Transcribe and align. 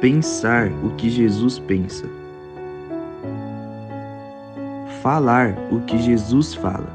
pensar 0.00 0.68
o 0.84 0.90
que 0.90 1.10
Jesus 1.10 1.58
pensa, 1.58 2.06
falar 5.02 5.54
o 5.72 5.80
que 5.80 5.98
Jesus 5.98 6.54
fala, 6.54 6.88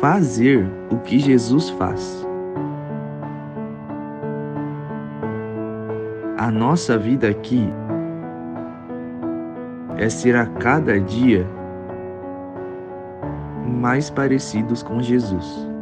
fazer 0.00 0.66
o 0.90 0.96
que 0.98 1.18
Jesus 1.18 1.70
faz. 1.70 2.26
A 6.38 6.50
nossa 6.50 6.98
vida 6.98 7.28
aqui 7.28 7.68
é 9.96 10.08
ser 10.08 10.36
a 10.36 10.46
cada 10.46 10.98
dia 11.00 11.46
mais 13.66 14.10
parecidos 14.10 14.82
com 14.82 15.00
Jesus. 15.00 15.73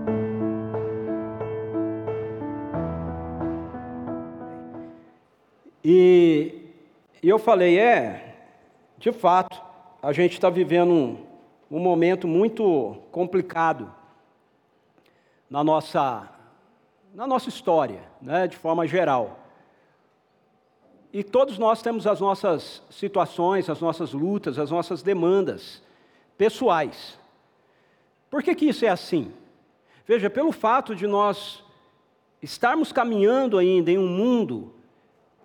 Eu 7.33 7.39
falei, 7.39 7.79
é, 7.79 8.37
de 8.99 9.11
fato, 9.11 9.61
a 10.03 10.13
gente 10.13 10.35
está 10.35 10.51
vivendo 10.51 10.93
um, 10.93 11.27
um 11.71 11.79
momento 11.79 12.29
muito 12.29 12.99
complicado 13.11 13.93
na 15.49 15.65
nossa, 15.65 16.29
na 17.15 17.27
nossa 17.27 17.49
história, 17.49 18.03
né, 18.21 18.47
de 18.47 18.57
forma 18.57 18.87
geral. 18.87 19.39
E 21.13 21.25
todos 21.25 21.57
nós 21.59 21.81
temos 21.81 22.07
as 22.07 22.21
nossas 22.21 22.83
situações, 22.91 23.71
as 23.71 23.81
nossas 23.81 24.13
lutas, 24.13 24.59
as 24.59 24.71
nossas 24.71 25.03
demandas 25.03 25.83
pessoais. 26.37 27.19
Por 28.31 28.43
que, 28.43 28.55
que 28.55 28.67
isso 28.67 28.85
é 28.85 28.89
assim? 28.89 29.33
Veja, 30.07 30.29
pelo 30.29 30.53
fato 30.53 30.95
de 30.95 31.07
nós 31.07 31.65
estarmos 32.43 32.93
caminhando 32.93 33.57
ainda 33.57 33.91
em 33.91 33.99
um 33.99 34.09
mundo 34.09 34.75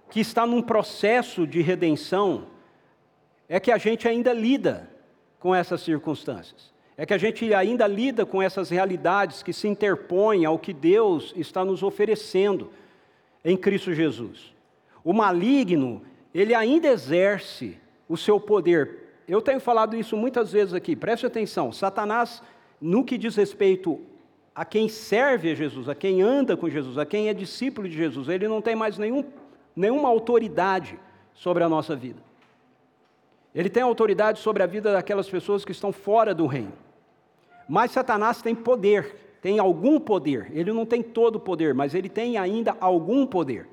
que 0.10 0.20
está 0.20 0.46
num 0.46 0.62
processo 0.62 1.46
de 1.46 1.62
redenção, 1.62 2.48
é 3.50 3.60
que 3.60 3.72
a 3.72 3.78
gente 3.78 4.08
ainda 4.08 4.34
lida 4.34 4.90
com 5.40 5.54
essas 5.54 5.82
circunstâncias. 5.82 6.74
É 6.96 7.06
que 7.06 7.14
a 7.14 7.18
gente 7.18 7.54
ainda 7.54 7.86
lida 7.86 8.26
com 8.26 8.42
essas 8.42 8.70
realidades 8.70 9.44
que 9.44 9.54
se 9.54 9.68
interpõem 9.68 10.46
ao 10.46 10.58
que 10.58 10.74
Deus 10.74 11.32
está 11.36 11.64
nos 11.64 11.84
oferecendo 11.84 12.72
em 13.46 13.56
Cristo 13.56 13.94
Jesus. 13.94 14.54
O 15.04 15.14
maligno, 15.14 16.02
ele 16.34 16.56
ainda 16.56 16.88
exerce 16.88 17.78
o 18.10 18.18
seu 18.18 18.40
poder. 18.40 19.22
Eu 19.28 19.42
tenho 19.42 19.60
falado 19.60 19.96
isso 19.96 20.18
muitas 20.18 20.52
vezes 20.52 20.74
aqui, 20.74 20.96
preste 20.96 21.26
atenção. 21.26 21.72
Satanás, 21.72 22.42
no 22.82 23.04
que 23.04 23.18
diz 23.18 23.36
respeito 23.36 24.02
a 24.56 24.66
quem 24.66 24.90
serve 24.90 25.52
a 25.52 25.56
Jesus, 25.56 25.88
a 25.88 25.94
quem 25.94 26.22
anda 26.24 26.58
com 26.58 26.68
Jesus, 26.68 26.98
a 26.98 27.06
quem 27.06 27.30
é 27.30 27.34
discípulo 27.34 27.88
de 27.88 27.96
Jesus, 27.96 28.28
ele 28.28 28.48
não 28.48 28.60
tem 28.60 28.76
mais 28.76 28.98
nenhum 28.98 29.24
nenhuma 29.78 30.10
autoridade 30.10 31.00
sobre 31.36 31.64
a 31.64 31.70
nossa 31.70 31.96
vida. 31.96 32.20
Ele 33.54 33.70
tem 33.70 33.84
autoridade 33.84 34.40
sobre 34.40 34.64
a 34.64 34.66
vida 34.66 34.92
daquelas 34.92 35.30
pessoas 35.30 35.64
que 35.64 35.72
estão 35.72 35.92
fora 35.92 36.34
do 36.34 36.48
reino. 36.48 36.74
Mas 37.70 37.92
Satanás 37.92 38.42
tem 38.42 38.56
poder, 38.56 39.38
tem 39.42 39.60
algum 39.60 40.00
poder. 40.00 40.52
Ele 40.52 40.72
não 40.74 40.86
tem 40.86 41.04
todo 41.04 41.36
o 41.36 41.40
poder, 41.40 41.76
mas 41.76 41.94
ele 41.94 42.10
tem 42.10 42.38
ainda 42.38 42.76
algum 42.80 43.26
poder. 43.26 43.68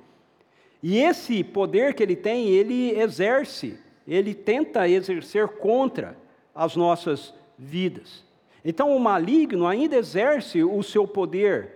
E 0.82 0.98
esse 0.98 1.42
poder 1.42 1.94
que 1.94 2.02
ele 2.02 2.16
tem, 2.16 2.48
ele 2.48 2.98
exerce, 2.98 3.78
ele 4.06 4.34
tenta 4.34 4.86
exercer 4.86 5.48
contra 5.48 6.16
as 6.54 6.76
nossas 6.76 7.32
vidas. 7.58 8.22
Então 8.62 8.94
o 8.94 9.00
maligno 9.00 9.66
ainda 9.66 9.96
exerce 9.96 10.62
o 10.62 10.82
seu 10.82 11.08
poder. 11.08 11.72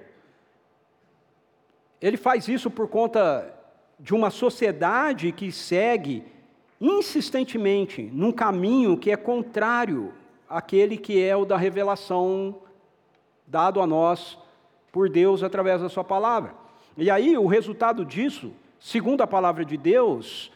Ele 2.01 2.17
faz 2.17 2.47
isso 2.49 2.71
por 2.71 2.89
conta 2.89 3.58
de 3.99 4.15
uma 4.15 4.31
sociedade 4.31 5.33
que 5.33 5.51
segue 5.51 6.25
insistentemente 6.81 8.03
num 8.12 8.31
caminho 8.31 8.97
que 8.97 9.11
é 9.11 9.17
contrário 9.17 10.12
àquele 10.49 10.97
que 10.97 11.22
é 11.22 11.37
o 11.37 11.45
da 11.45 11.56
revelação 11.56 12.56
dado 13.47 13.81
a 13.81 13.87
nós 13.87 14.39
por 14.93 15.09
Deus 15.09 15.43
através 15.43 15.81
da 15.81 15.89
Sua 15.89 16.05
palavra. 16.05 16.55
E 16.97 17.11
aí 17.11 17.37
o 17.37 17.47
resultado 17.47 18.05
disso, 18.05 18.53
segundo 18.78 19.22
a 19.22 19.27
palavra 19.27 19.65
de 19.65 19.77
Deus, 19.77 20.53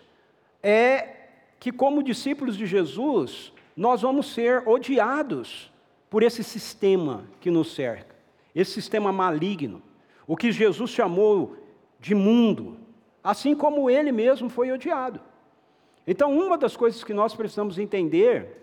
é 0.63 1.17
que, 1.59 1.73
como 1.73 2.03
discípulos 2.03 2.57
de 2.57 2.67
Jesus, 2.67 3.53
nós 3.77 4.03
vamos 4.03 4.33
ser 4.33 4.67
odiados 4.69 5.71
por 6.11 6.23
esse 6.23 6.45
sistema 6.45 7.25
que 7.41 7.51
nos 7.51 7.75
cerca, 7.75 8.15
esse 8.55 8.73
sistema 8.73 9.13
maligno, 9.13 9.83
o 10.27 10.37
que 10.37 10.53
Jesus 10.53 10.91
chamou 10.91 11.57
de 11.99 12.15
mundo, 12.15 12.77
assim 13.23 13.55
como 13.55 13.89
ele 13.89 14.11
mesmo 14.13 14.49
foi 14.49 14.73
odiado. 14.73 15.21
Então, 16.07 16.37
uma 16.37 16.59
das 16.59 16.77
coisas 16.77 17.05
que 17.05 17.15
nós 17.15 17.35
precisamos 17.35 17.79
entender 17.79 18.63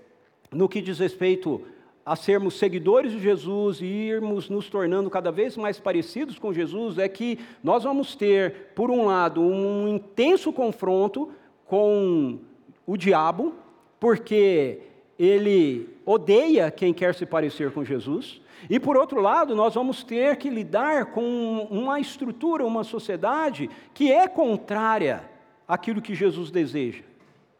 no 0.52 0.68
que 0.68 0.81
diz 0.81 1.00
respeito 1.00 1.62
a 2.06 2.16
sermos 2.16 2.56
seguidores 2.56 3.12
de 3.12 3.20
Jesus 3.20 3.81
e 3.81 3.86
irmos 3.86 4.50
nos 4.50 4.70
tornando 4.70 5.09
cada 5.09 5.31
vez 5.31 5.56
mais 5.56 5.80
parecidos 5.80 6.40
com 6.40 6.52
Jesus 6.52 6.97
é 6.97 7.08
que 7.08 7.38
nós 7.64 7.84
vamos 7.84 8.16
ter, 8.16 8.72
por 8.74 8.90
um 8.90 9.06
lado, 9.06 9.42
um 9.42 9.88
intenso 9.88 10.52
confronto 10.52 11.31
com 11.66 12.40
o 12.86 12.97
diabo, 12.97 13.53
porque 14.00 14.80
ele 15.20 15.88
odeia 16.06 16.72
quem 16.72 16.94
quer 16.94 17.14
se 17.14 17.26
parecer 17.26 17.72
com 17.72 17.86
Jesus, 17.86 18.41
e 18.68 18.80
por 18.80 18.97
outro 18.97 19.22
lado, 19.22 19.56
nós 19.56 19.75
vamos 19.75 20.03
ter 20.03 20.36
que 20.38 20.50
lidar 20.50 21.08
com 21.08 21.68
uma 21.70 22.00
estrutura, 22.00 22.66
uma 22.66 22.84
sociedade 22.84 23.70
que 23.94 24.12
é 24.12 24.28
contrária 24.28 25.24
àquilo 25.68 26.02
que 26.02 26.16
Jesus 26.16 26.50
deseja, 26.50 27.03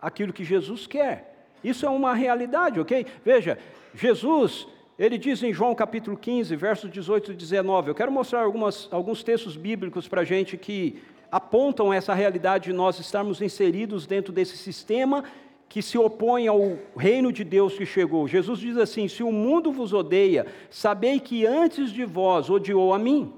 àquilo 0.02 0.34
que 0.34 0.44
Jesus 0.44 0.88
quer. 0.88 1.48
Isso 1.64 1.86
é 1.86 1.90
uma 1.90 2.14
realidade, 2.14 2.80
ok? 2.80 3.06
Veja, 3.24 3.60
Jesus, 3.94 4.68
ele 4.98 5.18
diz 5.18 5.44
em 5.44 5.54
João 5.54 5.76
capítulo 5.76 6.18
15, 6.18 6.56
versos 6.56 6.90
18 6.90 7.34
e 7.34 7.36
19, 7.36 7.90
eu 7.90 7.96
quero 7.96 8.12
mostrar 8.12 8.42
algumas, 8.42 8.88
alguns 8.92 9.24
textos 9.24 9.56
bíblicos 9.56 10.08
para 10.08 10.22
a 10.22 10.26
gente 10.26 10.58
que 10.58 11.02
apontam 11.31 11.94
essa 11.94 12.14
realidade 12.14 12.66
de 12.66 12.74
nós 12.74 13.00
estarmos 13.00 13.42
inseridos 13.42 14.08
dentro 14.08 14.34
desse 14.34 14.58
sistema 14.58 15.24
que 15.69 15.84
se 15.84 16.00
opõe 16.00 16.47
ao 16.47 16.80
reino 16.97 17.31
de 17.31 17.44
Deus 17.44 17.78
que 17.78 17.85
chegou. 17.85 18.28
Jesus 18.28 18.59
diz 18.59 18.75
assim: 18.75 19.07
Se 19.07 19.22
o 19.22 19.31
mundo 19.31 19.72
vos 19.72 19.94
odeia, 19.94 20.47
sabei 20.69 21.19
que 21.19 21.46
antes 21.46 21.91
de 21.91 22.03
vós 22.03 22.50
odiou 22.50 22.91
a 22.91 22.97
mim. 22.97 23.31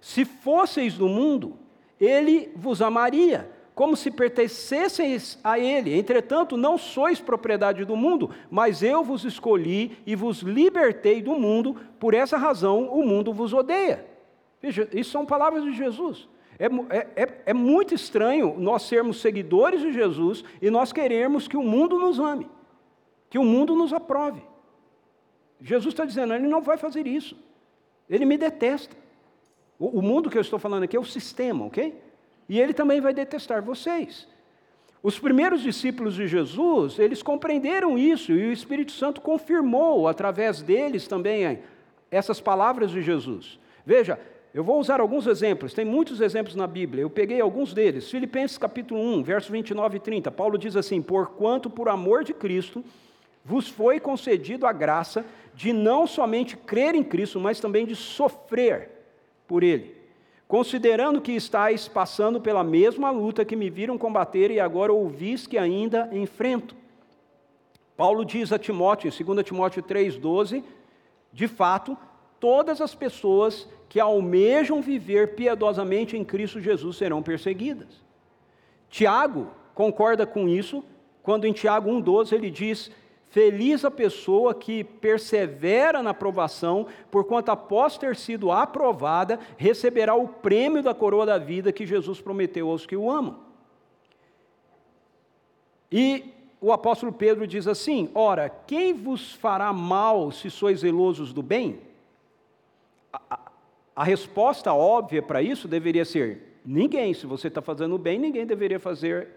Se 0.00 0.24
fosseis 0.24 0.98
do 0.98 1.08
mundo, 1.08 1.56
ele 2.00 2.50
vos 2.56 2.82
amaria, 2.82 3.48
como 3.72 3.96
se 3.96 4.10
pertencesseis 4.10 5.38
a 5.44 5.56
ele. 5.56 5.96
Entretanto, 5.96 6.56
não 6.56 6.76
sois 6.76 7.20
propriedade 7.20 7.84
do 7.84 7.94
mundo, 7.94 8.30
mas 8.50 8.82
eu 8.82 9.04
vos 9.04 9.24
escolhi 9.24 9.96
e 10.04 10.16
vos 10.16 10.40
libertei 10.40 11.22
do 11.22 11.38
mundo, 11.38 11.76
por 12.00 12.12
essa 12.12 12.36
razão 12.36 12.88
o 12.92 13.06
mundo 13.06 13.32
vos 13.32 13.54
odeia. 13.54 14.04
Veja, 14.60 14.88
isso 14.92 15.12
são 15.12 15.24
palavras 15.24 15.62
de 15.62 15.72
Jesus. 15.72 16.28
É, 16.62 16.66
é, 16.96 17.24
é, 17.24 17.42
é, 17.46 17.52
muito 17.52 17.92
estranho 17.92 18.54
nós 18.56 18.82
sermos 18.82 19.20
seguidores 19.20 19.80
de 19.80 19.92
Jesus 19.92 20.44
e 20.60 20.70
nós 20.70 20.92
queremos 20.92 21.48
que 21.48 21.56
o 21.56 21.62
mundo 21.62 21.98
nos 21.98 22.20
ame, 22.20 22.48
que 23.28 23.36
o 23.36 23.42
mundo 23.42 23.74
nos 23.74 23.92
aprove. 23.92 24.40
Jesus 25.60 25.92
está 25.92 26.04
dizendo, 26.04 26.32
ele 26.34 26.46
não 26.46 26.62
vai 26.62 26.76
fazer 26.76 27.04
isso. 27.04 27.36
Ele 28.08 28.24
me 28.24 28.38
detesta. 28.38 28.96
O, 29.76 29.98
o 29.98 30.02
mundo 30.02 30.30
que 30.30 30.38
eu 30.38 30.40
estou 30.40 30.56
falando 30.56 30.84
aqui 30.84 30.96
é 30.96 31.00
o 31.00 31.04
sistema, 31.04 31.64
ok? 31.64 32.00
E 32.48 32.60
ele 32.60 32.72
também 32.72 33.00
vai 33.00 33.12
detestar 33.12 33.60
vocês. 33.60 34.28
Os 35.02 35.18
primeiros 35.18 35.62
discípulos 35.62 36.14
de 36.14 36.28
Jesus, 36.28 36.96
eles 36.96 37.24
compreenderam 37.24 37.98
isso 37.98 38.30
e 38.30 38.50
o 38.50 38.52
Espírito 38.52 38.92
Santo 38.92 39.20
confirmou 39.20 40.06
através 40.06 40.62
deles 40.62 41.08
também 41.08 41.58
essas 42.08 42.40
palavras 42.40 42.92
de 42.92 43.02
Jesus. 43.02 43.58
Veja, 43.84 44.16
eu 44.54 44.62
vou 44.62 44.78
usar 44.78 45.00
alguns 45.00 45.26
exemplos, 45.26 45.72
tem 45.72 45.84
muitos 45.84 46.20
exemplos 46.20 46.54
na 46.54 46.66
Bíblia, 46.66 47.02
eu 47.02 47.08
peguei 47.08 47.40
alguns 47.40 47.72
deles. 47.72 48.10
Filipenses 48.10 48.58
capítulo 48.58 49.00
1, 49.00 49.22
versos 49.22 49.50
29 49.50 49.96
e 49.96 50.00
30, 50.00 50.30
Paulo 50.30 50.58
diz 50.58 50.76
assim: 50.76 51.00
Porquanto 51.00 51.70
por 51.70 51.88
amor 51.88 52.22
de 52.22 52.34
Cristo 52.34 52.84
vos 53.42 53.68
foi 53.68 53.98
concedido 53.98 54.66
a 54.66 54.72
graça 54.72 55.24
de 55.54 55.72
não 55.72 56.06
somente 56.06 56.56
crer 56.56 56.94
em 56.94 57.02
Cristo, 57.02 57.40
mas 57.40 57.60
também 57.60 57.86
de 57.86 57.96
sofrer 57.96 58.90
por 59.48 59.62
Ele, 59.62 59.96
considerando 60.46 61.20
que 61.20 61.32
estáis 61.32 61.88
passando 61.88 62.38
pela 62.38 62.62
mesma 62.62 63.10
luta 63.10 63.46
que 63.46 63.56
me 63.56 63.70
viram 63.70 63.96
combater 63.96 64.50
e 64.50 64.60
agora 64.60 64.92
ouvis 64.92 65.46
que 65.46 65.56
ainda 65.56 66.10
enfrento. 66.12 66.76
Paulo 67.96 68.24
diz 68.24 68.52
a 68.52 68.58
Timóteo, 68.58 69.08
em 69.08 69.24
2 69.24 69.44
Timóteo 69.44 69.82
3,12, 69.82 70.62
de 71.32 71.48
fato, 71.48 71.96
todas 72.42 72.80
as 72.80 72.92
pessoas 72.92 73.68
que 73.88 74.00
almejam 74.00 74.82
viver 74.82 75.36
piedosamente 75.36 76.16
em 76.16 76.24
Cristo 76.24 76.60
Jesus 76.60 76.96
serão 76.96 77.22
perseguidas. 77.22 78.02
Tiago 78.90 79.46
concorda 79.76 80.26
com 80.26 80.48
isso, 80.48 80.82
quando 81.22 81.44
em 81.44 81.52
Tiago 81.52 81.88
1,12 81.88 82.32
ele 82.32 82.50
diz: 82.50 82.90
Feliz 83.30 83.84
a 83.84 83.92
pessoa 83.92 84.52
que 84.54 84.82
persevera 84.82 86.02
na 86.02 86.12
provação, 86.12 86.88
porquanto 87.12 87.52
após 87.52 87.96
ter 87.96 88.16
sido 88.16 88.50
aprovada, 88.50 89.38
receberá 89.56 90.16
o 90.16 90.26
prêmio 90.26 90.82
da 90.82 90.92
coroa 90.92 91.24
da 91.24 91.38
vida 91.38 91.72
que 91.72 91.86
Jesus 91.86 92.20
prometeu 92.20 92.68
aos 92.68 92.84
que 92.84 92.96
o 92.96 93.08
amam. 93.08 93.38
E 95.92 96.24
o 96.60 96.72
apóstolo 96.72 97.12
Pedro 97.12 97.46
diz 97.46 97.68
assim: 97.68 98.10
Ora, 98.16 98.48
quem 98.48 98.92
vos 98.92 99.32
fará 99.32 99.72
mal 99.72 100.32
se 100.32 100.50
sois 100.50 100.80
zelosos 100.80 101.32
do 101.32 101.40
bem? 101.40 101.91
A, 103.94 104.04
resposta 104.04 104.72
óbvia 104.72 105.22
para 105.22 105.42
isso 105.42 105.68
deveria 105.68 106.04
ser: 106.04 106.60
ninguém. 106.64 107.12
Se 107.12 107.26
você 107.26 107.48
está 107.48 107.60
fazendo 107.60 107.94
o 107.94 107.98
bem, 107.98 108.18
ninguém 108.18 108.46
deveria 108.46 108.80
fazer 108.80 109.28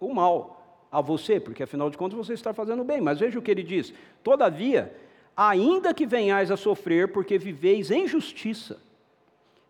o 0.00 0.12
mal 0.14 0.86
a 0.90 1.00
você, 1.00 1.38
porque 1.38 1.62
afinal 1.62 1.90
de 1.90 1.98
contas 1.98 2.16
você 2.16 2.32
está 2.32 2.52
fazendo 2.52 2.84
bem. 2.84 3.00
Mas 3.00 3.20
veja 3.20 3.38
o 3.38 3.42
que 3.42 3.50
ele 3.50 3.62
diz: 3.62 3.92
Todavia, 4.22 4.94
ainda 5.36 5.92
que 5.92 6.06
venhais 6.06 6.50
a 6.50 6.56
sofrer, 6.56 7.08
porque 7.08 7.38
viveis 7.38 7.90
em 7.90 8.06
justiça, 8.06 8.80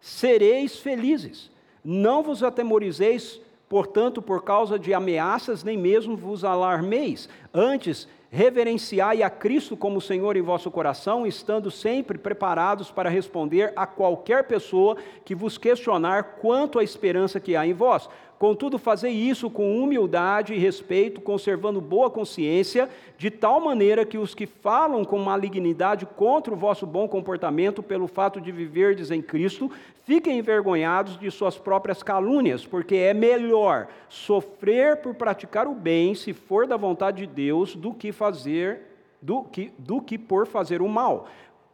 sereis 0.00 0.79
felizes. 0.79 1.50
Não 1.85 2.23
vos 2.23 2.44
atemorizeis, 2.44 3.41
portanto, 3.69 4.23
por 4.23 4.44
causa 4.44 4.79
de 4.79 4.94
ameaças, 4.94 5.65
nem 5.65 5.77
mesmo 5.77 6.17
vos 6.17 6.44
alarmeis. 6.44 7.29
Antes, 7.53 8.06
reverenciai 8.32 9.23
a 9.23 9.29
Cristo 9.29 9.76
como 9.76 10.00
Senhor 10.00 10.38
em 10.38 10.40
vosso 10.40 10.70
coração, 10.70 11.26
estando 11.26 11.70
sempre 11.70 12.17
preparados 12.17 12.90
para 12.90 13.11
responder 13.11 13.75
a 13.76 13.87
qualquer 13.87 14.44
pessoa 14.44 14.96
que 15.23 15.34
vos 15.34 15.58
questionar 15.58 16.38
quanto 16.40 16.79
à 16.79 16.82
esperança 16.82 17.38
que 17.38 17.55
há 17.55 17.67
em 17.67 17.75
vós. 17.75 18.08
Contudo, 18.38 18.79
fazei 18.79 19.12
isso 19.12 19.50
com 19.50 19.81
humildade 19.81 20.55
e 20.55 20.58
respeito, 20.58 21.20
conservando 21.20 21.79
boa 21.79 22.11
consciência, 22.11 22.88
de 23.19 23.31
tal 23.31 23.61
maneira 23.61 24.05
que 24.05 24.17
os 24.17 24.34
que 24.34 24.46
falam 24.46 25.05
com 25.05 25.19
malignidade 25.19 26.06
contra 26.06 26.52
o 26.52 26.56
vosso 26.56 26.87
bom 26.87 27.06
comportamento, 27.06 27.82
pelo 27.82 28.08
fato 28.08 28.40
de 28.40 28.50
viverdes 28.50 29.11
em 29.11 29.20
Cristo, 29.20 29.70
fiquem 30.05 30.39
envergonhados 30.39 31.19
de 31.19 31.31
suas 31.31 31.59
próprias 31.59 32.03
calúnias, 32.03 32.67
porque 32.67 32.97
é 32.97 33.15
melhor 33.15 33.89
sofrer 34.09 34.99
por 34.99 35.15
praticar 35.15 35.67
o 35.67 35.75
bem, 35.75 36.15
se 36.15 36.33
for 36.33 36.67
da 36.67 36.77
vontade 36.77 37.27
de 37.27 37.33
Deus, 37.33 37.75
do 37.75 37.93
que 37.95 38.13
fazer 38.13 38.93
do 39.23 39.45
que, 39.45 39.73
do 39.79 40.03
que 40.03 40.19
por 40.19 40.47
fazer 40.47 40.83
o 40.83 40.89
mal. 40.89 41.29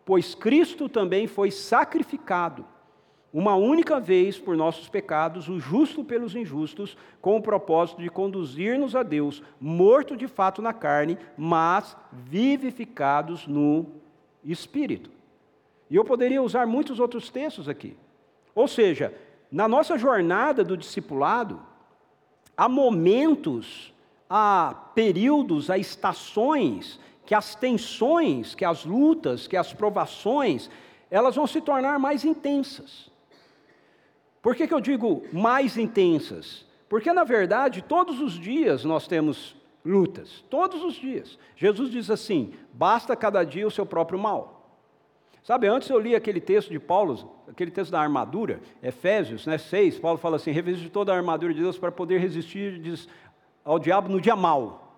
Pois 0.05 0.35
Cristo 0.35 0.89
também 0.89 1.27
foi 1.27 1.51
sacrificado 1.51 2.65
uma 3.33 3.55
única 3.55 4.01
vez 4.01 4.39
por 4.39 4.57
nossos 4.57 4.89
pecados, 4.89 5.49
o 5.49 5.61
justo 5.61 6.03
pelos 6.03 6.35
injustos, 6.35 6.97
com 7.21 7.37
o 7.37 7.43
propósito 7.43 8.01
de 8.01 8.09
conduzir-nos 8.09 8.97
a 8.97 9.03
Deus, 9.03 9.43
morto 9.61 10.17
de 10.17 10.27
fato 10.27 10.63
na 10.63 10.73
carne, 10.73 11.19
mas 11.37 11.95
vivificados 12.11 13.47
no 13.47 13.87
espírito. 14.43 15.11
E 15.91 15.97
eu 15.97 16.05
poderia 16.05 16.43
usar 16.43 16.67
muitos 16.67 16.99
outros 16.99 17.29
textos 17.29 17.69
aqui. 17.69 17.97
Ou 18.55 18.69
seja, 18.69 19.15
na 19.51 19.67
nossa 19.67 19.97
jornada 19.97 20.63
do 20.63 20.77
discipulado, 20.77 21.61
há 22.57 22.69
momentos, 22.69 23.93
há 24.29 24.75
períodos, 24.95 25.71
há 25.71 25.79
estações 25.79 27.01
que 27.25 27.35
as 27.35 27.55
tensões, 27.55 28.55
que 28.55 28.65
as 28.65 28.85
lutas, 28.85 29.47
que 29.47 29.57
as 29.57 29.73
provações, 29.73 30.71
elas 31.11 31.37
vão 31.37 31.47
se 31.47 31.61
tornar 31.61 31.99
mais 31.99 32.25
intensas. 32.25 33.11
Por 34.41 34.57
que, 34.57 34.67
que 34.67 34.73
eu 34.73 34.81
digo 34.81 35.23
mais 35.33 35.77
intensas? 35.77 36.65
Porque, 36.89 37.13
na 37.13 37.25
verdade, 37.25 37.83
todos 37.83 38.21
os 38.21 38.33
dias 38.33 38.85
nós 38.85 39.07
temos 39.07 39.55
lutas, 39.85 40.43
todos 40.49 40.83
os 40.83 40.95
dias. 40.95 41.39
Jesus 41.55 41.91
diz 41.91 42.11
assim: 42.11 42.55
basta 42.73 43.15
cada 43.15 43.45
dia 43.45 43.67
o 43.67 43.71
seu 43.71 43.85
próprio 43.85 44.19
mal. 44.19 44.58
Sabe, 45.49 45.67
antes 45.67 45.89
eu 45.89 45.99
li 45.99 46.15
aquele 46.15 46.43
texto 46.43 46.69
de 46.69 46.79
Paulo, 46.79 47.27
aquele 47.49 47.71
texto 47.71 47.91
da 47.91 47.99
armadura, 47.99 48.61
Efésios 48.83 49.47
né, 49.47 49.57
6, 49.57 49.99
Paulo 49.99 50.19
fala 50.19 50.37
assim: 50.37 50.51
revise 50.51 50.91
toda 50.91 51.11
a 51.11 51.17
armadura 51.17 51.55
de 51.55 51.61
Deus 51.63 51.79
para 51.79 51.91
poder 51.91 52.21
resistir 52.21 52.79
diz, 52.79 53.09
ao 53.65 53.79
diabo 53.79 54.11
no 54.11 54.21
dia 54.21 54.37
mal. 54.37 54.95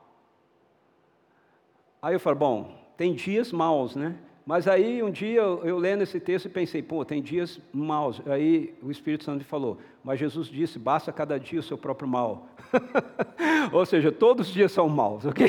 Aí 2.03 2.17
eu 2.17 2.19
falo, 2.19 2.35
bom, 2.35 2.75
tem 2.97 3.15
dias 3.15 3.53
maus, 3.53 3.95
né? 3.95 4.17
Mas 4.45 4.67
aí 4.67 5.01
um 5.05 5.11
dia 5.13 5.41
eu, 5.41 5.65
eu 5.65 5.79
lendo 5.79 6.03
esse 6.03 6.19
texto 6.19 6.47
e 6.47 6.49
pensei, 6.49 6.83
pô, 6.83 7.05
tem 7.05 7.23
dias 7.23 7.61
maus. 7.73 8.21
Aí 8.27 8.75
o 8.83 8.91
Espírito 8.91 9.23
Santo 9.23 9.45
falou, 9.45 9.79
mas 10.03 10.19
Jesus 10.19 10.49
disse, 10.49 10.81
basta 10.81 11.13
cada 11.13 11.39
dia 11.39 11.61
o 11.61 11.63
seu 11.63 11.79
próprio 11.79 12.09
mal. 12.09 12.49
Ou 13.73 13.87
seja, 13.87 14.11
todos 14.11 14.49
os 14.49 14.53
dias 14.53 14.73
são 14.73 14.89
maus, 14.89 15.25
ok? 15.25 15.49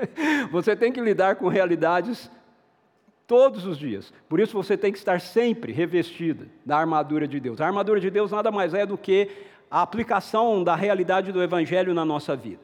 você 0.50 0.74
tem 0.74 0.90
que 0.90 1.02
lidar 1.02 1.36
com 1.36 1.48
realidades 1.48 2.30
todos 3.28 3.66
os 3.66 3.76
dias. 3.76 4.12
Por 4.26 4.40
isso 4.40 4.54
você 4.54 4.76
tem 4.76 4.90
que 4.90 4.98
estar 4.98 5.20
sempre 5.20 5.70
revestida 5.70 6.48
da 6.64 6.78
armadura 6.78 7.28
de 7.28 7.38
Deus. 7.38 7.60
A 7.60 7.66
armadura 7.66 8.00
de 8.00 8.10
Deus 8.10 8.32
nada 8.32 8.50
mais 8.50 8.72
é 8.72 8.86
do 8.86 8.96
que 8.96 9.30
a 9.70 9.82
aplicação 9.82 10.64
da 10.64 10.74
realidade 10.74 11.30
do 11.30 11.42
Evangelho 11.42 11.92
na 11.92 12.06
nossa 12.06 12.34
vida. 12.34 12.62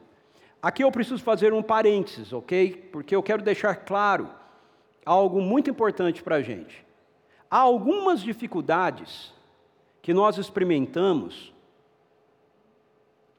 Aqui 0.59 0.83
eu 0.83 0.91
preciso 0.91 1.23
fazer 1.23 1.53
um 1.53 1.61
parênteses, 1.61 2.33
ok? 2.33 2.89
Porque 2.91 3.15
eu 3.15 3.21
quero 3.21 3.43
deixar 3.43 3.75
claro 3.75 4.27
algo 5.05 5.39
muito 5.39 5.69
importante 5.69 6.23
para 6.23 6.37
a 6.37 6.41
gente. 6.41 6.83
Há 7.49 7.59
algumas 7.59 8.21
dificuldades 8.21 9.31
que 10.01 10.15
nós 10.15 10.39
experimentamos 10.39 11.53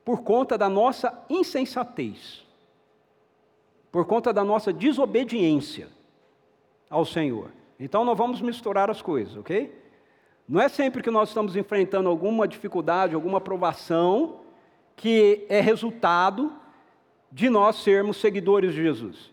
por 0.05 0.23
conta 0.23 0.57
da 0.57 0.69
nossa 0.69 1.25
insensatez, 1.29 2.47
por 3.91 4.07
conta 4.07 4.33
da 4.33 4.45
nossa 4.45 4.73
desobediência 4.73 5.89
ao 6.89 7.05
Senhor. 7.05 7.51
Então 7.79 8.05
não 8.05 8.15
vamos 8.15 8.41
misturar 8.41 8.91
as 8.91 9.03
coisas, 9.03 9.37
ok? 9.37 9.73
Não 10.49 10.61
é 10.61 10.69
sempre 10.69 11.03
que 11.03 11.11
nós 11.11 11.29
estamos 11.29 11.57
enfrentando 11.57 12.09
alguma 12.09 12.47
dificuldade, 12.47 13.15
alguma 13.15 13.41
provação, 13.41 14.41
que 14.95 15.45
é 15.49 15.61
resultado 15.61 16.53
de 17.31 17.51
nós 17.51 17.77
sermos 17.77 18.17
seguidores 18.19 18.73
de 18.73 18.83
Jesus. 18.83 19.33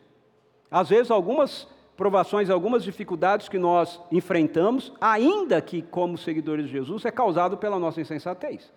Às 0.70 0.90
vezes, 0.90 1.12
algumas 1.12 1.68
provações, 1.96 2.50
algumas 2.50 2.84
dificuldades 2.84 3.48
que 3.48 3.60
nós 3.60 4.02
enfrentamos, 4.12 4.92
ainda 5.00 5.62
que 5.62 5.84
como 5.84 6.18
seguidores 6.18 6.66
de 6.66 6.72
Jesus, 6.72 7.06
é 7.06 7.12
causado 7.12 7.58
pela 7.58 7.78
nossa 7.78 8.02
insensatez. 8.02 8.74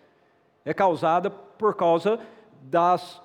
É 0.64 0.74
causada 0.74 1.30
por 1.30 1.74
causa 1.74 2.20
das, 2.62 3.20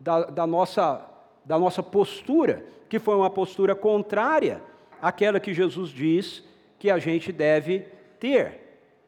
da, 0.00 0.24
da, 0.24 0.46
nossa, 0.46 1.06
da 1.44 1.58
nossa 1.58 1.82
postura, 1.82 2.66
que 2.88 2.98
foi 2.98 3.14
uma 3.14 3.30
postura 3.30 3.74
contrária 3.74 4.60
àquela 5.00 5.40
que 5.40 5.52
Jesus 5.52 5.90
diz 5.90 6.44
que 6.78 6.90
a 6.90 6.98
gente 6.98 7.32
deve 7.32 7.80
ter. 8.18 8.60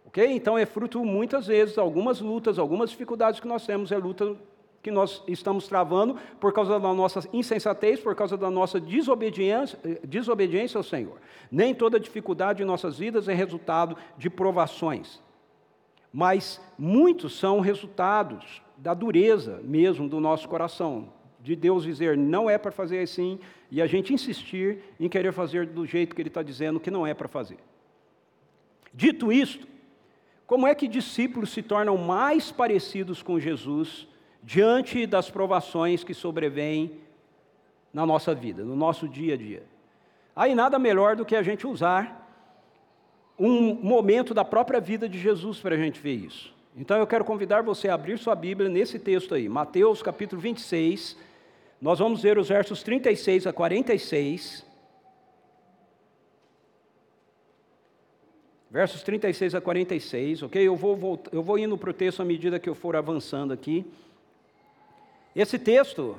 Ok? 0.07 0.25
Então 0.27 0.57
é 0.57 0.65
fruto 0.65 1.05
muitas 1.05 1.47
vezes, 1.47 1.77
algumas 1.77 2.21
lutas, 2.21 2.59
algumas 2.59 2.91
dificuldades 2.91 3.41
que 3.41 3.49
nós 3.49 3.67
temos, 3.67 3.93
é 3.93 3.99
luta 3.99 4.37
que 4.83 4.91
nós 4.91 5.23
estamos 5.27 5.67
travando 5.67 6.17
por 6.41 6.53
causa 6.53 6.79
da 6.79 6.95
nossa 6.95 7.29
insensatez, 7.33 8.01
por 8.01 8.15
causa 8.15 8.37
da 8.37 8.51
nossa 8.51 8.81
desobediência, 8.81 9.79
desobediência 10.05 10.79
ao 10.79 10.85
Senhor. 10.85 11.19
Nem 11.51 11.75
toda 11.75 12.01
dificuldade 12.01 12.63
em 12.63 12.67
nossas 12.67 12.99
vidas 12.99 13.29
é 13.29 13.35
resultado 13.35 13.97
de 14.17 14.31
provações, 14.31 15.21
mas 16.13 16.61
muitos 16.79 17.39
são 17.39 17.61
resultados 17.61 18.63
da 18.77 18.95
dureza 18.95 19.61
mesmo 19.63 20.09
do 20.09 20.21
nosso 20.21 20.49
coração, 20.49 21.13
de 21.41 21.55
Deus 21.55 21.85
dizer 21.85 22.17
não 22.17 22.49
é 22.49 22.59
para 22.59 22.73
fazer 22.73 23.01
assim 23.01 23.39
e 23.71 23.81
a 23.81 23.87
gente 23.87 24.13
insistir 24.13 24.79
em 24.99 25.09
querer 25.09 25.33
fazer 25.33 25.67
do 25.67 25.87
jeito 25.87 26.15
que 26.15 26.23
Ele 26.23 26.29
está 26.29 26.43
dizendo 26.43 26.81
que 26.81 26.91
não 26.91 27.07
é 27.07 27.15
para 27.15 27.29
fazer. 27.29 27.59
Dito 28.93 29.33
isto, 29.33 29.67
como 30.47 30.67
é 30.67 30.75
que 30.75 30.89
discípulos 30.89 31.51
se 31.51 31.63
tornam 31.63 31.97
mais 31.97 32.51
parecidos 32.51 33.23
com 33.23 33.39
Jesus 33.39 34.09
diante 34.43 35.07
das 35.07 35.31
provações 35.31 36.03
que 36.03 36.15
sobrevêm 36.15 36.93
na 37.93 38.07
nossa 38.07 38.35
vida, 38.35 38.65
no 38.65 38.77
nosso 38.77 39.09
dia 39.09 39.35
a 39.35 39.37
dia. 39.37 39.63
Aí 40.35 40.55
nada 40.55 40.79
melhor 40.79 41.17
do 41.17 41.25
que 41.25 41.37
a 41.37 41.43
gente 41.43 41.67
usar 41.67 42.27
um 43.39 43.75
momento 43.75 44.35
da 44.35 44.45
própria 44.45 44.81
vida 44.81 45.09
de 45.09 45.19
Jesus 45.19 45.61
para 45.61 45.75
a 45.75 45.79
gente 45.79 46.01
ver 46.01 46.15
isso. 46.15 46.55
Então 46.77 46.97
eu 46.97 47.07
quero 47.07 47.25
convidar 47.25 47.63
você 47.63 47.89
a 47.89 47.95
abrir 47.95 48.19
sua 48.19 48.35
Bíblia 48.35 48.69
nesse 48.69 48.99
texto 48.99 49.35
aí, 49.35 49.49
Mateus 49.49 50.03
capítulo 50.03 50.41
26. 50.41 51.28
Nós 51.81 51.99
vamos 52.01 52.23
ver 52.23 52.39
os 52.39 52.49
versos 52.49 52.83
36 52.83 53.47
a 53.47 53.53
46. 53.53 54.67
Versos 58.71 59.03
36 59.03 59.55
a 59.55 59.61
46, 59.61 60.43
ok? 60.43 60.67
Eu 60.67 60.77
vou, 60.77 61.23
eu 61.33 61.43
vou 61.43 61.59
indo 61.59 61.79
para 61.79 61.91
o 61.91 61.95
texto 61.95 62.21
à 62.21 62.25
medida 62.25 62.59
que 62.59 62.69
eu 62.69 62.75
for 62.75 62.97
avançando 62.97 63.53
aqui. 63.53 63.87
Esse 65.35 65.59
texto 65.59 66.17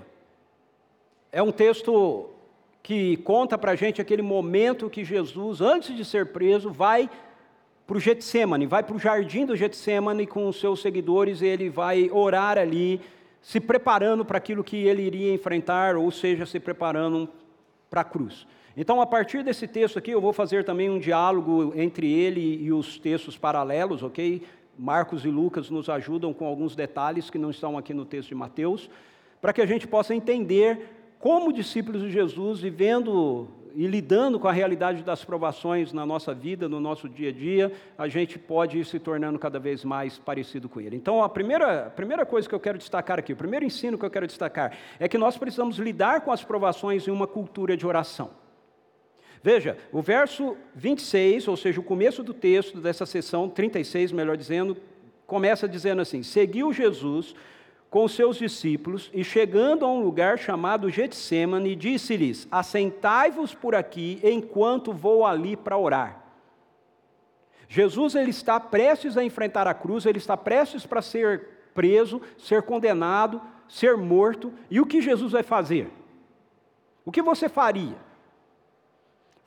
é 1.32 1.44
um 1.44 1.52
texto 1.52 2.30
que 2.82 3.18
conta 3.18 3.58
para 3.58 3.74
a 3.74 3.76
gente 3.76 4.02
aquele 4.02 4.22
momento 4.22 4.90
que 4.90 5.04
Jesus, 5.04 5.62
antes 5.62 5.96
de 5.96 6.06
ser 6.06 6.28
preso, 6.28 6.72
vai 6.72 7.10
para 7.86 7.98
o 7.98 8.00
Getsemane, 8.00 8.66
vai 8.66 8.82
para 8.82 8.96
o 8.96 9.00
jardim 9.00 9.46
do 9.46 9.56
Getsemane 9.56 10.26
com 10.26 10.48
os 10.48 10.60
seus 10.60 10.82
seguidores, 10.82 11.42
ele 11.42 11.70
vai 11.70 12.10
orar 12.12 12.58
ali, 12.58 13.02
se 13.42 13.60
preparando 13.60 14.26
para 14.26 14.38
aquilo 14.38 14.64
que 14.64 14.78
ele 14.78 15.02
iria 15.02 15.34
enfrentar, 15.34 15.96
ou 15.96 16.12
seja, 16.12 16.46
se 16.46 16.60
preparando 16.60 17.30
para 17.90 18.02
a 18.02 18.04
cruz. 18.04 18.46
Então, 18.76 19.02
a 19.02 19.06
partir 19.06 19.44
desse 19.44 19.68
texto 19.68 19.98
aqui, 19.98 20.12
eu 20.12 20.22
vou 20.22 20.32
fazer 20.32 20.64
também 20.64 20.90
um 20.90 21.00
diálogo 21.00 21.74
entre 21.76 22.12
ele 22.12 22.64
e 22.64 22.72
os 22.72 22.98
textos 22.98 23.38
paralelos, 23.38 24.04
ok? 24.04 24.44
Marcos 24.78 25.26
e 25.26 25.28
Lucas 25.28 25.70
nos 25.70 25.90
ajudam 25.90 26.34
com 26.34 26.46
alguns 26.46 26.76
detalhes 26.76 27.30
que 27.30 27.38
não 27.38 27.50
estão 27.50 27.78
aqui 27.78 27.94
no 27.94 28.06
texto 28.06 28.30
de 28.30 28.36
Mateus, 28.36 28.90
para 29.42 29.52
que 29.52 29.62
a 29.62 29.66
gente 29.66 29.88
possa 29.88 30.16
entender 30.16 30.96
como 31.20 31.52
discípulos 31.52 32.02
de 32.02 32.10
Jesus, 32.10 32.62
vivendo 32.62 33.50
e 33.76 33.88
lidando 33.88 34.40
com 34.40 34.48
a 34.48 34.52
realidade 34.52 35.04
das 35.04 35.24
provações 35.24 35.94
na 35.94 36.06
nossa 36.06 36.34
vida, 36.34 36.68
no 36.68 36.80
nosso 36.80 37.08
dia 37.08 37.30
a 37.30 37.32
dia, 37.32 37.72
a 37.98 38.08
gente 38.08 38.38
pode 38.38 38.78
ir 38.78 38.86
se 38.86 39.00
tornando 39.00 39.38
cada 39.38 39.60
vez 39.60 39.84
mais 39.84 40.18
parecido 40.18 40.68
com 40.68 40.82
Ele. 40.82 40.96
Então, 40.96 41.24
a 41.24 41.30
primeira, 41.30 41.88
a 41.88 41.90
primeira 41.90 42.26
coisa 42.26 42.48
que 42.48 42.56
eu 42.56 42.60
quero 42.60 42.78
destacar 42.78 43.20
aqui, 43.20 43.34
o 43.34 43.38
primeiro 43.38 43.66
ensino 43.66 43.98
que 43.98 44.06
eu 44.06 44.10
quero 44.10 44.28
destacar, 44.28 44.78
é 45.00 45.08
que 45.08 45.18
nós 45.18 45.38
precisamos 45.38 45.78
lidar 45.78 46.22
com 46.22 46.32
as 46.32 46.44
provações 46.44 47.08
em 47.08 47.12
uma 47.12 47.28
cultura 47.28 47.76
de 47.76 47.86
oração. 47.86 48.32
Veja, 49.42 49.78
o 49.92 50.02
verso 50.02 50.58
26, 50.76 51.48
ou 51.48 51.56
seja, 51.56 51.80
o 51.80 51.84
começo 51.84 52.22
do 52.22 52.34
texto 52.34 52.80
dessa 52.80 53.06
sessão, 53.06 53.50
36, 53.50 54.12
melhor 54.12 54.36
dizendo, 54.36 54.76
começa 55.26 55.68
dizendo 55.68 56.02
assim: 56.02 56.24
Seguiu 56.24 56.74
Jesus 56.74 57.34
com 57.90 58.08
seus 58.08 58.38
discípulos 58.38 59.10
e 59.14 59.24
chegando 59.24 59.84
a 59.84 59.92
um 59.92 60.02
lugar 60.02 60.38
chamado 60.38 60.90
Getsemane, 60.90 61.76
disse-lhes: 61.76 62.48
Assentai-vos 62.52 63.54
por 63.54 63.74
aqui 63.74 64.20
enquanto 64.24 64.94
vou 64.94 65.26
ali 65.26 65.56
para 65.56 65.78
orar. 65.78 66.24
Jesus 67.68 68.16
ele 68.16 68.32
está 68.32 68.60
prestes 68.60 69.18
a 69.18 69.24
enfrentar 69.24 69.68
a 69.68 69.74
cruz, 69.74 70.06
ele 70.06 70.18
está 70.18 70.36
prestes 70.36 70.86
para 70.86 71.02
ser 71.02 71.70
preso, 71.74 72.22
ser 72.38 72.64
condenado, 72.64 73.42
ser 73.68 73.96
morto. 73.96 74.52
E 74.70 74.80
o 74.80 74.86
que 74.86 75.02
Jesus 75.02 75.32
vai 75.32 75.44
fazer? 75.44 75.92
O 77.06 77.12
que 77.12 77.22
você 77.22 77.48
faria? 77.48 77.96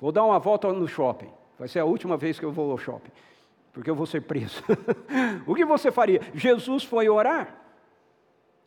Vou 0.01 0.11
dar 0.11 0.25
uma 0.25 0.39
volta 0.39 0.73
no 0.73 0.89
shopping. 0.89 1.31
Vai 1.59 1.69
ser 1.69 1.79
a 1.79 1.85
última 1.85 2.17
vez 2.17 2.39
que 2.39 2.45
eu 2.45 2.51
vou 2.51 2.73
ao 2.73 2.79
shopping, 2.79 3.11
porque 3.73 3.89
eu 3.89 3.95
vou 3.95 4.07
ser 4.07 4.23
preso. 4.23 4.63
o 5.47 5.55
que 5.55 5.65
você 5.65 5.93
faria? 5.93 6.21
Jesus 6.35 6.83
foi 6.83 7.09
orar. 7.09 7.62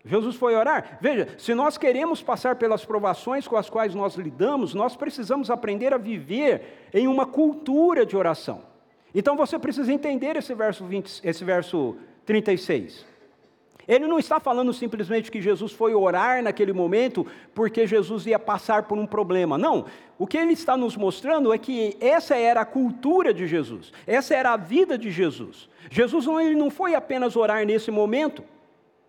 Jesus 0.05 0.35
foi 0.35 0.55
orar. 0.55 0.99
Veja, 1.01 1.29
se 1.37 1.55
nós 1.55 1.77
queremos 1.77 2.21
passar 2.21 2.55
pelas 2.55 2.85
provações 2.85 3.47
com 3.47 3.57
as 3.57 3.69
quais 3.69 3.95
nós 3.95 4.15
lidamos, 4.15 4.73
nós 4.73 4.95
precisamos 4.95 5.49
aprender 5.49 5.93
a 5.93 5.97
viver 5.97 6.89
em 6.93 7.07
uma 7.07 7.25
cultura 7.25 8.05
de 8.05 8.15
oração. 8.15 8.61
Então 9.13 9.35
você 9.35 9.57
precisa 9.57 9.91
entender 9.91 10.35
esse 10.35 10.53
verso, 10.53 10.85
20, 10.85 11.21
esse 11.23 11.43
verso 11.43 11.95
36. 12.25 13.05
Ele 13.87 14.07
não 14.07 14.17
está 14.17 14.39
falando 14.39 14.73
simplesmente 14.73 15.31
que 15.31 15.41
Jesus 15.41 15.71
foi 15.71 15.93
orar 15.93 16.41
naquele 16.41 16.73
momento 16.73 17.25
porque 17.53 17.85
Jesus 17.85 18.25
ia 18.25 18.39
passar 18.39 18.83
por 18.83 18.97
um 18.97 19.05
problema. 19.05 19.57
Não. 19.57 19.85
O 20.17 20.25
que 20.25 20.37
ele 20.37 20.53
está 20.53 20.75
nos 20.75 20.97
mostrando 20.97 21.53
é 21.53 21.57
que 21.57 21.95
essa 21.99 22.35
era 22.35 22.61
a 22.61 22.65
cultura 22.65 23.33
de 23.33 23.45
Jesus, 23.47 23.91
essa 24.07 24.33
era 24.33 24.53
a 24.53 24.57
vida 24.57 24.97
de 24.97 25.11
Jesus. 25.11 25.69
Jesus 25.89 26.25
não, 26.25 26.39
ele 26.39 26.55
não 26.55 26.69
foi 26.69 26.95
apenas 26.95 27.35
orar 27.35 27.65
nesse 27.65 27.91
momento, 27.91 28.43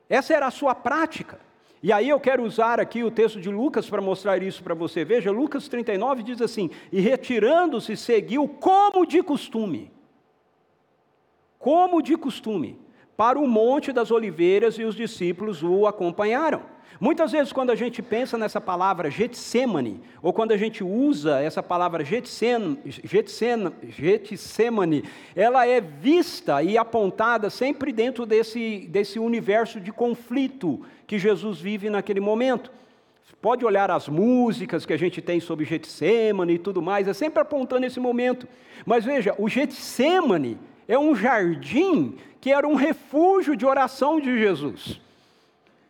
essa 0.09 0.35
era 0.35 0.47
a 0.47 0.51
sua 0.51 0.75
prática. 0.75 1.41
E 1.83 1.93
aí 1.93 2.09
eu 2.09 2.19
quero 2.19 2.43
usar 2.43 2.81
aqui 2.81 3.05
o 3.05 3.11
texto 3.11 3.41
de 3.41 3.49
Lucas 3.49 3.89
para 3.89 4.01
mostrar 4.01 4.43
isso 4.43 4.63
para 4.63 4.75
você. 4.75 5.05
Veja, 5.05 5.31
Lucas 5.31 5.69
39 5.69 6.23
diz 6.23 6.41
assim: 6.41 6.71
E 6.91 7.01
retirando-se, 7.01 7.97
seguiu 7.97 8.49
como 8.49 9.07
de 9.07 9.23
costume. 9.23 9.93
Como 11.59 12.03
de 12.03 12.17
costume, 12.17 12.79
para 13.17 13.39
o 13.39 13.47
Monte 13.47 13.93
das 13.93 14.11
Oliveiras 14.11 14.79
e 14.79 14.85
os 14.85 14.95
discípulos 14.95 15.63
o 15.63 15.87
acompanharam. 15.87 16.63
Muitas 16.99 17.33
vezes, 17.33 17.53
quando 17.53 17.71
a 17.71 17.75
gente 17.75 18.01
pensa 18.01 18.39
nessa 18.39 18.61
palavra 18.61 19.11
Getsemane, 19.11 20.01
ou 20.23 20.33
quando 20.33 20.53
a 20.53 20.57
gente 20.57 20.83
usa 20.83 21.41
essa 21.41 21.63
palavra 21.63 22.03
Getsemane, 22.03 22.79
ela 25.35 25.67
é 25.67 25.81
vista 25.81 26.63
e 26.63 26.79
apontada 26.79 27.51
sempre 27.51 27.93
dentro 27.93 28.25
desse, 28.25 28.87
desse 28.89 29.19
universo 29.19 29.79
de 29.79 29.93
conflito 29.93 30.81
que 31.07 31.19
Jesus 31.19 31.61
vive 31.61 31.91
naquele 31.91 32.21
momento. 32.21 32.73
Pode 33.43 33.65
olhar 33.65 33.91
as 33.91 34.09
músicas 34.09 34.87
que 34.87 34.93
a 34.95 34.97
gente 34.97 35.21
tem 35.21 35.39
sobre 35.39 35.67
Getsemane 35.67 36.55
e 36.55 36.59
tudo 36.59 36.81
mais, 36.81 37.07
é 37.07 37.13
sempre 37.13 37.41
apontando 37.41 37.85
esse 37.85 38.01
momento. 38.01 38.49
Mas 38.85 39.05
veja, 39.05 39.35
o 39.39 39.49
Getsemane 39.49 40.59
é 40.89 40.99
um 40.99 41.15
jardim 41.15 42.17
que 42.41 42.51
era 42.51 42.67
um 42.67 42.75
refúgio 42.75 43.55
de 43.55 43.67
oração 43.67 44.19
de 44.19 44.39
Jesus. 44.39 45.01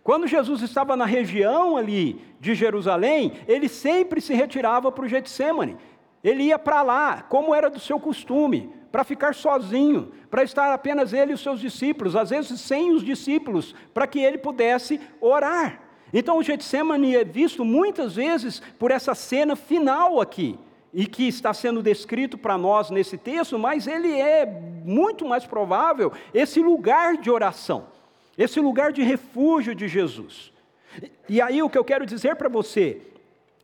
Quando 0.06 0.28
Jesus 0.28 0.62
estava 0.62 0.96
na 0.96 1.04
região 1.04 1.76
ali 1.76 2.20
de 2.38 2.54
Jerusalém, 2.54 3.32
ele 3.48 3.68
sempre 3.68 4.20
se 4.20 4.32
retirava 4.32 4.92
para 4.92 5.04
o 5.04 5.08
Getsemane. 5.08 5.76
Ele 6.22 6.44
ia 6.44 6.60
para 6.60 6.80
lá, 6.80 7.22
como 7.22 7.52
era 7.52 7.68
do 7.68 7.80
seu 7.80 7.98
costume, 7.98 8.70
para 8.92 9.02
ficar 9.02 9.34
sozinho, 9.34 10.12
para 10.30 10.44
estar 10.44 10.72
apenas 10.72 11.12
ele 11.12 11.32
e 11.32 11.34
os 11.34 11.40
seus 11.40 11.58
discípulos, 11.58 12.14
às 12.14 12.30
vezes 12.30 12.60
sem 12.60 12.92
os 12.92 13.02
discípulos, 13.02 13.74
para 13.92 14.06
que 14.06 14.20
ele 14.20 14.38
pudesse 14.38 15.00
orar. 15.20 15.80
Então 16.12 16.38
o 16.38 16.42
Getsemane 16.44 17.16
é 17.16 17.24
visto 17.24 17.64
muitas 17.64 18.14
vezes 18.14 18.62
por 18.78 18.92
essa 18.92 19.12
cena 19.12 19.56
final 19.56 20.20
aqui, 20.20 20.56
e 20.94 21.04
que 21.04 21.26
está 21.26 21.52
sendo 21.52 21.82
descrito 21.82 22.38
para 22.38 22.56
nós 22.56 22.90
nesse 22.90 23.18
texto, 23.18 23.58
mas 23.58 23.88
ele 23.88 24.12
é 24.12 24.46
muito 24.84 25.26
mais 25.26 25.44
provável 25.44 26.12
esse 26.32 26.60
lugar 26.60 27.16
de 27.16 27.28
oração 27.28 27.95
esse 28.36 28.60
lugar 28.60 28.92
de 28.92 29.02
refúgio 29.02 29.74
de 29.74 29.88
Jesus. 29.88 30.52
E 31.28 31.40
aí 31.40 31.62
o 31.62 31.70
que 31.70 31.78
eu 31.78 31.84
quero 31.84 32.06
dizer 32.06 32.36
para 32.36 32.48
você 32.48 33.02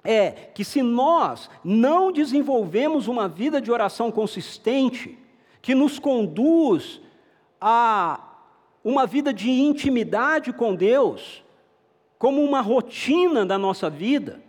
é 0.05 0.31
que 0.31 0.65
se 0.65 0.83
nós 0.83 1.49
não 1.63 2.11
desenvolvemos 2.11 3.07
uma 3.07 3.29
vida 3.29 3.61
de 3.61 3.71
oração 3.71 4.11
consistente, 4.11 5.19
que 5.61 5.75
nos 5.75 5.99
conduz 5.99 7.01
a 7.61 8.21
uma 8.85 9.07
vida 9.07 9.33
de 9.33 9.49
intimidade 9.49 10.53
com 10.53 10.75
Deus, 10.75 11.45
como 12.19 12.43
uma 12.43 12.61
rotina 12.61 13.47
da 13.47 13.57
nossa 13.57 13.89
vida, 13.89 14.43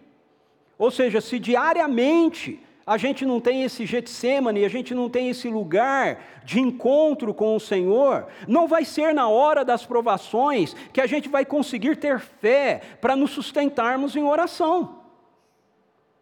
ou 0.78 0.90
seja, 0.90 1.22
se 1.22 1.38
diariamente 1.38 2.60
a 2.86 2.98
gente 2.98 3.26
não 3.26 3.40
tem 3.40 3.64
esse 3.64 3.86
Getsemane, 3.86 4.66
a 4.66 4.70
gente 4.70 4.94
não 4.94 5.10
tem 5.10 5.30
esse 5.30 5.48
lugar 5.48 6.22
de 6.44 6.60
encontro 6.60 7.34
com 7.34 7.56
o 7.56 7.60
Senhor, 7.60 8.28
não 8.46 8.68
vai 8.68 8.84
ser 8.84 9.14
na 9.14 9.30
hora 9.30 9.64
das 9.64 9.86
provações 9.86 10.76
que 10.92 11.00
a 11.00 11.08
gente 11.08 11.30
vai 11.30 11.46
conseguir 11.46 11.96
ter 11.96 12.20
fé 12.20 12.82
para 13.00 13.16
nos 13.16 13.32
sustentarmos 13.32 14.16
em 14.16 14.24
oração. 14.24 15.00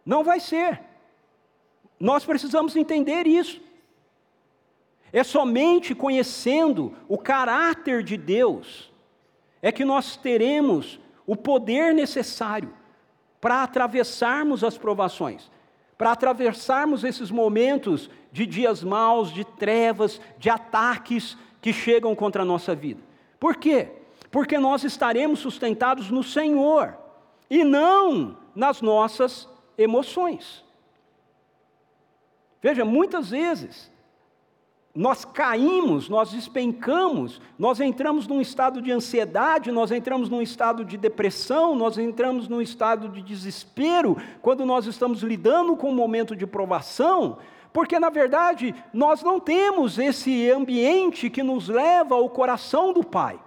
Não 0.06 0.22
vai 0.22 0.38
ser. 0.38 0.80
Nós 1.98 2.24
precisamos 2.24 2.76
entender 2.76 3.26
isso. 3.26 3.60
É 5.12 5.24
somente 5.24 5.94
conhecendo 5.94 6.96
o 7.08 7.18
caráter 7.18 8.02
de 8.02 8.16
Deus 8.16 8.90
é 9.60 9.70
que 9.70 9.84
nós 9.84 10.16
teremos 10.16 10.98
o 11.26 11.36
poder 11.36 11.92
necessário 11.92 12.72
para 13.40 13.64
atravessarmos 13.64 14.62
as 14.62 14.78
provações 14.78 15.50
para 16.02 16.10
atravessarmos 16.10 17.04
esses 17.04 17.30
momentos 17.30 18.10
de 18.32 18.44
dias 18.44 18.82
maus, 18.82 19.32
de 19.32 19.44
trevas, 19.44 20.20
de 20.36 20.50
ataques 20.50 21.38
que 21.60 21.72
chegam 21.72 22.12
contra 22.12 22.42
a 22.42 22.44
nossa 22.44 22.74
vida. 22.74 23.00
Por 23.38 23.54
quê? 23.54 23.88
Porque 24.28 24.58
nós 24.58 24.82
estaremos 24.82 25.38
sustentados 25.38 26.10
no 26.10 26.24
Senhor 26.24 26.98
e 27.48 27.62
não 27.62 28.36
nas 28.52 28.82
nossas 28.82 29.48
emoções. 29.78 30.64
Veja, 32.60 32.84
muitas 32.84 33.30
vezes 33.30 33.88
nós 34.94 35.24
caímos, 35.24 36.08
nós 36.10 36.30
despencamos, 36.32 37.40
nós 37.58 37.80
entramos 37.80 38.26
num 38.26 38.42
estado 38.42 38.82
de 38.82 38.92
ansiedade, 38.92 39.72
nós 39.72 39.90
entramos 39.90 40.28
num 40.28 40.42
estado 40.42 40.84
de 40.84 40.98
depressão, 40.98 41.74
nós 41.74 41.96
entramos 41.96 42.46
num 42.46 42.60
estado 42.60 43.08
de 43.08 43.22
desespero 43.22 44.16
quando 44.42 44.66
nós 44.66 44.86
estamos 44.86 45.22
lidando 45.22 45.76
com 45.76 45.90
um 45.90 45.94
momento 45.94 46.36
de 46.36 46.46
provação, 46.46 47.38
porque 47.72 47.98
na 47.98 48.10
verdade 48.10 48.74
nós 48.92 49.22
não 49.22 49.40
temos 49.40 49.98
esse 49.98 50.50
ambiente 50.50 51.30
que 51.30 51.42
nos 51.42 51.68
leva 51.68 52.14
ao 52.16 52.28
coração 52.28 52.92
do 52.92 53.02
Pai, 53.02 53.40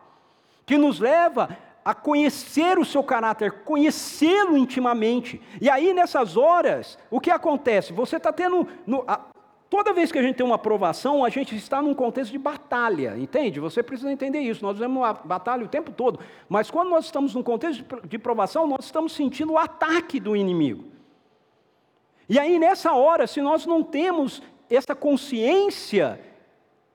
que 0.66 0.80
nos 0.80 1.00
leva 1.00 1.56
a 1.86 1.94
conhecer 1.94 2.80
o 2.80 2.86
seu 2.86 3.04
caráter, 3.04 3.52
conhecê-lo 3.64 4.58
intimamente. 4.58 5.40
E 5.62 5.70
aí, 5.70 5.94
nessas 5.94 6.36
horas, 6.36 6.98
o 7.12 7.22
que 7.22 7.30
acontece? 7.30 7.94
Você 7.94 8.18
está 8.18 8.34
tendo. 8.34 8.68
No, 8.88 9.04
a, 9.08 9.22
Toda 9.70 9.94
vez 9.94 10.12
que 10.12 10.20
a 10.20 10.22
gente 10.22 10.36
tem 10.36 10.46
uma 10.46 10.56
aprovação, 10.56 11.26
a 11.26 11.30
gente 11.30 11.56
está 11.56 11.82
num 11.82 11.94
contexto 11.94 12.32
de 12.32 12.38
batalha, 12.38 13.18
entende? 13.18 13.60
Você 13.60 13.82
precisa 13.82 14.12
entender 14.12 14.40
isso. 14.40 14.64
Nós 14.64 14.78
vemos 14.78 14.98
uma 14.98 15.14
batalha 15.14 15.66
o 15.66 15.68
tempo 15.68 15.92
todo, 15.92 16.20
mas 16.48 16.70
quando 16.70 16.90
nós 16.90 17.06
estamos 17.06 17.34
num 17.34 17.42
contexto 17.42 17.84
de 18.08 18.18
provação, 18.20 18.68
nós 18.68 18.86
estamos 18.86 19.14
sentindo 19.14 19.54
o 19.54 19.58
ataque 19.58 20.20
do 20.20 20.36
inimigo. 20.36 20.86
E 22.30 22.40
aí, 22.40 22.60
nessa 22.60 22.94
hora, 22.94 23.28
se 23.28 23.42
nós 23.42 23.66
não 23.66 23.84
temos 23.84 24.42
essa 24.70 24.96
consciência 24.96 26.20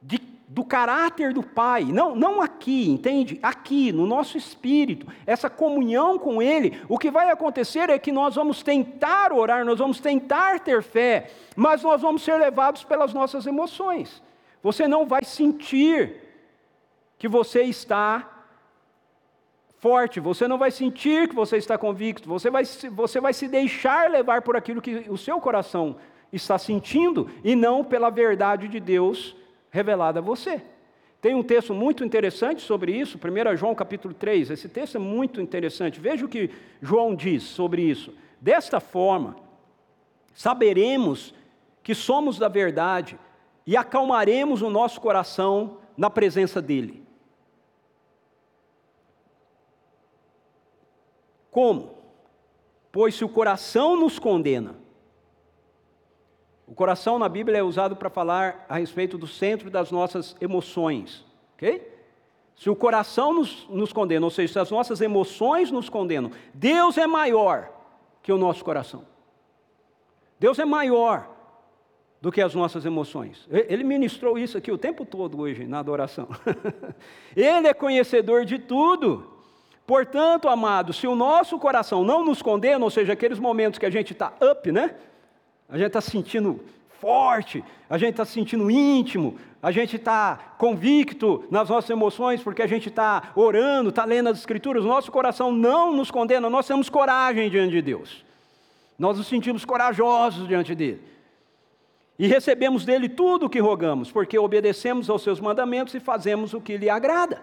de, 0.00 0.18
do 0.52 0.64
caráter 0.64 1.32
do 1.32 1.44
Pai, 1.44 1.84
não, 1.84 2.16
não 2.16 2.42
aqui, 2.42 2.90
entende? 2.90 3.38
Aqui, 3.40 3.92
no 3.92 4.04
nosso 4.04 4.36
espírito, 4.36 5.06
essa 5.24 5.48
comunhão 5.48 6.18
com 6.18 6.42
Ele, 6.42 6.82
o 6.88 6.98
que 6.98 7.08
vai 7.08 7.30
acontecer 7.30 7.88
é 7.88 8.00
que 8.00 8.10
nós 8.10 8.34
vamos 8.34 8.60
tentar 8.60 9.32
orar, 9.32 9.64
nós 9.64 9.78
vamos 9.78 10.00
tentar 10.00 10.58
ter 10.58 10.82
fé, 10.82 11.30
mas 11.54 11.84
nós 11.84 12.02
vamos 12.02 12.22
ser 12.24 12.36
levados 12.36 12.82
pelas 12.82 13.14
nossas 13.14 13.46
emoções. 13.46 14.20
Você 14.60 14.88
não 14.88 15.06
vai 15.06 15.22
sentir 15.22 16.16
que 17.16 17.28
você 17.28 17.62
está 17.62 18.28
forte, 19.78 20.18
você 20.18 20.48
não 20.48 20.58
vai 20.58 20.72
sentir 20.72 21.28
que 21.28 21.34
você 21.34 21.58
está 21.58 21.78
convicto, 21.78 22.28
você 22.28 22.50
vai, 22.50 22.64
você 22.64 23.20
vai 23.20 23.32
se 23.32 23.46
deixar 23.46 24.10
levar 24.10 24.42
por 24.42 24.56
aquilo 24.56 24.82
que 24.82 25.08
o 25.08 25.16
seu 25.16 25.40
coração 25.40 25.94
está 26.32 26.58
sentindo 26.58 27.30
e 27.44 27.54
não 27.54 27.84
pela 27.84 28.10
verdade 28.10 28.66
de 28.66 28.80
Deus 28.80 29.38
revelada 29.70 30.18
a 30.18 30.22
você. 30.22 30.62
Tem 31.20 31.34
um 31.34 31.42
texto 31.42 31.74
muito 31.74 32.02
interessante 32.02 32.62
sobre 32.62 32.92
isso, 32.92 33.18
1 33.18 33.56
João 33.56 33.74
capítulo 33.74 34.14
3. 34.14 34.50
Esse 34.50 34.68
texto 34.68 34.96
é 34.96 34.98
muito 34.98 35.40
interessante. 35.40 36.00
Veja 36.00 36.24
o 36.24 36.28
que 36.28 36.50
João 36.80 37.14
diz 37.14 37.42
sobre 37.42 37.82
isso. 37.82 38.14
Desta 38.40 38.80
forma, 38.80 39.36
saberemos 40.32 41.34
que 41.82 41.94
somos 41.94 42.38
da 42.38 42.48
verdade 42.48 43.18
e 43.66 43.76
acalmaremos 43.76 44.62
o 44.62 44.70
nosso 44.70 45.00
coração 45.00 45.78
na 45.96 46.08
presença 46.08 46.62
dele. 46.62 47.04
Como? 51.50 51.98
Pois 52.90 53.14
se 53.14 53.24
o 53.24 53.28
coração 53.28 53.96
nos 53.96 54.18
condena, 54.18 54.76
o 56.70 56.74
coração 56.74 57.18
na 57.18 57.28
Bíblia 57.28 57.58
é 57.58 57.62
usado 57.64 57.96
para 57.96 58.08
falar 58.08 58.64
a 58.68 58.76
respeito 58.76 59.18
do 59.18 59.26
centro 59.26 59.68
das 59.68 59.90
nossas 59.90 60.36
emoções, 60.40 61.26
ok? 61.56 61.84
Se 62.54 62.70
o 62.70 62.76
coração 62.76 63.34
nos, 63.34 63.66
nos 63.68 63.92
condena, 63.92 64.24
ou 64.24 64.30
seja, 64.30 64.52
se 64.52 64.58
as 64.60 64.70
nossas 64.70 65.00
emoções 65.00 65.72
nos 65.72 65.88
condenam, 65.88 66.30
Deus 66.54 66.96
é 66.96 67.08
maior 67.08 67.72
que 68.22 68.32
o 68.32 68.38
nosso 68.38 68.64
coração. 68.64 69.04
Deus 70.38 70.60
é 70.60 70.64
maior 70.64 71.28
do 72.20 72.30
que 72.30 72.40
as 72.40 72.54
nossas 72.54 72.84
emoções. 72.84 73.48
Ele 73.50 73.82
ministrou 73.82 74.38
isso 74.38 74.56
aqui 74.56 74.70
o 74.70 74.78
tempo 74.78 75.04
todo 75.04 75.40
hoje 75.40 75.66
na 75.66 75.80
adoração. 75.80 76.28
Ele 77.34 77.66
é 77.66 77.74
conhecedor 77.74 78.44
de 78.44 78.60
tudo. 78.60 79.28
Portanto, 79.84 80.48
amado, 80.48 80.92
se 80.92 81.08
o 81.08 81.16
nosso 81.16 81.58
coração 81.58 82.04
não 82.04 82.24
nos 82.24 82.40
condena, 82.40 82.84
ou 82.84 82.90
seja, 82.90 83.12
aqueles 83.12 83.40
momentos 83.40 83.76
que 83.76 83.86
a 83.86 83.90
gente 83.90 84.12
está 84.12 84.34
up, 84.40 84.70
né? 84.70 84.94
A 85.70 85.78
gente 85.78 85.86
está 85.86 86.00
sentindo 86.00 86.60
forte, 87.00 87.64
a 87.88 87.96
gente 87.96 88.10
está 88.10 88.24
se 88.24 88.32
sentindo 88.32 88.70
íntimo, 88.70 89.38
a 89.62 89.70
gente 89.70 89.96
está 89.96 90.54
convicto 90.58 91.44
nas 91.50 91.68
nossas 91.68 91.88
emoções 91.90 92.42
porque 92.42 92.62
a 92.62 92.66
gente 92.66 92.88
está 92.88 93.32
orando, 93.34 93.88
está 93.88 94.04
lendo 94.04 94.28
as 94.28 94.38
Escrituras, 94.38 94.84
o 94.84 94.88
nosso 94.88 95.10
coração 95.10 95.50
não 95.50 95.96
nos 95.96 96.10
condena, 96.10 96.50
nós 96.50 96.66
temos 96.66 96.88
coragem 96.88 97.48
diante 97.48 97.72
de 97.72 97.82
Deus, 97.82 98.24
nós 98.98 99.16
nos 99.16 99.26
sentimos 99.26 99.64
corajosos 99.64 100.46
diante 100.46 100.74
dele. 100.74 101.08
E 102.18 102.26
recebemos 102.26 102.84
dele 102.84 103.08
tudo 103.08 103.46
o 103.46 103.48
que 103.48 103.60
rogamos, 103.60 104.12
porque 104.12 104.38
obedecemos 104.38 105.08
aos 105.08 105.22
seus 105.22 105.40
mandamentos 105.40 105.94
e 105.94 106.00
fazemos 106.00 106.52
o 106.52 106.60
que 106.60 106.76
lhe 106.76 106.90
agrada. 106.90 107.40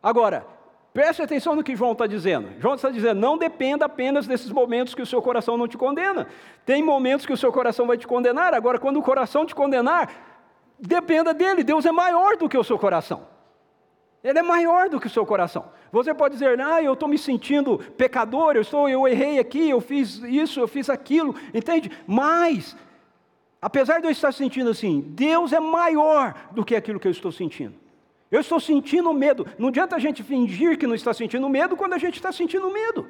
Agora, 0.00 0.46
Preste 0.94 1.20
atenção 1.20 1.56
no 1.56 1.64
que 1.64 1.74
João 1.74 1.90
está 1.90 2.06
dizendo. 2.06 2.50
João 2.60 2.76
está 2.76 2.88
dizendo: 2.88 3.20
não 3.20 3.36
dependa 3.36 3.84
apenas 3.84 4.28
desses 4.28 4.52
momentos 4.52 4.94
que 4.94 5.02
o 5.02 5.06
seu 5.06 5.20
coração 5.20 5.56
não 5.56 5.66
te 5.66 5.76
condena. 5.76 6.28
Tem 6.64 6.84
momentos 6.84 7.26
que 7.26 7.32
o 7.32 7.36
seu 7.36 7.52
coração 7.52 7.84
vai 7.84 7.98
te 7.98 8.06
condenar. 8.06 8.54
Agora, 8.54 8.78
quando 8.78 9.00
o 9.00 9.02
coração 9.02 9.44
te 9.44 9.56
condenar, 9.56 10.08
dependa 10.78 11.34
dele. 11.34 11.64
Deus 11.64 11.84
é 11.84 11.90
maior 11.90 12.36
do 12.36 12.48
que 12.48 12.56
o 12.56 12.62
seu 12.62 12.78
coração. 12.78 13.26
Ele 14.22 14.38
é 14.38 14.42
maior 14.42 14.88
do 14.88 15.00
que 15.00 15.08
o 15.08 15.10
seu 15.10 15.26
coração. 15.26 15.64
Você 15.90 16.14
pode 16.14 16.34
dizer, 16.34 16.60
ah, 16.60 16.80
eu 16.80 16.92
estou 16.92 17.08
me 17.08 17.18
sentindo 17.18 17.78
pecador, 17.96 18.54
eu, 18.54 18.62
estou, 18.62 18.88
eu 18.88 19.06
errei 19.08 19.40
aqui, 19.40 19.68
eu 19.68 19.80
fiz 19.80 20.22
isso, 20.22 20.60
eu 20.60 20.68
fiz 20.68 20.88
aquilo, 20.88 21.34
entende? 21.52 21.90
Mas, 22.06 22.76
apesar 23.60 24.00
de 24.00 24.06
eu 24.06 24.10
estar 24.12 24.32
sentindo 24.32 24.70
assim, 24.70 25.00
Deus 25.08 25.52
é 25.52 25.60
maior 25.60 26.34
do 26.52 26.64
que 26.64 26.76
aquilo 26.76 27.00
que 27.00 27.08
eu 27.08 27.12
estou 27.12 27.32
sentindo. 27.32 27.83
Eu 28.34 28.40
estou 28.40 28.58
sentindo 28.58 29.12
medo. 29.14 29.46
Não 29.56 29.68
adianta 29.68 29.94
a 29.94 29.98
gente 30.00 30.20
fingir 30.24 30.76
que 30.76 30.88
não 30.88 30.96
está 30.96 31.14
sentindo 31.14 31.48
medo 31.48 31.76
quando 31.76 31.92
a 31.92 31.98
gente 31.98 32.16
está 32.16 32.32
sentindo 32.32 32.68
medo. 32.68 33.06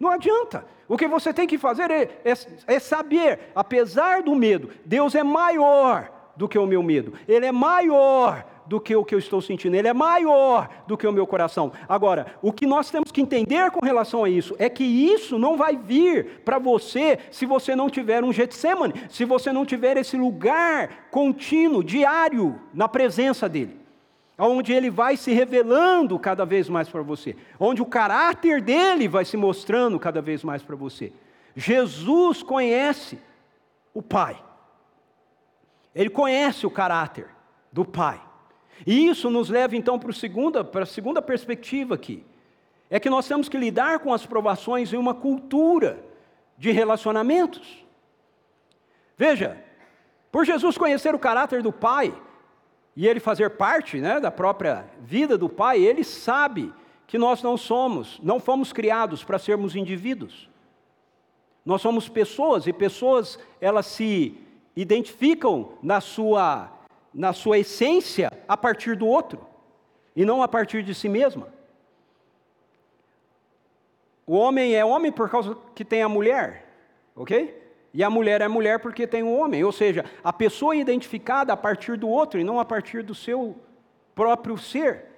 Não 0.00 0.08
adianta. 0.08 0.64
O 0.88 0.96
que 0.96 1.06
você 1.06 1.30
tem 1.30 1.46
que 1.46 1.58
fazer 1.58 1.90
é, 1.90 2.08
é, 2.24 2.32
é, 2.66 2.78
saber, 2.78 3.52
apesar 3.54 4.22
do 4.22 4.34
medo, 4.34 4.70
Deus 4.82 5.14
é 5.14 5.22
maior 5.22 6.10
do 6.34 6.48
que 6.48 6.58
o 6.58 6.64
meu 6.66 6.82
medo. 6.82 7.12
Ele 7.28 7.44
é 7.44 7.52
maior 7.52 8.46
do 8.66 8.80
que 8.80 8.96
o 8.96 9.04
que 9.04 9.14
eu 9.14 9.18
estou 9.18 9.42
sentindo. 9.42 9.76
Ele 9.76 9.88
é 9.88 9.92
maior 9.92 10.70
do 10.86 10.96
que 10.96 11.06
o 11.06 11.12
meu 11.12 11.26
coração. 11.26 11.70
Agora, 11.86 12.38
o 12.40 12.50
que 12.50 12.64
nós 12.66 12.90
temos 12.90 13.12
que 13.12 13.20
entender 13.20 13.70
com 13.72 13.84
relação 13.84 14.24
a 14.24 14.30
isso 14.30 14.56
é 14.58 14.70
que 14.70 14.84
isso 14.84 15.38
não 15.38 15.54
vai 15.54 15.76
vir 15.76 16.40
para 16.46 16.58
você 16.58 17.18
se 17.30 17.44
você 17.44 17.76
não 17.76 17.90
tiver 17.90 18.24
um 18.24 18.32
Getsemane, 18.32 18.94
se 19.10 19.26
você 19.26 19.52
não 19.52 19.66
tiver 19.66 19.98
esse 19.98 20.16
lugar 20.16 21.08
contínuo, 21.10 21.84
diário, 21.84 22.58
na 22.72 22.88
presença 22.88 23.50
dEle 23.50 23.81
onde 24.38 24.72
ele 24.72 24.90
vai 24.90 25.16
se 25.16 25.32
revelando 25.32 26.18
cada 26.18 26.44
vez 26.44 26.68
mais 26.68 26.88
para 26.88 27.02
você, 27.02 27.36
onde 27.58 27.82
o 27.82 27.86
caráter 27.86 28.60
dele 28.60 29.06
vai 29.08 29.24
se 29.24 29.36
mostrando 29.36 29.98
cada 29.98 30.20
vez 30.20 30.42
mais 30.42 30.62
para 30.62 30.76
você. 30.76 31.12
Jesus 31.54 32.42
conhece 32.42 33.18
o 33.92 34.02
Pai, 34.02 34.42
ele 35.94 36.10
conhece 36.10 36.66
o 36.66 36.70
caráter 36.70 37.28
do 37.70 37.84
Pai, 37.84 38.20
e 38.86 39.06
isso 39.06 39.30
nos 39.30 39.48
leva 39.48 39.76
então 39.76 39.98
para, 39.98 40.12
segunda, 40.12 40.64
para 40.64 40.82
a 40.82 40.86
segunda 40.86 41.20
perspectiva 41.20 41.94
aqui, 41.94 42.24
é 42.88 42.98
que 42.98 43.10
nós 43.10 43.26
temos 43.26 43.48
que 43.48 43.56
lidar 43.56 44.00
com 44.00 44.12
as 44.12 44.26
provações 44.26 44.92
em 44.92 44.96
uma 44.96 45.14
cultura 45.14 46.04
de 46.58 46.70
relacionamentos. 46.70 47.84
Veja, 49.16 49.56
por 50.30 50.44
Jesus 50.44 50.76
conhecer 50.76 51.14
o 51.14 51.18
caráter 51.18 51.62
do 51.62 51.72
Pai, 51.72 52.14
e 52.96 53.06
ele 53.06 53.20
fazer 53.20 53.50
parte 53.50 53.98
né, 53.98 54.20
da 54.20 54.30
própria 54.30 54.84
vida 55.00 55.38
do 55.38 55.48
Pai, 55.48 55.82
ele 55.82 56.04
sabe 56.04 56.72
que 57.06 57.18
nós 57.18 57.42
não 57.42 57.56
somos, 57.56 58.20
não 58.22 58.38
fomos 58.38 58.72
criados 58.72 59.24
para 59.24 59.38
sermos 59.38 59.74
indivíduos. 59.74 60.48
Nós 61.64 61.80
somos 61.80 62.08
pessoas 62.08 62.66
e 62.66 62.72
pessoas 62.72 63.38
elas 63.60 63.86
se 63.86 64.36
identificam 64.74 65.72
na 65.82 66.00
sua 66.00 66.70
na 67.14 67.34
sua 67.34 67.58
essência 67.58 68.32
a 68.48 68.56
partir 68.56 68.96
do 68.96 69.06
outro 69.06 69.46
e 70.16 70.24
não 70.24 70.42
a 70.42 70.48
partir 70.48 70.82
de 70.82 70.94
si 70.94 71.08
mesma. 71.08 71.52
O 74.26 74.34
homem 74.34 74.74
é 74.74 74.84
homem 74.84 75.12
por 75.12 75.28
causa 75.28 75.56
que 75.74 75.84
tem 75.84 76.02
a 76.02 76.08
mulher, 76.08 76.66
ok? 77.14 77.61
E 77.94 78.02
a 78.02 78.08
mulher 78.08 78.40
é 78.40 78.48
mulher 78.48 78.78
porque 78.78 79.06
tem 79.06 79.22
um 79.22 79.38
homem. 79.38 79.62
Ou 79.64 79.72
seja, 79.72 80.04
a 80.24 80.32
pessoa 80.32 80.74
é 80.74 80.78
identificada 80.78 81.52
a 81.52 81.56
partir 81.56 81.96
do 81.96 82.08
outro 82.08 82.40
e 82.40 82.44
não 82.44 82.58
a 82.58 82.64
partir 82.64 83.02
do 83.02 83.14
seu 83.14 83.56
próprio 84.14 84.56
ser. 84.56 85.12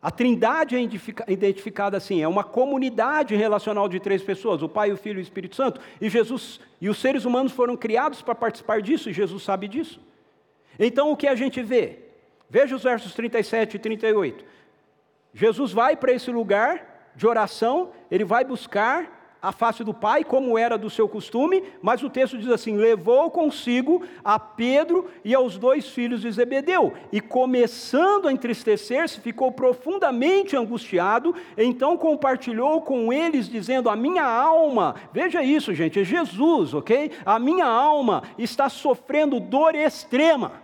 A 0.00 0.12
trindade 0.12 0.76
é 0.76 0.80
identificada 1.28 1.96
assim, 1.96 2.22
é 2.22 2.28
uma 2.28 2.44
comunidade 2.44 3.34
relacional 3.34 3.88
de 3.88 3.98
três 3.98 4.22
pessoas, 4.22 4.62
o 4.62 4.68
Pai, 4.68 4.92
o 4.92 4.96
Filho 4.96 5.18
e 5.18 5.22
o 5.22 5.22
Espírito 5.22 5.56
Santo. 5.56 5.80
E 6.00 6.08
Jesus 6.08 6.60
e 6.80 6.88
os 6.88 6.98
seres 6.98 7.24
humanos 7.24 7.52
foram 7.52 7.76
criados 7.76 8.22
para 8.22 8.34
participar 8.34 8.80
disso, 8.80 9.10
e 9.10 9.12
Jesus 9.12 9.42
sabe 9.42 9.66
disso. 9.66 10.00
Então 10.78 11.10
o 11.10 11.16
que 11.16 11.26
a 11.26 11.34
gente 11.34 11.60
vê? 11.62 11.98
Veja 12.48 12.76
os 12.76 12.84
versos 12.84 13.12
37 13.12 13.74
e 13.74 13.78
38. 13.80 14.44
Jesus 15.34 15.72
vai 15.72 15.96
para 15.96 16.12
esse 16.12 16.30
lugar 16.30 17.12
de 17.16 17.26
oração, 17.26 17.90
ele 18.08 18.24
vai 18.24 18.44
buscar 18.44 19.17
a 19.40 19.52
face 19.52 19.84
do 19.84 19.94
pai, 19.94 20.24
como 20.24 20.58
era 20.58 20.76
do 20.76 20.90
seu 20.90 21.08
costume, 21.08 21.62
mas 21.80 22.02
o 22.02 22.10
texto 22.10 22.36
diz 22.36 22.48
assim: 22.48 22.76
levou 22.76 23.30
consigo 23.30 24.02
a 24.24 24.38
Pedro 24.38 25.08
e 25.24 25.34
aos 25.34 25.56
dois 25.56 25.88
filhos 25.88 26.20
de 26.20 26.30
Zebedeu, 26.30 26.92
e 27.12 27.20
começando 27.20 28.26
a 28.26 28.32
entristecer-se, 28.32 29.20
ficou 29.20 29.52
profundamente 29.52 30.56
angustiado, 30.56 31.34
então 31.56 31.96
compartilhou 31.96 32.82
com 32.82 33.12
eles, 33.12 33.48
dizendo: 33.48 33.88
A 33.88 33.94
minha 33.94 34.24
alma, 34.24 34.96
veja 35.12 35.42
isso, 35.42 35.72
gente, 35.72 36.00
é 36.00 36.04
Jesus, 36.04 36.74
ok? 36.74 37.12
A 37.24 37.38
minha 37.38 37.66
alma 37.66 38.24
está 38.36 38.68
sofrendo 38.68 39.38
dor 39.38 39.74
extrema, 39.74 40.62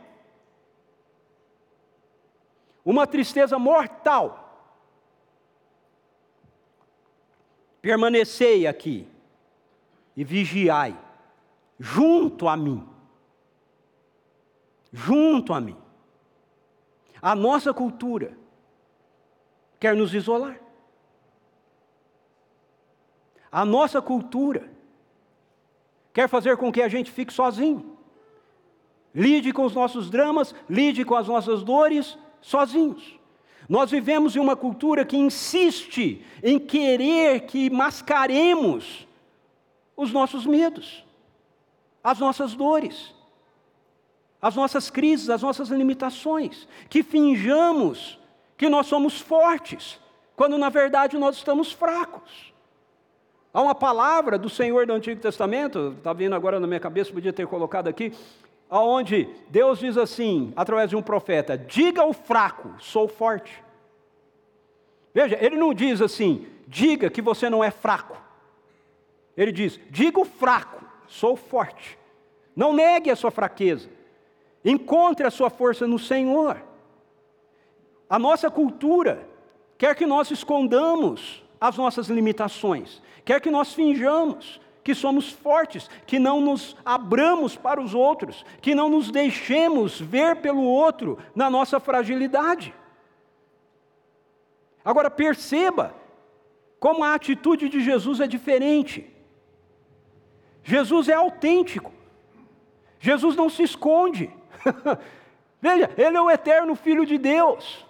uma 2.85 3.07
tristeza 3.07 3.59
mortal 3.59 4.44
permanecei 7.85 8.67
aqui 8.67 9.07
e 10.17 10.25
vigiai, 10.25 10.99
junto 11.79 12.49
a 12.49 12.57
mim. 12.57 12.83
Junto 14.91 15.53
a 15.53 15.61
mim. 15.61 15.77
A 17.21 17.35
nossa 17.35 17.75
cultura 17.75 18.39
quer 19.79 19.95
nos 19.95 20.15
isolar. 20.15 20.59
A 23.53 23.67
nossa 23.67 24.01
cultura 24.01 24.73
quer 26.15 26.27
fazer 26.27 26.57
com 26.57 26.73
que 26.73 26.81
a 26.81 26.89
gente 26.89 27.11
fique 27.11 27.35
sozinho. 27.35 27.99
lide 29.15 29.53
com 29.53 29.67
os 29.67 29.75
nossos 29.75 30.09
dramas, 30.09 30.55
lide 30.71 31.05
com 31.05 31.15
as 31.17 31.29
nossas 31.29 31.63
dores 31.63 32.19
sozinhos. 32.41 33.21
Nós 33.69 33.91
vivemos 33.91 34.37
em 34.37 34.41
uma 34.41 34.57
cultura 34.57 35.05
que 35.05 35.17
insiste 35.17 36.25
em 36.43 36.59
querer 36.59 37.43
que 37.43 37.71
mascaremos 37.71 39.07
os 39.97 40.13
nossos 40.13 40.45
medos, 40.45 41.05
as 42.03 42.19
nossas 42.19 42.55
dores, 42.55 43.15
as 44.41 44.55
nossas 44.55 44.91
crises, 44.91 45.31
as 45.31 45.43
nossas 45.43 45.69
limitações, 45.69 46.69
que 46.91 47.03
finjamos 47.03 48.19
que 48.57 48.69
nós 48.69 48.87
somos 48.87 49.21
fortes, 49.21 49.99
quando 50.37 50.59
na 50.59 50.69
verdade 50.69 51.17
nós 51.17 51.37
estamos 51.37 51.73
fracos. 51.73 52.53
Há 53.53 53.63
uma 53.63 53.75
palavra 53.75 54.37
do 54.37 54.51
Senhor 54.51 54.87
do 54.87 54.93
Antigo 54.93 55.21
Testamento, 55.21 55.95
está 55.97 56.13
vindo 56.13 56.35
agora 56.35 56.61
na 56.61 56.67
minha 56.67 56.81
cabeça, 56.81 57.13
podia 57.13 57.33
ter 57.33 57.47
colocado 57.47 57.89
aqui, 57.89 58.13
aonde 58.69 59.29
Deus 59.49 59.79
diz 59.79 59.97
assim, 59.97 60.53
através 60.57 60.91
de 60.91 60.97
um 60.97 61.03
profeta: 61.03 61.57
diga 61.57 62.03
ao 62.03 62.13
fraco, 62.13 62.75
sou 62.79 63.09
forte. 63.09 63.63
Veja, 65.13 65.39
ele 65.41 65.57
não 65.57 65.73
diz 65.73 66.01
assim, 66.01 66.47
diga 66.67 67.09
que 67.09 67.23
você 67.23 67.49
não 67.49 67.63
é 67.63 67.71
fraco. 67.71 68.17
Ele 69.37 69.53
diz: 69.53 69.79
diga 69.91 70.21
o 70.21 70.25
fraco, 70.25 70.85
sou 71.07 71.37
forte. 71.37 71.99
Não 72.55 72.73
negue 72.73 73.11
a 73.11 73.17
sua 73.17 73.31
fraqueza. 73.31 73.89
Encontre 74.65 75.27
a 75.27 75.31
sua 75.31 75.51
força 75.51 75.87
no 75.87 75.99
Senhor. 75.99 76.63
A 78.09 78.19
nossa 78.19 78.51
cultura 78.51 79.29
quer 79.77 79.95
que 79.95 80.07
nós 80.07 80.31
escondamos 80.31 81.43
as 81.61 81.77
nossas 81.77 82.09
limitações, 82.09 83.01
quer 83.25 83.41
que 83.41 83.51
nós 83.51 83.73
finjamos 83.73 84.61
que 84.85 84.95
somos 84.95 85.31
fortes, 85.31 85.89
que 86.07 86.19
não 86.19 86.43
nos 86.43 86.77
abramos 86.85 87.57
para 87.57 87.81
os 87.81 87.95
outros, 87.95 88.45
que 88.61 88.75
não 88.75 88.91
nos 88.91 89.11
deixemos 89.11 89.99
ver 89.99 90.37
pelo 90.37 90.63
outro 90.63 91.19
na 91.35 91.49
nossa 91.49 91.81
fragilidade. 91.81 92.75
Agora 94.85 95.11
perceba 95.11 95.95
como 96.79 97.03
a 97.03 97.15
atitude 97.15 97.71
de 97.71 97.83
Jesus 97.83 98.21
é 98.21 98.27
diferente. 98.27 99.11
Jesus 100.63 101.09
é 101.09 101.15
autêntico. 101.15 101.91
Jesus 103.01 103.35
não 103.35 103.49
se 103.49 103.63
esconde. 103.63 104.31
Veja, 105.61 105.91
ele 105.97 106.17
é 106.19 106.21
o 106.21 106.31
eterno 106.31 106.75
Filho 106.75 107.07
de 107.07 107.17
Deus. 107.17 107.87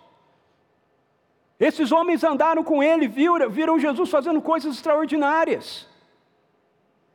Esses 1.58 1.90
homens 1.90 2.22
andaram 2.22 2.62
com 2.62 2.80
ele, 2.80 3.08
viram, 3.08 3.50
viram 3.50 3.80
Jesus 3.80 4.10
fazendo 4.10 4.40
coisas 4.40 4.76
extraordinárias. 4.76 5.88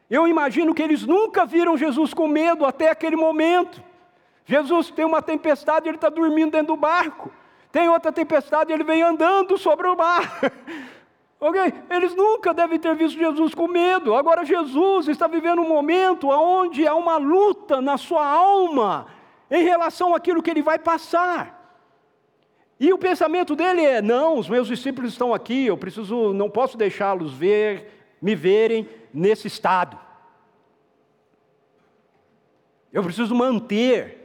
Eu 0.09 0.27
imagino 0.27 0.73
que 0.73 0.81
eles 0.81 1.05
nunca 1.05 1.45
viram 1.45 1.77
Jesus 1.77 2.13
com 2.13 2.27
medo 2.27 2.65
até 2.65 2.89
aquele 2.89 3.15
momento. 3.15 3.83
Jesus 4.45 4.89
tem 4.89 5.05
uma 5.05 5.21
tempestade, 5.21 5.87
ele 5.87 5.97
está 5.97 6.09
dormindo 6.09 6.51
dentro 6.51 6.67
do 6.67 6.77
barco. 6.77 7.31
Tem 7.71 7.87
outra 7.87 8.11
tempestade, 8.11 8.73
ele 8.73 8.83
vem 8.83 9.03
andando 9.03 9.57
sobre 9.57 9.87
o 9.87 9.95
mar. 9.95 10.41
ok? 11.39 11.73
Eles 11.89 12.15
nunca 12.15 12.51
devem 12.51 12.79
ter 12.79 12.95
visto 12.95 13.17
Jesus 13.17 13.53
com 13.53 13.67
medo. 13.67 14.15
Agora, 14.15 14.43
Jesus 14.43 15.07
está 15.07 15.27
vivendo 15.27 15.61
um 15.61 15.69
momento 15.69 16.29
onde 16.29 16.87
há 16.87 16.95
uma 16.95 17.17
luta 17.17 17.79
na 17.79 17.95
sua 17.95 18.25
alma 18.25 19.05
em 19.51 19.63
relação 19.63 20.15
àquilo 20.15 20.41
que 20.41 20.49
ele 20.49 20.63
vai 20.63 20.79
passar. 20.79 21.57
E 22.79 22.93
o 22.93 22.97
pensamento 22.97 23.55
dele 23.55 23.85
é: 23.85 24.01
não, 24.01 24.37
os 24.37 24.49
meus 24.49 24.67
discípulos 24.67 25.11
estão 25.11 25.33
aqui, 25.33 25.67
eu 25.67 25.77
preciso, 25.77 26.33
não 26.33 26.49
posso 26.49 26.77
deixá-los 26.77 27.33
ver, 27.33 27.98
me 28.21 28.35
verem 28.35 28.87
nesse 29.13 29.47
estado. 29.47 29.97
Eu 32.91 33.03
preciso 33.03 33.35
manter 33.35 34.17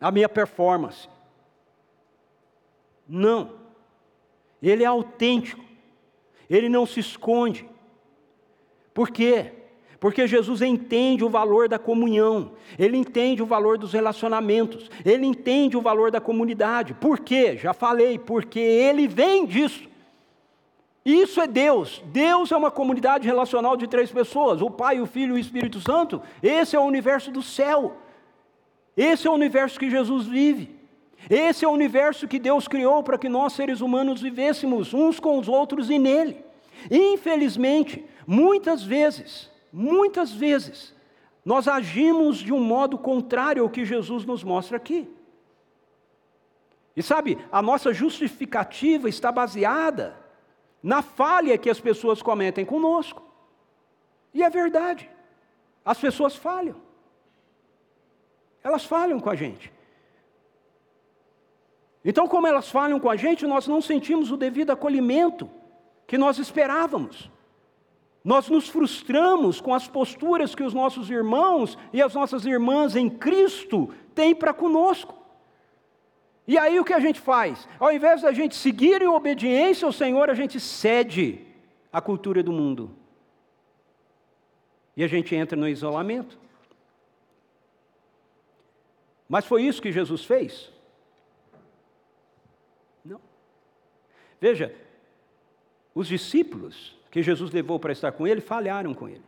a 0.00 0.10
minha 0.10 0.28
performance. 0.28 1.08
Não. 3.06 3.52
Ele 4.62 4.82
é 4.82 4.86
autêntico. 4.86 5.64
Ele 6.48 6.68
não 6.68 6.86
se 6.86 7.00
esconde. 7.00 7.68
Por 8.94 9.10
quê? 9.10 9.52
Porque 10.00 10.26
Jesus 10.26 10.62
entende 10.62 11.24
o 11.24 11.28
valor 11.28 11.68
da 11.68 11.78
comunhão, 11.78 12.52
ele 12.78 12.96
entende 12.96 13.42
o 13.42 13.46
valor 13.46 13.76
dos 13.76 13.92
relacionamentos, 13.92 14.88
ele 15.04 15.26
entende 15.26 15.76
o 15.76 15.80
valor 15.80 16.10
da 16.10 16.20
comunidade. 16.20 16.94
Por 16.94 17.18
quê? 17.18 17.56
Já 17.56 17.74
falei, 17.74 18.16
porque 18.16 18.60
ele 18.60 19.08
vem 19.08 19.44
disso. 19.44 19.87
Isso 21.08 21.40
é 21.40 21.46
Deus. 21.46 22.02
Deus 22.08 22.52
é 22.52 22.56
uma 22.56 22.70
comunidade 22.70 23.26
relacional 23.26 23.78
de 23.78 23.86
três 23.86 24.12
pessoas: 24.12 24.60
o 24.60 24.70
Pai, 24.70 25.00
o 25.00 25.06
Filho 25.06 25.34
e 25.34 25.38
o 25.38 25.40
Espírito 25.40 25.80
Santo. 25.80 26.20
Esse 26.42 26.76
é 26.76 26.78
o 26.78 26.82
universo 26.84 27.30
do 27.30 27.42
céu. 27.42 27.96
Esse 28.94 29.26
é 29.26 29.30
o 29.30 29.32
universo 29.32 29.80
que 29.80 29.88
Jesus 29.88 30.26
vive. 30.26 30.76
Esse 31.30 31.64
é 31.64 31.68
o 31.68 31.72
universo 31.72 32.28
que 32.28 32.38
Deus 32.38 32.68
criou 32.68 33.02
para 33.02 33.16
que 33.16 33.26
nós, 33.26 33.54
seres 33.54 33.80
humanos, 33.80 34.20
vivêssemos 34.20 34.92
uns 34.92 35.18
com 35.18 35.38
os 35.38 35.48
outros 35.48 35.88
e 35.88 35.98
nele. 35.98 36.44
Infelizmente, 36.90 38.04
muitas 38.26 38.82
vezes, 38.82 39.50
muitas 39.72 40.30
vezes, 40.30 40.94
nós 41.42 41.66
agimos 41.66 42.36
de 42.36 42.52
um 42.52 42.60
modo 42.60 42.98
contrário 42.98 43.62
ao 43.62 43.70
que 43.70 43.82
Jesus 43.82 44.26
nos 44.26 44.44
mostra 44.44 44.76
aqui. 44.76 45.08
E 46.94 47.02
sabe, 47.02 47.38
a 47.50 47.62
nossa 47.62 47.94
justificativa 47.94 49.08
está 49.08 49.32
baseada 49.32 50.17
na 50.82 51.02
falha 51.02 51.58
que 51.58 51.70
as 51.70 51.80
pessoas 51.80 52.22
cometem 52.22 52.64
conosco. 52.64 53.22
E 54.32 54.42
é 54.42 54.50
verdade, 54.50 55.10
as 55.84 55.98
pessoas 55.98 56.36
falham. 56.36 56.76
Elas 58.62 58.84
falham 58.84 59.20
com 59.20 59.30
a 59.30 59.34
gente. 59.34 59.72
Então, 62.04 62.28
como 62.28 62.46
elas 62.46 62.70
falham 62.70 63.00
com 63.00 63.10
a 63.10 63.16
gente, 63.16 63.46
nós 63.46 63.66
não 63.66 63.80
sentimos 63.80 64.30
o 64.30 64.36
devido 64.36 64.70
acolhimento 64.70 65.50
que 66.06 66.16
nós 66.16 66.38
esperávamos. 66.38 67.30
Nós 68.24 68.48
nos 68.48 68.68
frustramos 68.68 69.60
com 69.60 69.74
as 69.74 69.88
posturas 69.88 70.54
que 70.54 70.62
os 70.62 70.74
nossos 70.74 71.10
irmãos 71.10 71.76
e 71.92 72.02
as 72.02 72.14
nossas 72.14 72.44
irmãs 72.44 72.94
em 72.96 73.08
Cristo 73.08 73.92
têm 74.14 74.34
para 74.34 74.52
conosco. 74.52 75.17
E 76.48 76.56
aí 76.56 76.80
o 76.80 76.84
que 76.84 76.94
a 76.94 76.98
gente 76.98 77.20
faz? 77.20 77.68
Ao 77.78 77.92
invés 77.92 78.22
da 78.22 78.32
gente 78.32 78.56
seguir 78.56 79.02
em 79.02 79.06
obediência 79.06 79.84
ao 79.84 79.92
Senhor, 79.92 80.30
a 80.30 80.34
gente 80.34 80.58
cede 80.58 81.46
à 81.92 82.00
cultura 82.00 82.42
do 82.42 82.50
mundo. 82.50 82.90
E 84.96 85.04
a 85.04 85.06
gente 85.06 85.34
entra 85.34 85.56
no 85.56 85.68
isolamento. 85.68 86.38
Mas 89.28 89.44
foi 89.44 89.62
isso 89.62 89.82
que 89.82 89.92
Jesus 89.92 90.24
fez? 90.24 90.72
Veja, 94.40 94.74
os 95.94 96.06
discípulos 96.06 96.96
que 97.10 97.22
Jesus 97.22 97.50
levou 97.50 97.78
para 97.78 97.92
estar 97.92 98.12
com 98.12 98.26
ele 98.26 98.40
falharam 98.40 98.94
com 98.94 99.08
ele. 99.08 99.24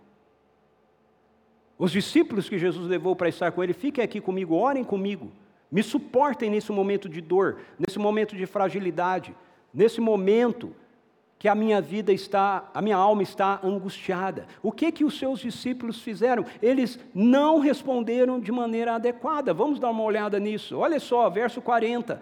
Os 1.77 1.91
discípulos 1.91 2.49
que 2.49 2.59
Jesus 2.59 2.89
levou 2.89 3.17
para 3.17 3.29
estar 3.29 3.51
com 3.53 3.63
ele, 3.63 3.73
fiquem 3.73 4.05
aqui 4.05 4.21
comigo, 4.21 4.55
orem 4.55 4.85
comigo, 4.85 5.33
me 5.71 5.83
suportem 5.83 6.51
nesse 6.51 6.73
momento 6.73 7.09
de 7.09 7.21
dor, 7.21 7.61
nesse 7.79 7.99
momento 7.99 8.35
de 8.37 8.45
fragilidade, 8.47 9.35
nesse 9.73 10.01
momento 10.01 10.75
que 11.39 11.49
a 11.49 11.55
minha 11.55 11.81
vida 11.81 12.13
está, 12.13 12.69
a 12.75 12.83
minha 12.83 12.97
alma 12.97 13.23
está 13.23 13.61
angustiada. 13.65 14.47
O 14.63 14.71
que 14.71 14.93
que 14.93 15.05
os 15.05 15.19
seus 15.19 15.41
discípulos 15.41 16.03
fizeram? 16.03 16.45
Eles 16.61 16.99
não 17.15 17.61
responderam 17.61 18.39
de 18.39 18.53
maneira 18.53 18.95
adequada. 18.97 19.55
Vamos 19.55 19.79
dar 19.79 19.91
uma 19.91 20.03
olhada 20.03 20.39
nisso. 20.39 20.77
Olha 20.77 21.01
só, 21.01 21.31
verso 21.31 21.63
40. 21.63 22.21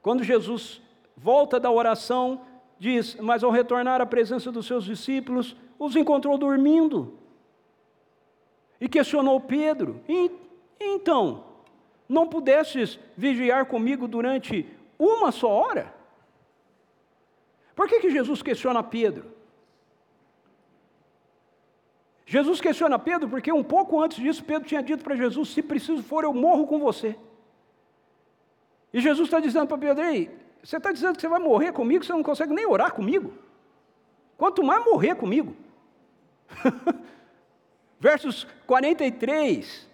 Quando 0.00 0.22
Jesus 0.22 0.80
volta 1.16 1.58
da 1.58 1.72
oração, 1.72 2.42
diz: 2.78 3.16
Mas 3.16 3.42
ao 3.42 3.50
retornar 3.50 4.00
à 4.00 4.06
presença 4.06 4.52
dos 4.52 4.66
seus 4.66 4.84
discípulos, 4.84 5.56
os 5.76 5.96
encontrou 5.96 6.38
dormindo. 6.38 7.18
E 8.80 8.88
questionou 8.88 9.40
Pedro: 9.40 10.00
e, 10.08 10.30
Então, 10.78 11.53
não 12.08 12.26
pudestes 12.28 12.98
vigiar 13.16 13.66
comigo 13.66 14.06
durante 14.06 14.66
uma 14.98 15.32
só 15.32 15.48
hora? 15.48 15.94
Por 17.74 17.88
que, 17.88 18.00
que 18.00 18.10
Jesus 18.10 18.42
questiona 18.42 18.82
Pedro? 18.82 19.32
Jesus 22.26 22.60
questiona 22.60 22.98
Pedro 22.98 23.28
porque 23.28 23.52
um 23.52 23.62
pouco 23.62 24.00
antes 24.00 24.18
disso, 24.18 24.44
Pedro 24.44 24.66
tinha 24.66 24.82
dito 24.82 25.04
para 25.04 25.16
Jesus: 25.16 25.50
Se 25.50 25.62
preciso 25.62 26.02
for, 26.02 26.24
eu 26.24 26.32
morro 26.32 26.66
com 26.66 26.78
você. 26.78 27.16
E 28.92 29.00
Jesus 29.00 29.26
está 29.26 29.40
dizendo 29.40 29.66
para 29.66 29.78
Pedro: 29.78 30.02
Ei, 30.04 30.30
você 30.62 30.76
está 30.76 30.92
dizendo 30.92 31.16
que 31.16 31.20
você 31.20 31.28
vai 31.28 31.40
morrer 31.40 31.72
comigo, 31.72 32.04
você 32.04 32.12
não 32.12 32.22
consegue 32.22 32.54
nem 32.54 32.66
orar 32.66 32.92
comigo? 32.92 33.32
Quanto 34.36 34.62
mais 34.62 34.84
morrer 34.84 35.14
comigo. 35.14 35.54
Versos 38.00 38.46
43 38.66 39.88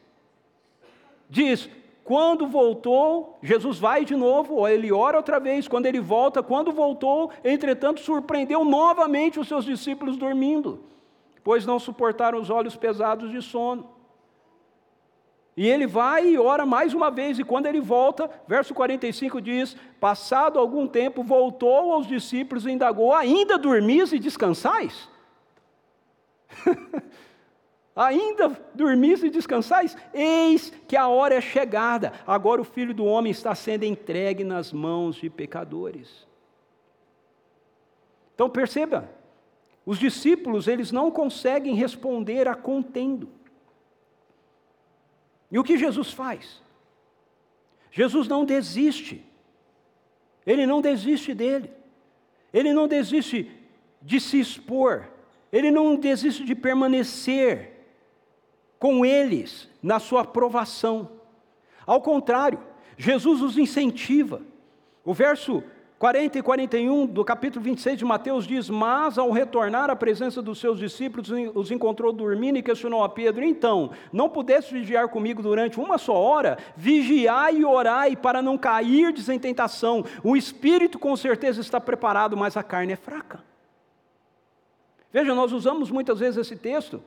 diz: 1.28 1.68
Quando 2.10 2.48
voltou, 2.48 3.38
Jesus 3.40 3.78
vai 3.78 4.04
de 4.04 4.16
novo, 4.16 4.66
ele 4.66 4.90
ora 4.90 5.16
outra 5.16 5.38
vez. 5.38 5.68
Quando 5.68 5.86
ele 5.86 6.00
volta, 6.00 6.42
quando 6.42 6.72
voltou, 6.72 7.30
entretanto, 7.44 8.00
surpreendeu 8.00 8.64
novamente 8.64 9.38
os 9.38 9.46
seus 9.46 9.64
discípulos 9.64 10.16
dormindo, 10.16 10.82
pois 11.44 11.64
não 11.64 11.78
suportaram 11.78 12.40
os 12.40 12.50
olhos 12.50 12.74
pesados 12.74 13.30
de 13.30 13.40
sono. 13.40 13.88
E 15.56 15.68
ele 15.68 15.86
vai 15.86 16.30
e 16.30 16.36
ora 16.36 16.66
mais 16.66 16.94
uma 16.94 17.12
vez, 17.12 17.38
e 17.38 17.44
quando 17.44 17.66
ele 17.66 17.80
volta, 17.80 18.28
verso 18.44 18.74
45 18.74 19.40
diz: 19.40 19.76
Passado 20.00 20.58
algum 20.58 20.88
tempo, 20.88 21.22
voltou 21.22 21.92
aos 21.92 22.08
discípulos 22.08 22.66
e 22.66 22.72
indagou: 22.72 23.14
Ainda 23.14 23.56
dormis 23.56 24.12
e 24.12 24.18
descansais? 24.18 25.08
Ainda 27.94 28.48
dormis 28.74 29.22
e 29.22 29.30
descansais? 29.30 29.96
Eis 30.14 30.72
que 30.86 30.96
a 30.96 31.08
hora 31.08 31.34
é 31.34 31.40
chegada, 31.40 32.12
agora 32.26 32.60
o 32.60 32.64
filho 32.64 32.94
do 32.94 33.04
homem 33.04 33.32
está 33.32 33.54
sendo 33.54 33.84
entregue 33.84 34.44
nas 34.44 34.72
mãos 34.72 35.16
de 35.16 35.28
pecadores. 35.28 36.26
Então 38.34 38.48
perceba, 38.48 39.10
os 39.84 39.98
discípulos, 39.98 40.68
eles 40.68 40.92
não 40.92 41.10
conseguem 41.10 41.74
responder 41.74 42.46
a 42.46 42.54
contendo. 42.54 43.28
E 45.50 45.58
o 45.58 45.64
que 45.64 45.76
Jesus 45.76 46.12
faz? 46.12 46.62
Jesus 47.90 48.28
não 48.28 48.44
desiste. 48.44 49.24
Ele 50.46 50.64
não 50.64 50.80
desiste 50.80 51.34
dele. 51.34 51.72
Ele 52.52 52.72
não 52.72 52.86
desiste 52.86 53.50
de 54.00 54.20
se 54.20 54.38
expor. 54.38 55.08
Ele 55.52 55.70
não 55.70 55.96
desiste 55.96 56.44
de 56.44 56.54
permanecer 56.54 57.79
com 58.80 59.04
eles 59.04 59.68
na 59.82 60.00
sua 60.00 60.22
aprovação. 60.22 61.10
Ao 61.86 62.00
contrário, 62.00 62.58
Jesus 62.96 63.42
os 63.42 63.58
incentiva. 63.58 64.40
O 65.04 65.12
verso 65.12 65.62
40 65.98 66.38
e 66.38 66.42
41 66.42 67.06
do 67.06 67.22
capítulo 67.22 67.62
26 67.62 67.98
de 67.98 68.04
Mateus 68.06 68.46
diz: 68.46 68.70
Mas 68.70 69.18
ao 69.18 69.30
retornar 69.30 69.90
à 69.90 69.96
presença 69.96 70.40
dos 70.40 70.58
seus 70.58 70.78
discípulos, 70.78 71.30
os 71.54 71.70
encontrou 71.70 72.10
dormindo 72.10 72.58
e 72.58 72.62
questionou 72.62 73.04
a 73.04 73.08
Pedro: 73.08 73.44
Então, 73.44 73.90
não 74.10 74.30
pudeste 74.30 74.72
vigiar 74.72 75.08
comigo 75.08 75.42
durante 75.42 75.78
uma 75.78 75.98
só 75.98 76.14
hora? 76.14 76.56
Vigiai 76.74 77.58
e 77.58 77.64
orai 77.66 78.16
para 78.16 78.40
não 78.40 78.56
cair 78.56 79.14
em 79.30 79.38
tentação. 79.38 80.02
O 80.24 80.36
espírito 80.38 80.98
com 80.98 81.14
certeza 81.16 81.60
está 81.60 81.78
preparado, 81.78 82.34
mas 82.34 82.56
a 82.56 82.62
carne 82.62 82.94
é 82.94 82.96
fraca. 82.96 83.44
Veja, 85.12 85.34
nós 85.34 85.52
usamos 85.52 85.90
muitas 85.90 86.20
vezes 86.20 86.38
esse 86.38 86.56
texto 86.56 87.02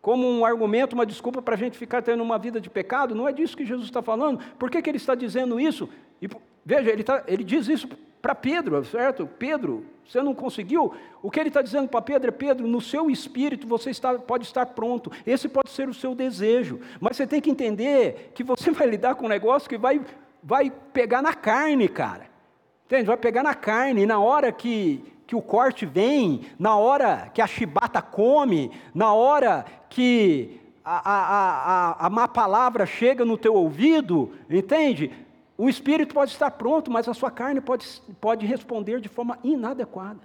como 0.00 0.28
um 0.28 0.44
argumento, 0.44 0.94
uma 0.94 1.06
desculpa 1.06 1.42
para 1.42 1.54
a 1.54 1.58
gente 1.58 1.76
ficar 1.76 2.02
tendo 2.02 2.22
uma 2.22 2.38
vida 2.38 2.60
de 2.60 2.70
pecado. 2.70 3.14
Não 3.14 3.28
é 3.28 3.32
disso 3.32 3.56
que 3.56 3.66
Jesus 3.66 3.86
está 3.86 4.02
falando. 4.02 4.40
Por 4.58 4.70
que, 4.70 4.80
que 4.80 4.90
ele 4.90 4.96
está 4.96 5.14
dizendo 5.14 5.58
isso? 5.58 5.88
E, 6.20 6.28
veja, 6.64 6.90
ele, 6.90 7.02
tá, 7.02 7.24
ele 7.26 7.44
diz 7.44 7.68
isso 7.68 7.88
para 8.20 8.34
Pedro, 8.34 8.84
certo? 8.84 9.26
Pedro, 9.38 9.84
você 10.06 10.22
não 10.22 10.34
conseguiu? 10.34 10.92
O 11.22 11.30
que 11.30 11.38
ele 11.38 11.48
está 11.48 11.62
dizendo 11.62 11.88
para 11.88 12.02
Pedro 12.02 12.28
é: 12.28 12.32
Pedro, 12.32 12.66
no 12.66 12.80
seu 12.80 13.10
espírito 13.10 13.66
você 13.66 13.90
está, 13.90 14.18
pode 14.18 14.44
estar 14.44 14.66
pronto, 14.66 15.10
esse 15.26 15.48
pode 15.48 15.70
ser 15.70 15.88
o 15.88 15.94
seu 15.94 16.14
desejo, 16.14 16.80
mas 17.00 17.16
você 17.16 17.26
tem 17.26 17.40
que 17.40 17.50
entender 17.50 18.32
que 18.34 18.42
você 18.42 18.70
vai 18.72 18.86
lidar 18.86 19.14
com 19.14 19.26
um 19.26 19.28
negócio 19.28 19.68
que 19.68 19.78
vai, 19.78 20.00
vai 20.42 20.70
pegar 20.92 21.22
na 21.22 21.34
carne, 21.34 21.88
cara. 21.88 22.26
Entende? 22.86 23.04
Vai 23.04 23.18
pegar 23.18 23.42
na 23.42 23.54
carne, 23.54 24.02
e 24.02 24.06
na 24.06 24.18
hora 24.18 24.50
que, 24.50 25.04
que 25.28 25.36
o 25.36 25.42
corte 25.42 25.84
vem, 25.84 26.40
na 26.58 26.74
hora 26.74 27.30
que 27.34 27.42
a 27.42 27.46
chibata 27.46 28.00
come, 28.00 28.72
na 28.94 29.12
hora 29.12 29.66
que 29.90 30.58
a, 30.82 31.10
a, 31.10 31.90
a, 31.90 32.06
a 32.06 32.10
má 32.10 32.26
palavra 32.26 32.86
chega 32.86 33.26
no 33.26 33.36
teu 33.36 33.54
ouvido, 33.54 34.32
entende? 34.48 35.12
O 35.58 35.68
espírito 35.68 36.14
pode 36.14 36.30
estar 36.30 36.50
pronto, 36.52 36.90
mas 36.90 37.06
a 37.06 37.12
sua 37.12 37.30
carne 37.30 37.60
pode, 37.60 37.86
pode 38.18 38.46
responder 38.46 39.02
de 39.02 39.08
forma 39.10 39.38
inadequada. 39.44 40.20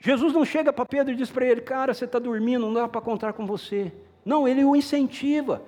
Jesus 0.00 0.32
não 0.32 0.44
chega 0.44 0.72
para 0.72 0.84
Pedro 0.84 1.12
e 1.12 1.16
diz 1.16 1.30
para 1.30 1.46
ele, 1.46 1.60
cara, 1.60 1.94
você 1.94 2.06
está 2.06 2.18
dormindo, 2.18 2.66
não 2.66 2.74
dá 2.74 2.88
para 2.88 3.00
contar 3.00 3.34
com 3.34 3.46
você. 3.46 3.92
Não, 4.24 4.48
ele 4.48 4.64
o 4.64 4.74
incentiva. 4.74 5.62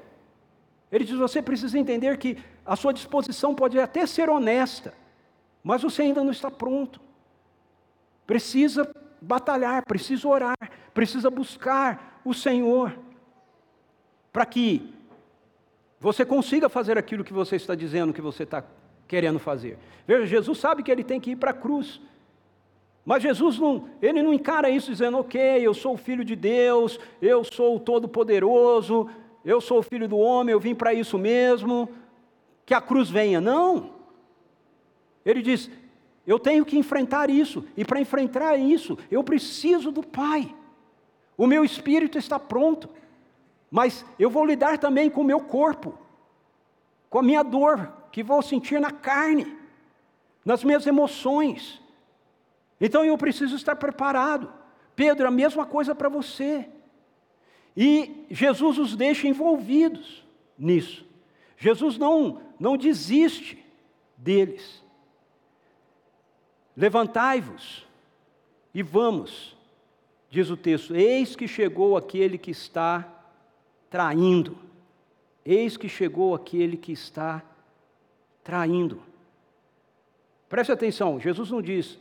Ele 0.90 1.04
diz: 1.04 1.16
você 1.16 1.40
precisa 1.40 1.78
entender 1.78 2.18
que 2.18 2.36
a 2.66 2.74
sua 2.74 2.92
disposição 2.92 3.54
pode 3.54 3.78
até 3.78 4.06
ser 4.06 4.28
honesta, 4.28 4.92
mas 5.62 5.82
você 5.82 6.02
ainda 6.02 6.24
não 6.24 6.32
está 6.32 6.50
pronto. 6.50 7.00
Precisa 8.30 8.88
batalhar, 9.20 9.84
precisa 9.84 10.28
orar, 10.28 10.56
precisa 10.94 11.28
buscar 11.28 12.20
o 12.24 12.32
Senhor, 12.32 12.96
para 14.32 14.46
que 14.46 14.94
você 15.98 16.24
consiga 16.24 16.68
fazer 16.68 16.96
aquilo 16.96 17.24
que 17.24 17.32
você 17.32 17.56
está 17.56 17.74
dizendo 17.74 18.12
que 18.12 18.20
você 18.20 18.44
está 18.44 18.62
querendo 19.08 19.40
fazer. 19.40 19.76
Veja, 20.06 20.26
Jesus 20.26 20.58
sabe 20.58 20.84
que 20.84 20.92
ele 20.92 21.02
tem 21.02 21.18
que 21.18 21.32
ir 21.32 21.36
para 21.36 21.50
a 21.50 21.52
cruz. 21.52 22.00
Mas 23.04 23.24
Jesus 23.24 23.58
não, 23.58 23.88
ele 24.00 24.22
não 24.22 24.32
encara 24.32 24.70
isso 24.70 24.92
dizendo, 24.92 25.18
ok, 25.18 25.40
eu 25.40 25.74
sou 25.74 25.94
o 25.94 25.98
filho 25.98 26.24
de 26.24 26.36
Deus, 26.36 27.00
eu 27.20 27.42
sou 27.42 27.78
o 27.78 27.80
Todo-Poderoso, 27.80 29.10
eu 29.44 29.60
sou 29.60 29.80
o 29.80 29.82
filho 29.82 30.06
do 30.06 30.18
homem, 30.18 30.52
eu 30.52 30.60
vim 30.60 30.76
para 30.76 30.94
isso 30.94 31.18
mesmo, 31.18 31.88
que 32.64 32.74
a 32.74 32.80
cruz 32.80 33.10
venha. 33.10 33.40
Não. 33.40 33.90
Ele 35.26 35.42
diz, 35.42 35.68
eu 36.30 36.38
tenho 36.38 36.64
que 36.64 36.78
enfrentar 36.78 37.28
isso, 37.28 37.64
e 37.76 37.84
para 37.84 38.00
enfrentar 38.00 38.56
isso, 38.56 38.96
eu 39.10 39.24
preciso 39.24 39.90
do 39.90 40.02
Pai. 40.02 40.54
O 41.36 41.46
meu 41.46 41.64
espírito 41.64 42.18
está 42.18 42.38
pronto 42.38 42.88
mas 43.70 44.04
eu 44.18 44.28
vou 44.28 44.44
lidar 44.44 44.78
também 44.78 45.08
com 45.08 45.20
o 45.20 45.24
meu 45.24 45.40
corpo, 45.40 45.96
com 47.08 47.20
a 47.20 47.22
minha 47.22 47.42
dor 47.42 47.92
que 48.10 48.22
vou 48.22 48.42
sentir 48.42 48.80
na 48.80 48.90
carne, 48.90 49.56
nas 50.44 50.64
minhas 50.64 50.86
emoções. 50.86 51.80
Então 52.80 53.04
eu 53.04 53.16
preciso 53.16 53.54
estar 53.54 53.76
preparado. 53.76 54.52
Pedro, 54.96 55.28
a 55.28 55.30
mesma 55.30 55.64
coisa 55.64 55.94
para 55.94 56.08
você. 56.08 56.68
E 57.76 58.26
Jesus 58.28 58.78
os 58.78 58.96
deixa 58.96 59.28
envolvidos 59.28 60.26
nisso. 60.58 61.06
Jesus 61.56 61.96
não, 61.96 62.40
não 62.58 62.76
desiste 62.76 63.64
deles. 64.16 64.79
Levantai-vos 66.80 67.86
e 68.72 68.82
vamos, 68.82 69.54
diz 70.30 70.48
o 70.48 70.56
texto: 70.56 70.96
Eis 70.96 71.36
que 71.36 71.46
chegou 71.46 71.94
aquele 71.94 72.38
que 72.38 72.50
está 72.50 73.06
traindo. 73.90 74.56
Eis 75.44 75.76
que 75.76 75.90
chegou 75.90 76.34
aquele 76.34 76.78
que 76.78 76.90
está 76.90 77.42
traindo. 78.42 79.02
Preste 80.48 80.72
atenção, 80.72 81.20
Jesus 81.20 81.50
não 81.50 81.60
diz, 81.60 81.98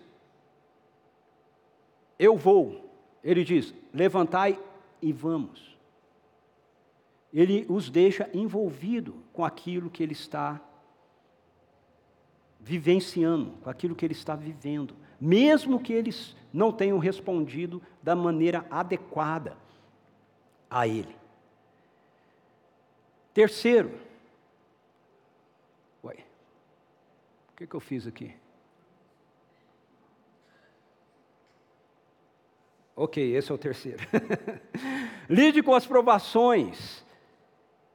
eu 2.18 2.38
vou. 2.38 2.90
Ele 3.22 3.44
diz, 3.44 3.74
levantai 3.94 4.58
e 5.02 5.12
vamos. 5.12 5.78
Ele 7.34 7.66
os 7.68 7.90
deixa 7.90 8.30
envolvido 8.34 9.14
com 9.34 9.44
aquilo 9.44 9.90
que 9.90 10.02
ele 10.02 10.14
está 10.14 10.62
vivenciando, 12.60 13.52
com 13.62 13.70
aquilo 13.70 13.96
que 13.96 14.06
ele 14.06 14.14
está 14.14 14.36
vivendo, 14.36 14.96
mesmo 15.20 15.80
que 15.80 15.94
eles 15.94 16.36
não 16.52 16.72
tenham 16.72 16.98
respondido 16.98 17.82
da 18.02 18.16
maneira 18.16 18.66
adequada 18.70 19.58
a 20.70 20.88
ele. 20.88 21.16
Terceiro, 23.34 23.98
ué, 26.04 26.18
o 27.54 27.56
que, 27.56 27.68
que 27.68 27.76
eu 27.76 27.80
fiz 27.80 28.06
aqui? 28.06 28.34
Ok, 32.96 33.34
esse 33.34 33.50
é 33.50 33.56
o 33.56 33.58
terceiro. 33.58 34.00
Lide 35.30 35.64
com 35.64 35.74
as 35.74 35.88
provações 35.88 37.06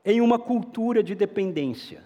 em 0.03 0.21
uma 0.21 0.39
cultura 0.39 1.03
de 1.03 1.15
dependência. 1.15 2.03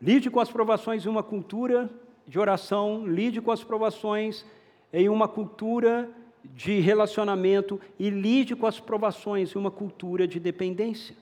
Lide 0.00 0.30
com 0.30 0.40
as 0.40 0.50
provações 0.50 1.04
em 1.04 1.08
uma 1.08 1.22
cultura 1.22 1.90
de 2.26 2.38
oração, 2.38 3.06
lide 3.06 3.40
com 3.40 3.50
as 3.50 3.62
provações 3.62 4.46
em 4.92 5.08
uma 5.08 5.28
cultura 5.28 6.10
de 6.42 6.80
relacionamento 6.80 7.78
e 7.98 8.08
lide 8.08 8.56
com 8.56 8.66
as 8.66 8.80
provações 8.80 9.54
em 9.54 9.58
uma 9.58 9.70
cultura 9.70 10.26
de 10.26 10.40
dependência. 10.40 11.14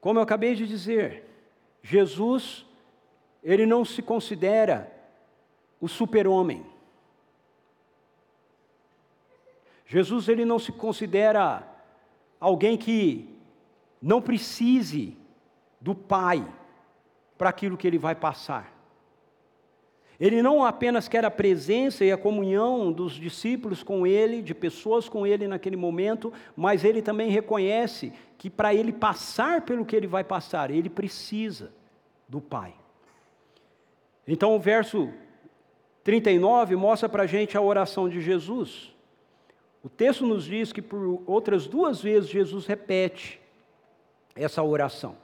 Como 0.00 0.18
eu 0.18 0.22
acabei 0.22 0.54
de 0.54 0.66
dizer, 0.66 1.24
Jesus, 1.82 2.66
ele 3.42 3.64
não 3.64 3.84
se 3.84 4.02
considera 4.02 4.92
o 5.80 5.86
super-homem. 5.86 6.66
Jesus, 9.86 10.28
ele 10.28 10.44
não 10.44 10.58
se 10.58 10.72
considera 10.72 11.66
alguém 12.40 12.76
que 12.76 13.28
não 14.02 14.20
precise 14.20 15.16
do 15.80 15.94
Pai 15.94 16.46
para 17.38 17.48
aquilo 17.48 17.76
que 17.76 17.86
ele 17.86 17.96
vai 17.96 18.14
passar. 18.14 18.76
Ele 20.20 20.42
não 20.42 20.64
apenas 20.64 21.06
quer 21.06 21.24
a 21.24 21.30
presença 21.30 22.04
e 22.04 22.10
a 22.10 22.18
comunhão 22.18 22.90
dos 22.90 23.12
discípulos 23.12 23.84
com 23.84 24.04
ele, 24.04 24.42
de 24.42 24.52
pessoas 24.52 25.08
com 25.08 25.24
ele 25.24 25.46
naquele 25.46 25.76
momento, 25.76 26.32
mas 26.56 26.84
ele 26.84 27.00
também 27.00 27.30
reconhece 27.30 28.12
que 28.36 28.50
para 28.50 28.74
ele 28.74 28.92
passar 28.92 29.62
pelo 29.62 29.84
que 29.84 29.94
ele 29.94 30.08
vai 30.08 30.24
passar, 30.24 30.72
ele 30.72 30.90
precisa 30.90 31.70
do 32.28 32.40
Pai. 32.40 32.74
Então 34.26 34.56
o 34.56 34.58
verso 34.58 35.08
39 36.02 36.74
mostra 36.74 37.08
para 37.08 37.22
a 37.22 37.26
gente 37.26 37.56
a 37.56 37.60
oração 37.60 38.08
de 38.08 38.20
Jesus. 38.20 38.92
O 39.84 39.88
texto 39.88 40.26
nos 40.26 40.44
diz 40.44 40.72
que 40.72 40.82
por 40.82 41.22
outras 41.26 41.68
duas 41.68 42.02
vezes 42.02 42.28
Jesus 42.28 42.66
repete 42.66 43.40
essa 44.34 44.62
oração. 44.64 45.16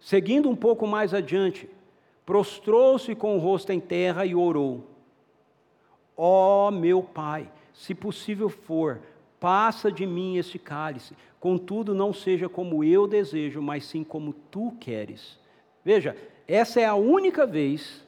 Seguindo 0.00 0.48
um 0.48 0.56
pouco 0.56 0.86
mais 0.86 1.12
adiante, 1.12 1.68
prostrou-se 2.24 3.14
com 3.14 3.36
o 3.36 3.40
rosto 3.40 3.72
em 3.72 3.80
terra 3.80 4.24
e 4.24 4.34
orou: 4.34 4.84
Ó 6.16 6.68
oh, 6.68 6.70
meu 6.70 7.02
Pai, 7.02 7.50
se 7.72 7.94
possível 7.94 8.48
for, 8.48 9.00
passa 9.40 9.90
de 9.90 10.06
mim 10.06 10.36
este 10.36 10.58
cálice, 10.58 11.16
contudo 11.40 11.94
não 11.94 12.12
seja 12.12 12.48
como 12.48 12.82
eu 12.82 13.06
desejo, 13.06 13.62
mas 13.62 13.84
sim 13.84 14.04
como 14.04 14.32
tu 14.32 14.72
queres. 14.80 15.38
Veja, 15.84 16.16
essa 16.46 16.80
é 16.80 16.84
a 16.84 16.94
única 16.94 17.46
vez 17.46 18.06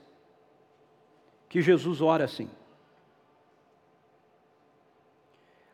que 1.48 1.60
Jesus 1.60 2.00
ora 2.00 2.24
assim. 2.24 2.48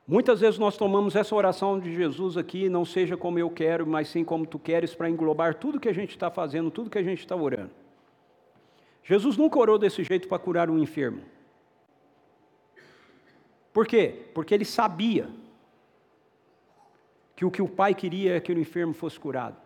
Muitas 0.07 0.41
vezes 0.41 0.57
nós 0.57 0.77
tomamos 0.77 1.17
essa 1.17 1.35
oração 1.35 1.81
de 1.81 1.93
Jesus 1.93 2.37
aqui, 2.37 2.69
não 2.69 2.85
seja 2.85 3.17
como 3.17 3.41
eu 3.41 3.51
quero, 3.51 3.85
mas 3.85 4.09
sim 4.09 4.23
como 4.23 4.47
tu 4.47 4.57
queres, 4.57 4.95
para 4.95 5.11
englobar 5.11 5.57
tudo 5.57 5.81
que 5.81 5.89
a 5.89 5.93
gente 5.93 6.11
está 6.11 6.31
fazendo, 6.31 6.71
tudo 6.71 6.89
que 6.89 6.99
a 6.99 7.03
gente 7.03 7.19
está 7.19 7.35
orando. 7.35 7.73
Jesus 9.03 9.37
nunca 9.37 9.59
orou 9.59 9.79
desse 9.79 10.05
jeito 10.05 10.29
para 10.29 10.39
curar 10.39 10.71
um 10.71 10.79
enfermo. 10.79 11.23
Por 13.73 13.85
quê? 13.85 14.29
Porque 14.33 14.55
ele 14.55 14.65
sabia 14.65 15.29
que 17.35 17.45
o 17.45 17.51
que 17.51 17.61
o 17.61 17.69
pai 17.69 17.93
queria 17.93 18.37
é 18.37 18.41
que 18.41 18.53
o 18.53 18.59
enfermo 18.59 18.95
fosse 18.95 19.19
curado. 19.19 19.57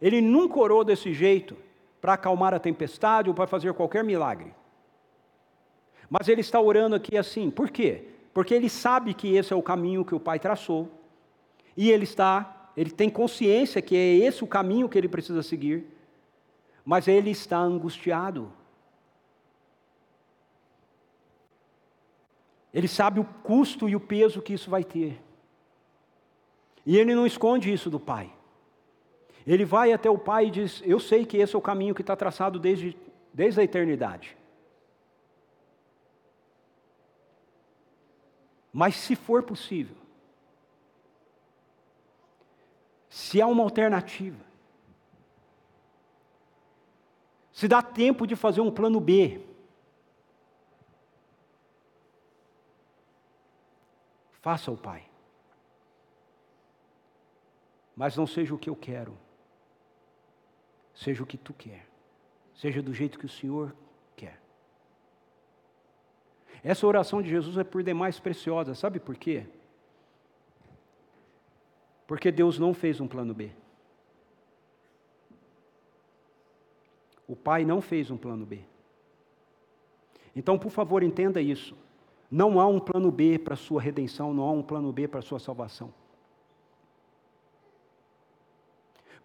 Ele 0.00 0.20
nunca 0.20 0.58
orou 0.58 0.84
desse 0.84 1.12
jeito 1.12 1.56
para 2.00 2.14
acalmar 2.14 2.54
a 2.54 2.60
tempestade 2.60 3.28
ou 3.28 3.34
para 3.34 3.46
fazer 3.46 3.74
qualquer 3.74 4.04
milagre. 4.04 4.54
Mas 6.08 6.28
ele 6.28 6.42
está 6.42 6.60
orando 6.60 6.94
aqui 6.94 7.18
assim, 7.18 7.50
por 7.50 7.70
quê? 7.70 8.13
Porque 8.34 8.52
ele 8.52 8.68
sabe 8.68 9.14
que 9.14 9.36
esse 9.36 9.52
é 9.52 9.56
o 9.56 9.62
caminho 9.62 10.04
que 10.04 10.14
o 10.14 10.20
Pai 10.20 10.40
traçou, 10.40 10.90
e 11.76 11.90
ele 11.90 12.02
está, 12.02 12.72
ele 12.76 12.90
tem 12.90 13.08
consciência 13.08 13.80
que 13.80 13.96
é 13.96 14.16
esse 14.16 14.42
o 14.42 14.46
caminho 14.46 14.88
que 14.88 14.98
ele 14.98 15.08
precisa 15.08 15.42
seguir, 15.42 15.86
mas 16.84 17.06
ele 17.06 17.30
está 17.30 17.58
angustiado. 17.58 18.52
Ele 22.72 22.88
sabe 22.88 23.20
o 23.20 23.24
custo 23.24 23.88
e 23.88 23.94
o 23.94 24.00
peso 24.00 24.42
que 24.42 24.52
isso 24.52 24.68
vai 24.68 24.82
ter. 24.82 25.22
E 26.84 26.98
ele 26.98 27.14
não 27.14 27.24
esconde 27.24 27.72
isso 27.72 27.88
do 27.88 28.00
Pai. 28.00 28.30
Ele 29.46 29.64
vai 29.64 29.92
até 29.92 30.10
o 30.10 30.18
Pai 30.18 30.46
e 30.46 30.50
diz: 30.50 30.82
Eu 30.84 30.98
sei 30.98 31.24
que 31.24 31.36
esse 31.36 31.54
é 31.54 31.58
o 31.58 31.62
caminho 31.62 31.94
que 31.94 32.02
está 32.02 32.16
traçado 32.16 32.58
desde, 32.58 32.96
desde 33.32 33.60
a 33.60 33.64
eternidade. 33.64 34.36
Mas 38.76 38.96
se 38.96 39.14
for 39.14 39.44
possível, 39.44 39.96
se 43.08 43.40
há 43.40 43.46
uma 43.46 43.62
alternativa, 43.62 44.44
se 47.52 47.68
dá 47.68 47.80
tempo 47.80 48.26
de 48.26 48.34
fazer 48.34 48.60
um 48.60 48.72
plano 48.72 48.98
B, 48.98 49.46
faça 54.40 54.72
o 54.72 54.76
Pai. 54.76 55.08
Mas 57.94 58.16
não 58.16 58.26
seja 58.26 58.52
o 58.52 58.58
que 58.58 58.68
eu 58.68 58.74
quero, 58.74 59.16
seja 60.92 61.22
o 61.22 61.26
que 61.26 61.38
tu 61.38 61.54
quer, 61.54 61.86
seja 62.56 62.82
do 62.82 62.92
jeito 62.92 63.20
que 63.20 63.26
o 63.26 63.28
Senhor 63.28 63.72
essa 66.64 66.86
oração 66.86 67.20
de 67.20 67.28
Jesus 67.28 67.58
é 67.58 67.62
por 67.62 67.82
demais 67.82 68.18
preciosa, 68.18 68.74
sabe 68.74 68.98
por 68.98 69.14
quê? 69.16 69.46
Porque 72.06 72.32
Deus 72.32 72.58
não 72.58 72.72
fez 72.72 73.00
um 73.00 73.06
plano 73.06 73.34
B. 73.34 73.50
O 77.28 77.36
Pai 77.36 77.66
não 77.66 77.82
fez 77.82 78.10
um 78.10 78.16
plano 78.16 78.46
B. 78.46 78.60
Então, 80.34 80.58
por 80.58 80.70
favor, 80.70 81.02
entenda 81.02 81.40
isso. 81.40 81.76
Não 82.30 82.58
há 82.58 82.66
um 82.66 82.80
plano 82.80 83.10
B 83.10 83.38
para 83.38 83.54
a 83.54 83.58
sua 83.58 83.80
redenção, 83.80 84.32
não 84.32 84.44
há 84.44 84.52
um 84.52 84.62
plano 84.62 84.90
B 84.90 85.06
para 85.06 85.20
a 85.20 85.22
sua 85.22 85.38
salvação. 85.38 85.92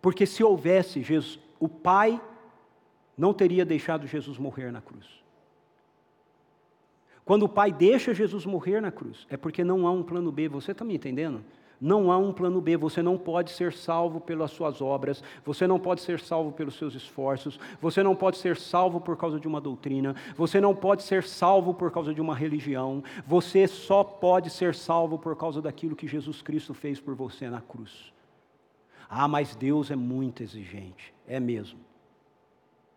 Porque 0.02 0.26
se 0.26 0.44
houvesse, 0.44 1.02
Jesus, 1.02 1.40
o 1.60 1.68
Pai 1.68 2.22
não 3.18 3.34
teria 3.34 3.66
deixado 3.66 4.08
Jesus 4.08 4.38
morrer 4.38 4.72
na 4.72 4.82
cruz. 4.82 5.24
Quando 7.30 7.44
o 7.44 7.48
Pai 7.48 7.72
deixa 7.72 8.12
Jesus 8.12 8.44
morrer 8.44 8.82
na 8.82 8.92
cruz, 8.92 9.28
é 9.30 9.38
porque 9.38 9.64
não 9.64 9.86
há 9.86 9.92
um 9.92 10.02
plano 10.02 10.32
B. 10.32 10.50
Você 10.50 10.72
está 10.72 10.84
me 10.84 10.96
entendendo? 10.96 11.46
Não 11.80 12.12
há 12.12 12.18
um 12.18 12.34
plano 12.34 12.60
B, 12.60 12.76
você 12.76 13.04
não 13.04 13.20
pode 13.20 13.52
ser 13.52 13.72
salvo 13.72 14.20
pelas 14.20 14.50
suas 14.50 14.82
obras, 14.82 15.24
você 15.46 15.68
não 15.68 15.80
pode 15.80 16.02
ser 16.02 16.20
salvo 16.20 16.52
pelos 16.52 16.76
seus 16.76 16.96
esforços, 16.96 17.60
você 17.80 18.02
não 18.02 18.16
pode 18.16 18.40
ser 18.40 18.58
salvo 18.58 19.00
por 19.00 19.16
causa 19.16 19.40
de 19.40 19.48
uma 19.48 19.62
doutrina, 19.62 20.16
você 20.36 20.60
não 20.60 20.76
pode 20.76 21.04
ser 21.04 21.24
salvo 21.24 21.72
por 21.72 21.92
causa 21.92 22.16
de 22.16 22.20
uma 22.20 22.34
religião, 22.34 23.04
você 23.28 23.68
só 23.68 24.04
pode 24.04 24.50
ser 24.50 24.74
salvo 24.74 25.20
por 25.20 25.36
causa 25.36 25.62
daquilo 25.62 25.96
que 25.96 26.08
Jesus 26.08 26.42
Cristo 26.42 26.74
fez 26.74 27.00
por 27.00 27.14
você 27.14 27.48
na 27.48 27.62
cruz. 27.62 28.12
Ah, 29.08 29.28
mas 29.28 29.56
Deus 29.56 29.92
é 29.92 29.96
muito 29.96 30.42
exigente, 30.42 31.14
é 31.28 31.40
mesmo, 31.40 31.80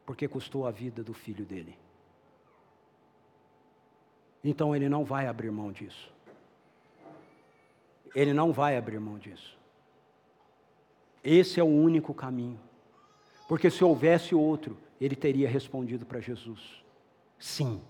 porque 0.07 0.27
custou 0.27 0.66
a 0.66 0.71
vida 0.71 1.05
do 1.05 1.12
filho 1.12 1.45
dele 1.45 1.82
então 4.42 4.74
ele 4.74 4.88
não 4.88 5.05
vai 5.05 5.26
abrir 5.26 5.50
mão 5.50 5.70
disso. 5.70 6.12
Ele 8.14 8.33
não 8.33 8.52
vai 8.52 8.76
abrir 8.76 8.98
mão 8.98 9.18
disso. 9.18 9.57
Esse 11.22 11.61
é 11.61 11.62
o 11.62 11.66
único 11.66 12.12
caminho. 12.12 12.61
Porque 13.48 13.70
se 13.70 13.85
houvesse 13.85 14.35
outro, 14.35 14.76
ele 15.00 15.14
teria 15.14 15.48
respondido 15.48 16.05
para 16.05 16.20
Jesus: 16.20 16.85
sim. 17.38 17.81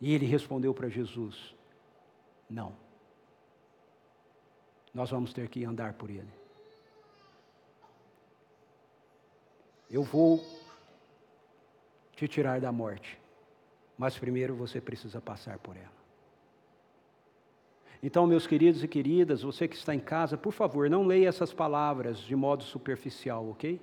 E 0.00 0.14
ele 0.14 0.26
respondeu 0.26 0.72
para 0.72 0.88
Jesus: 0.88 1.54
não. 2.48 2.74
Nós 4.94 5.10
vamos 5.10 5.32
ter 5.32 5.48
que 5.48 5.64
andar 5.64 5.94
por 5.94 6.08
ele. 6.08 6.32
Eu 9.90 10.02
vou 10.02 10.44
te 12.14 12.28
tirar 12.28 12.60
da 12.60 12.70
morte 12.70 13.18
mas 13.98 14.16
primeiro 14.16 14.54
você 14.54 14.80
precisa 14.80 15.20
passar 15.20 15.58
por 15.58 15.76
ela. 15.76 15.98
Então, 18.00 18.28
meus 18.28 18.46
queridos 18.46 18.84
e 18.84 18.86
queridas, 18.86 19.42
você 19.42 19.66
que 19.66 19.74
está 19.74 19.92
em 19.92 19.98
casa, 19.98 20.36
por 20.36 20.52
favor, 20.52 20.88
não 20.88 21.04
leia 21.04 21.28
essas 21.28 21.52
palavras 21.52 22.20
de 22.20 22.36
modo 22.36 22.62
superficial, 22.62 23.50
ok? 23.50 23.80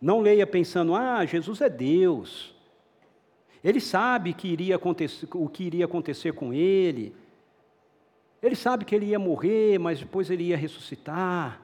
Não 0.00 0.20
leia 0.20 0.46
pensando, 0.46 0.94
ah, 0.94 1.26
Jesus 1.26 1.60
é 1.60 1.68
Deus. 1.68 2.54
Ele 3.64 3.80
sabe 3.80 4.32
que 4.32 4.46
iria 4.46 4.76
acontecer, 4.76 5.26
o 5.34 5.48
que 5.48 5.64
iria 5.64 5.86
acontecer 5.86 6.34
com 6.34 6.54
ele. 6.54 7.16
Ele 8.40 8.54
sabe 8.54 8.84
que 8.84 8.94
ele 8.94 9.06
ia 9.06 9.18
morrer, 9.18 9.78
mas 9.80 9.98
depois 9.98 10.30
ele 10.30 10.44
ia 10.44 10.56
ressuscitar. 10.56 11.60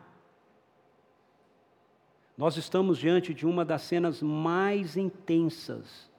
Nós 2.36 2.56
estamos 2.56 2.98
diante 2.98 3.32
de 3.32 3.46
uma 3.46 3.64
das 3.64 3.82
cenas 3.82 4.20
mais 4.20 4.96
intensas 4.96 6.09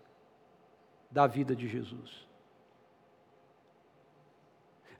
da 1.12 1.28
vida 1.28 1.56
de 1.56 1.68
Jesus. 1.68 2.26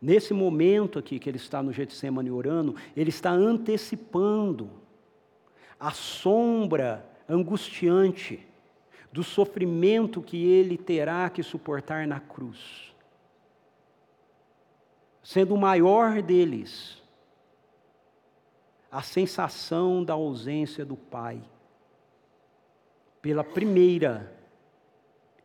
Nesse 0.02 0.34
momento 0.34 0.98
aqui 0.98 1.20
que 1.20 1.30
ele 1.30 1.38
está 1.38 1.62
no 1.62 1.72
Getsemane 1.72 2.32
orando, 2.32 2.76
ele 2.96 3.10
está 3.10 3.30
antecipando 3.30 4.70
a 5.80 5.92
sombra 5.92 7.06
angustiante 7.30 8.46
do 9.12 9.24
sofrimento 9.24 10.22
que 10.22 10.44
ele 10.44 10.78
terá 10.78 11.30
que 11.30 11.44
suportar 11.44 12.08
na 12.08 12.20
cruz. 12.20 12.94
Sendo 15.22 15.54
o 15.54 15.58
maior 15.58 16.22
deles, 16.22 17.02
a 18.92 19.02
sensação 19.02 20.04
da 20.04 20.14
ausência 20.14 20.84
do 20.84 20.98
Pai. 20.98 21.42
Pela 23.22 23.44
primeira 23.44 24.41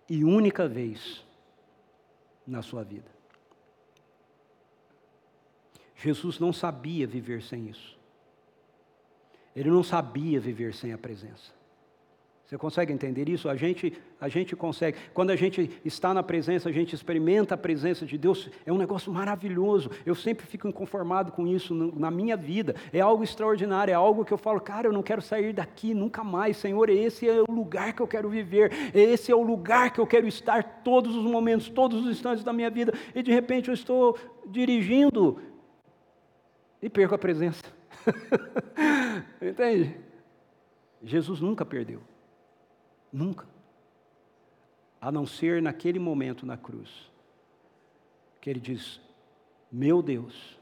e 0.09 0.25
única 0.25 0.69
vez 0.69 1.25
na 2.47 2.63
sua 2.63 2.85
vida. 2.85 3.11
Jesus 5.97 6.39
não 6.39 6.53
sabia 6.53 7.07
viver 7.07 7.43
sem 7.43 7.69
isso. 7.69 7.99
Ele 9.55 9.71
não 9.71 9.83
sabia 9.83 10.39
viver 10.39 10.75
sem 10.75 10.93
a 10.93 10.99
presença. 10.99 11.56
Você 12.47 12.57
consegue 12.57 12.93
entender 12.93 13.29
isso? 13.29 13.49
A 13.49 13.57
gente, 13.57 13.93
a 14.21 14.29
gente 14.29 14.55
consegue. 14.55 14.97
Quando 15.13 15.31
a 15.31 15.37
gente 15.37 15.69
está 15.85 16.15
na 16.15 16.23
presença, 16.23 16.69
a 16.69 16.73
gente 16.73 16.95
experimenta 16.95 17.57
a 17.57 17.59
presença 17.59 18.07
de 18.07 18.17
Deus, 18.17 18.49
é 18.65 18.73
um 18.73 18.79
negócio 18.79 19.13
maravilhoso. 19.13 19.91
Eu 20.07 20.15
sempre 20.15 20.47
fico 20.47 20.69
inconformado 20.69 21.33
com 21.33 21.45
isso 21.45 21.75
na 21.75 22.09
minha 22.09 22.37
vida. 22.37 22.77
É 22.93 23.01
algo 23.01 23.25
extraordinário, 23.25 23.91
é 23.91 23.95
algo 23.95 24.25
que 24.25 24.33
eu 24.33 24.39
falo, 24.39 24.61
cara, 24.61 24.87
eu 24.87 24.93
não 24.93 25.03
quero 25.03 25.21
sair 25.21 25.53
daqui 25.53 25.93
nunca 25.93 26.23
mais. 26.23 26.57
Senhor, 26.57 26.89
esse 26.89 27.29
é 27.29 27.43
o 27.43 27.53
lugar 27.53 27.93
que 27.93 28.01
eu 28.01 28.07
quero 28.07 28.29
viver, 28.29 28.71
esse 28.95 29.33
é 29.33 29.35
o 29.35 29.43
lugar 29.43 29.93
que 29.93 30.01
eu 30.01 30.07
quero 30.07 30.29
estar 30.29 30.63
todos 30.85 31.17
os 31.17 31.25
momentos, 31.25 31.69
todos 31.69 32.05
os 32.05 32.13
instantes 32.13 32.45
da 32.45 32.53
minha 32.53 32.71
vida. 32.71 32.93
E 33.13 33.25
de 33.25 33.33
repente 33.33 33.71
eu 33.71 33.75
estou 33.75 34.17
dirigindo 34.47 35.43
e 36.81 36.89
perco 36.89 37.17
a 37.17 37.19
presença. 37.19 37.65
Entende? 39.43 39.97
Jesus 41.03 41.41
nunca 41.41 41.65
perdeu. 41.65 42.01
Nunca. 43.13 43.47
A 45.01 45.13
não 45.13 45.27
ser 45.27 45.63
naquele 45.63 45.99
momento 45.99 46.45
na 46.45 46.57
cruz, 46.57 47.11
que 48.41 48.51
ele 48.51 48.61
diz: 48.61 49.01
Meu 49.71 50.03
Deus, 50.03 50.59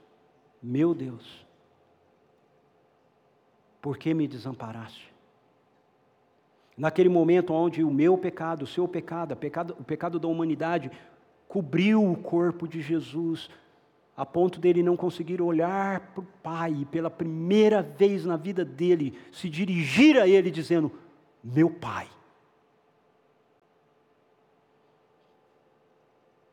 meu 0.63 0.95
Deus, 0.95 1.47
por 3.81 3.99
que 3.99 4.15
me 4.15 4.27
desamparaste? 4.27 5.13
Naquele 6.77 7.09
momento 7.09 7.53
onde 7.53 7.85
o 7.85 7.91
meu 7.91 8.19
pecado, 8.19 8.63
o 8.63 8.67
seu 8.67 8.89
pecado, 8.89 9.37
pecado, 9.37 9.77
o 9.79 9.85
pecado 9.85 10.19
da 10.19 10.27
humanidade 10.27 10.91
cobriu 11.47 12.11
o 12.11 12.17
corpo 12.17 12.67
de 12.67 12.81
Jesus, 12.81 13.49
a 14.17 14.27
ponto 14.27 14.59
dele 14.59 14.83
não 14.83 14.97
conseguir 14.97 15.41
olhar 15.41 16.01
para 16.13 16.21
o 16.21 16.27
Pai 16.43 16.73
e 16.81 16.85
pela 16.85 17.11
primeira 17.11 17.83
vez 17.83 18.25
na 18.25 18.37
vida 18.37 18.65
dele 18.65 19.17
se 19.31 19.49
dirigir 19.49 20.19
a 20.19 20.27
ele 20.27 20.51
dizendo: 20.51 20.91
Meu 21.43 21.71
Pai. 21.71 22.09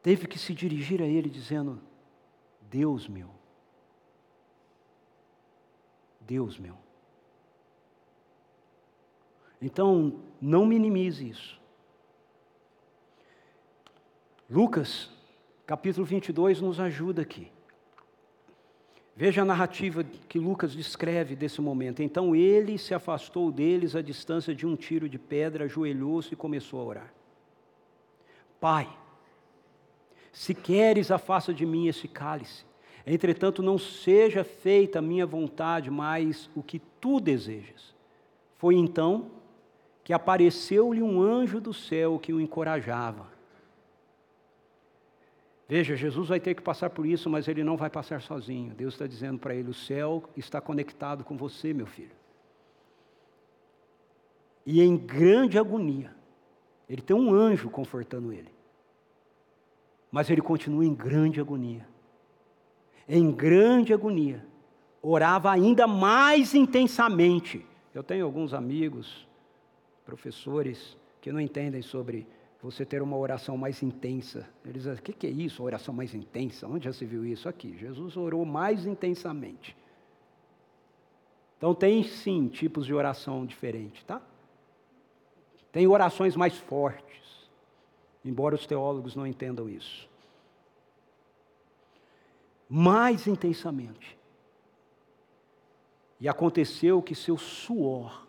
Teve 0.02 0.28
que 0.28 0.40
se 0.40 0.54
dirigir 0.54 1.02
a 1.02 1.06
ele 1.06 1.30
dizendo: 1.30 1.82
Deus 2.62 3.08
meu. 3.08 3.30
Deus 6.20 6.58
meu. 6.58 6.76
Então, 9.62 10.22
não 10.42 10.66
minimize 10.66 11.28
isso. 11.30 11.62
Lucas, 14.50 15.10
capítulo 15.66 16.06
22, 16.06 16.60
nos 16.62 16.80
ajuda 16.80 17.22
aqui. 17.22 17.52
Veja 19.16 19.44
a 19.44 19.46
narrativa 19.46 20.04
que 20.04 20.40
Lucas 20.40 20.74
descreve 20.74 21.36
desse 21.36 21.62
momento. 21.62 22.02
Então 22.02 22.36
ele 22.36 22.78
se 22.78 22.94
afastou 22.94 23.52
deles 23.52 23.96
à 23.96 24.02
distância 24.02 24.56
de 24.56 24.66
um 24.66 24.76
tiro 24.76 25.08
de 25.08 25.20
pedra, 25.20 25.66
ajoelhou-se 25.66 26.34
e 26.34 26.38
começou 26.38 26.80
a 26.82 26.84
orar. 26.84 27.14
Pai, 28.60 28.90
se 30.32 30.54
queres, 30.54 31.12
afasta 31.12 31.54
de 31.54 31.66
mim 31.66 31.88
esse 31.88 32.08
cálice. 32.08 32.66
Entretanto, 33.06 33.64
não 33.64 33.78
seja 33.78 34.44
feita 34.44 35.00
a 35.00 35.02
minha 35.02 35.26
vontade, 35.26 35.90
mas 35.90 36.50
o 36.56 36.62
que 36.62 36.80
tu 37.00 37.20
desejas. 37.20 37.94
Foi 38.58 38.76
então 38.76 39.32
que 40.04 40.14
apareceu-lhe 40.14 41.02
um 41.02 41.22
anjo 41.22 41.60
do 41.60 41.74
céu 41.74 42.20
que 42.20 42.32
o 42.32 42.40
encorajava. 42.40 43.28
Veja, 45.68 45.96
Jesus 45.96 46.28
vai 46.28 46.40
ter 46.40 46.54
que 46.54 46.62
passar 46.62 46.90
por 46.90 47.06
isso, 47.06 47.30
mas 47.30 47.48
ele 47.48 47.64
não 47.64 47.78
vai 47.78 47.90
passar 47.90 48.22
sozinho. 48.22 48.74
Deus 48.74 48.94
está 48.94 49.08
dizendo 49.08 49.40
para 49.40 49.56
ele: 49.56 49.70
o 49.70 49.74
céu 49.74 50.24
está 50.36 50.60
conectado 50.60 51.24
com 51.24 51.38
você, 51.38 51.74
meu 51.74 51.86
filho. 51.86 52.12
E 54.66 54.82
em 54.82 54.98
grande 54.98 55.58
agonia, 55.58 56.14
ele 56.90 57.02
tem 57.02 57.16
um 57.16 57.34
anjo 57.34 57.70
confortando 57.70 58.32
ele. 58.32 58.52
Mas 60.12 60.30
ele 60.30 60.42
continua 60.42 60.86
em 60.86 60.94
grande 60.94 61.40
agonia. 61.40 61.88
Em 63.08 63.32
grande 63.32 63.94
agonia. 63.94 64.46
Orava 65.02 65.50
ainda 65.52 65.88
mais 65.88 66.54
intensamente. 66.54 67.66
Eu 67.94 68.04
tenho 68.04 68.26
alguns 68.26 68.54
amigos 68.54 69.28
professores 70.06 70.98
que 71.22 71.32
não 71.32 71.40
entendem 71.40 71.82
sobre 71.82 72.28
você 72.62 72.86
ter 72.86 73.02
uma 73.02 73.18
oração 73.18 73.58
mais 73.58 73.82
intensa. 73.82 74.48
Eles 74.64 74.84
dizem, 74.84 74.94
o 74.94 75.02
que, 75.02 75.26
é 75.26 75.30
isso, 75.30 75.64
oração 75.64 75.94
mais 75.94 76.14
intensa? 76.14 76.68
Onde 76.68 76.86
já 76.86 76.94
se 76.94 77.06
viu 77.06 77.26
isso? 77.26 77.50
Aqui, 77.50 77.76
Jesus 77.78 78.16
orou 78.16 78.46
mais 78.46 78.86
intensamente. 78.86 79.76
Então 81.58 81.74
tem 81.74 82.04
sim 82.04 82.48
tipos 82.48 82.86
de 82.86 82.94
oração 82.94 83.46
diferentes, 83.46 84.04
tá? 84.04 84.22
Tem 85.72 85.88
orações 85.88 86.36
mais 86.36 86.58
fortes, 86.58 87.21
embora 88.24 88.56
os 88.56 88.66
teólogos 88.66 89.16
não 89.16 89.26
entendam 89.26 89.70
isso. 89.70 90.10
Mais 92.70 93.28
intensamente. 93.28 94.18
E 96.20 96.30
aconteceu 96.30 97.02
que 97.02 97.16
seu 97.16 97.38
suor 97.38 98.28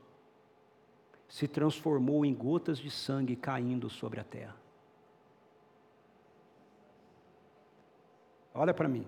se 1.28 1.46
transformou 1.46 2.24
em 2.24 2.34
gotas 2.34 2.78
de 2.78 2.90
sangue 2.90 3.36
caindo 3.36 3.88
sobre 3.88 4.20
a 4.20 4.24
terra. 4.24 4.56
Olha 8.54 8.74
para 8.74 8.88
mim. 8.88 9.06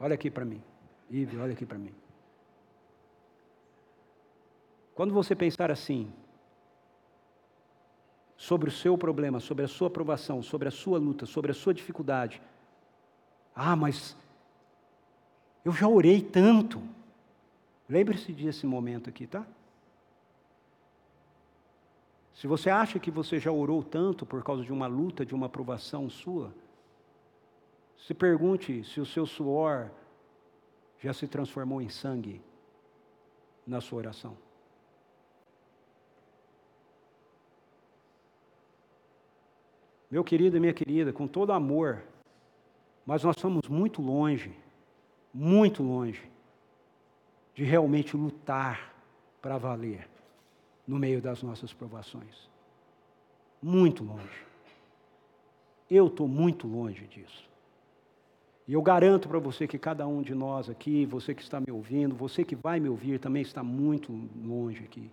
Olha 0.00 0.14
aqui 0.14 0.30
para 0.30 0.44
mim. 0.44 0.62
Ive, 1.10 1.38
olha 1.38 1.52
aqui 1.52 1.66
para 1.66 1.78
mim. 1.78 1.94
Quando 4.94 5.12
você 5.12 5.34
pensar 5.34 5.70
assim, 5.70 6.12
sobre 8.38 8.68
o 8.68 8.72
seu 8.72 8.96
problema, 8.96 9.40
sobre 9.40 9.64
a 9.64 9.68
sua 9.68 9.88
aprovação, 9.88 10.40
sobre 10.42 10.68
a 10.68 10.70
sua 10.70 10.96
luta, 10.96 11.26
sobre 11.26 11.50
a 11.50 11.54
sua 11.54 11.74
dificuldade, 11.74 12.40
ah, 13.52 13.74
mas 13.74 14.16
eu 15.64 15.72
já 15.72 15.88
orei 15.88 16.22
tanto. 16.22 16.80
Lembre-se 17.88 18.32
desse 18.32 18.64
momento 18.64 19.10
aqui, 19.10 19.26
tá? 19.26 19.44
Se 22.32 22.46
você 22.46 22.70
acha 22.70 23.00
que 23.00 23.10
você 23.10 23.40
já 23.40 23.50
orou 23.50 23.82
tanto 23.82 24.24
por 24.24 24.44
causa 24.44 24.62
de 24.62 24.72
uma 24.72 24.86
luta, 24.86 25.26
de 25.26 25.34
uma 25.34 25.46
aprovação 25.46 26.08
sua, 26.08 26.54
se 27.96 28.14
pergunte 28.14 28.84
se 28.84 29.00
o 29.00 29.06
seu 29.06 29.26
suor 29.26 29.90
já 31.00 31.12
se 31.12 31.26
transformou 31.26 31.82
em 31.82 31.88
sangue 31.88 32.40
na 33.66 33.80
sua 33.80 33.98
oração. 33.98 34.36
Meu 40.10 40.24
querido 40.24 40.56
e 40.56 40.60
minha 40.60 40.72
querida, 40.72 41.12
com 41.12 41.26
todo 41.26 41.52
amor, 41.52 42.02
mas 43.04 43.22
nós 43.24 43.36
estamos 43.36 43.68
muito 43.68 44.00
longe, 44.00 44.54
muito 45.32 45.82
longe, 45.82 46.22
de 47.54 47.64
realmente 47.64 48.16
lutar 48.16 48.94
para 49.42 49.58
valer 49.58 50.08
no 50.86 50.98
meio 50.98 51.20
das 51.20 51.42
nossas 51.42 51.72
provações. 51.72 52.48
Muito 53.62 54.02
longe. 54.02 54.46
Eu 55.90 56.06
estou 56.06 56.26
muito 56.26 56.66
longe 56.66 57.06
disso. 57.06 57.48
E 58.66 58.74
eu 58.74 58.82
garanto 58.82 59.28
para 59.28 59.38
você 59.38 59.66
que 59.66 59.78
cada 59.78 60.06
um 60.06 60.20
de 60.20 60.34
nós 60.34 60.68
aqui, 60.68 61.06
você 61.06 61.34
que 61.34 61.42
está 61.42 61.58
me 61.58 61.72
ouvindo, 61.72 62.14
você 62.14 62.44
que 62.44 62.54
vai 62.54 62.78
me 62.78 62.88
ouvir, 62.88 63.18
também 63.18 63.42
está 63.42 63.62
muito 63.62 64.12
longe 64.44 64.84
aqui. 64.84 65.10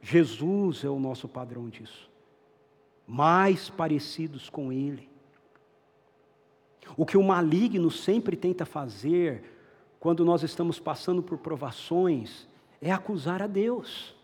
Jesus 0.00 0.84
é 0.84 0.88
o 0.88 1.00
nosso 1.00 1.28
padrão 1.28 1.68
disso. 1.68 2.13
Mais 3.06 3.68
parecidos 3.68 4.48
com 4.48 4.72
Ele. 4.72 5.08
O 6.96 7.04
que 7.06 7.16
o 7.16 7.22
maligno 7.22 7.90
sempre 7.90 8.36
tenta 8.36 8.64
fazer 8.64 9.42
quando 9.98 10.24
nós 10.24 10.42
estamos 10.42 10.78
passando 10.78 11.22
por 11.22 11.38
provações 11.38 12.46
é 12.80 12.92
acusar 12.92 13.42
a 13.42 13.46
Deus. 13.46 14.14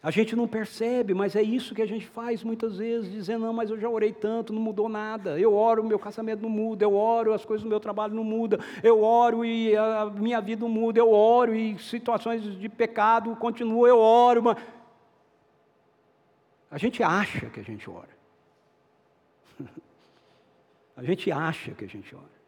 A 0.00 0.12
gente 0.12 0.36
não 0.36 0.46
percebe, 0.46 1.12
mas 1.12 1.34
é 1.34 1.42
isso 1.42 1.74
que 1.74 1.82
a 1.82 1.86
gente 1.86 2.06
faz 2.06 2.44
muitas 2.44 2.76
vezes, 2.76 3.10
dizendo, 3.10 3.46
não, 3.46 3.52
mas 3.52 3.68
eu 3.68 3.78
já 3.78 3.88
orei 3.88 4.12
tanto, 4.12 4.52
não 4.52 4.62
mudou 4.62 4.88
nada. 4.88 5.38
Eu 5.38 5.54
oro, 5.54 5.82
meu 5.82 5.98
casamento 5.98 6.40
não 6.40 6.48
muda, 6.48 6.84
eu 6.84 6.94
oro, 6.94 7.32
as 7.32 7.44
coisas 7.44 7.64
do 7.64 7.68
meu 7.68 7.80
trabalho 7.80 8.14
não 8.14 8.22
mudam, 8.22 8.60
eu 8.82 9.02
oro 9.02 9.44
e 9.44 9.76
a 9.76 10.06
minha 10.06 10.40
vida 10.40 10.62
não 10.62 10.68
muda, 10.68 11.00
eu 11.00 11.10
oro 11.10 11.54
e 11.54 11.76
situações 11.78 12.42
de 12.42 12.68
pecado 12.68 13.34
continuam, 13.36 13.88
eu 13.88 13.98
oro. 13.98 14.42
Mas... 14.44 14.56
A 16.70 16.78
gente 16.78 17.02
acha 17.02 17.48
que 17.50 17.60
a 17.60 17.62
gente 17.62 17.88
ora. 17.88 18.16
a 20.96 21.02
gente 21.02 21.30
acha 21.32 21.72
que 21.72 21.84
a 21.84 21.88
gente 21.88 22.14
ora. 22.14 22.38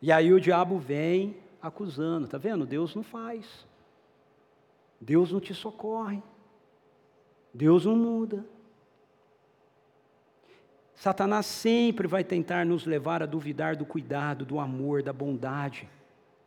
E 0.00 0.12
aí 0.12 0.32
o 0.32 0.40
diabo 0.40 0.78
vem 0.78 1.36
acusando. 1.62 2.26
Está 2.26 2.36
vendo? 2.36 2.66
Deus 2.66 2.94
não 2.94 3.02
faz. 3.02 3.66
Deus 5.00 5.32
não 5.32 5.40
te 5.40 5.54
socorre. 5.54 6.22
Deus 7.52 7.86
não 7.86 7.96
muda. 7.96 8.44
Satanás 10.94 11.46
sempre 11.46 12.06
vai 12.06 12.24
tentar 12.24 12.64
nos 12.64 12.86
levar 12.86 13.22
a 13.22 13.26
duvidar 13.26 13.76
do 13.76 13.84
cuidado, 13.84 14.44
do 14.44 14.58
amor, 14.58 15.02
da 15.02 15.12
bondade, 15.12 15.88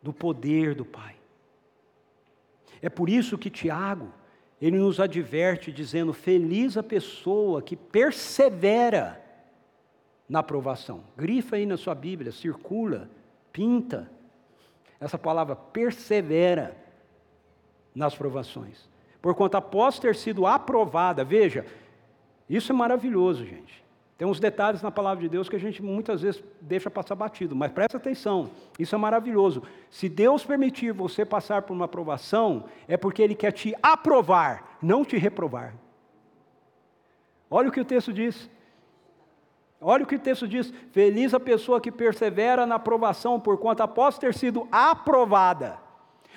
do 0.01 0.13
poder 0.13 0.73
do 0.73 0.85
Pai. 0.85 1.15
É 2.81 2.89
por 2.89 3.09
isso 3.09 3.37
que 3.37 3.49
Tiago, 3.49 4.11
ele 4.61 4.77
nos 4.77 4.99
adverte 4.99 5.71
dizendo: 5.71 6.13
Feliz 6.13 6.77
a 6.77 6.83
pessoa 6.83 7.61
que 7.61 7.75
persevera 7.75 9.21
na 10.27 10.39
aprovação. 10.39 11.03
Grifa 11.15 11.55
aí 11.55 11.65
na 11.65 11.77
sua 11.77 11.95
Bíblia, 11.95 12.31
circula, 12.31 13.09
pinta. 13.51 14.09
Essa 14.99 15.17
palavra 15.17 15.55
persevera 15.55 16.75
nas 17.93 18.15
provações. 18.15 18.89
Porquanto 19.21 19.57
após 19.57 19.99
ter 19.99 20.15
sido 20.15 20.45
aprovada, 20.45 21.23
veja, 21.23 21.65
isso 22.49 22.71
é 22.71 22.75
maravilhoso, 22.75 23.45
gente. 23.45 23.83
Tem 24.18 24.28
uns 24.28 24.39
detalhes 24.39 24.82
na 24.82 24.89
palavra 24.89 25.22
de 25.22 25.30
Deus 25.30 25.47
que 25.47 25.55
a 25.55 25.59
gente 25.59 25.82
muitas 25.82 26.22
vezes 26.22 26.43
deixa 26.59 26.89
passar 26.89 27.13
batido, 27.13 27.55
mas 27.55 27.72
presta 27.72 27.97
atenção, 27.97 28.49
isso 28.80 28.95
é 28.95 28.97
maravilhoso. 28.97 29.61
Se 29.91 30.09
Deus 30.09 30.43
permitir 30.43 30.91
você 30.91 31.24
passar 31.24 31.61
por 31.61 31.74
uma 31.74 31.86
aprovação, 31.86 32.65
é 32.88 32.97
porque 32.97 33.22
Ele 33.22 33.36
quer 33.36 33.51
te 33.51 33.76
aprovar, 33.82 34.78
não 34.82 35.05
te 35.05 35.18
reprovar. 35.18 35.76
Olha 37.49 37.70
o 37.70 37.72
que 37.72 37.80
o 37.80 37.86
texto 37.86 38.11
diz. 38.11 38.49
Olha 39.80 40.03
o 40.03 40.07
que 40.07 40.15
o 40.15 40.20
texto 40.20 40.47
diz: 40.47 40.74
Feliz 40.91 41.36
a 41.36 41.39
pessoa 41.39 41.80
que 41.80 41.91
persevera 41.91 42.65
na 42.65 42.76
aprovação, 42.76 43.39
porquanto 43.39 43.84
após 43.84 44.18
ter 44.18 44.34
sido 44.34 44.68
aprovada. 44.72 45.78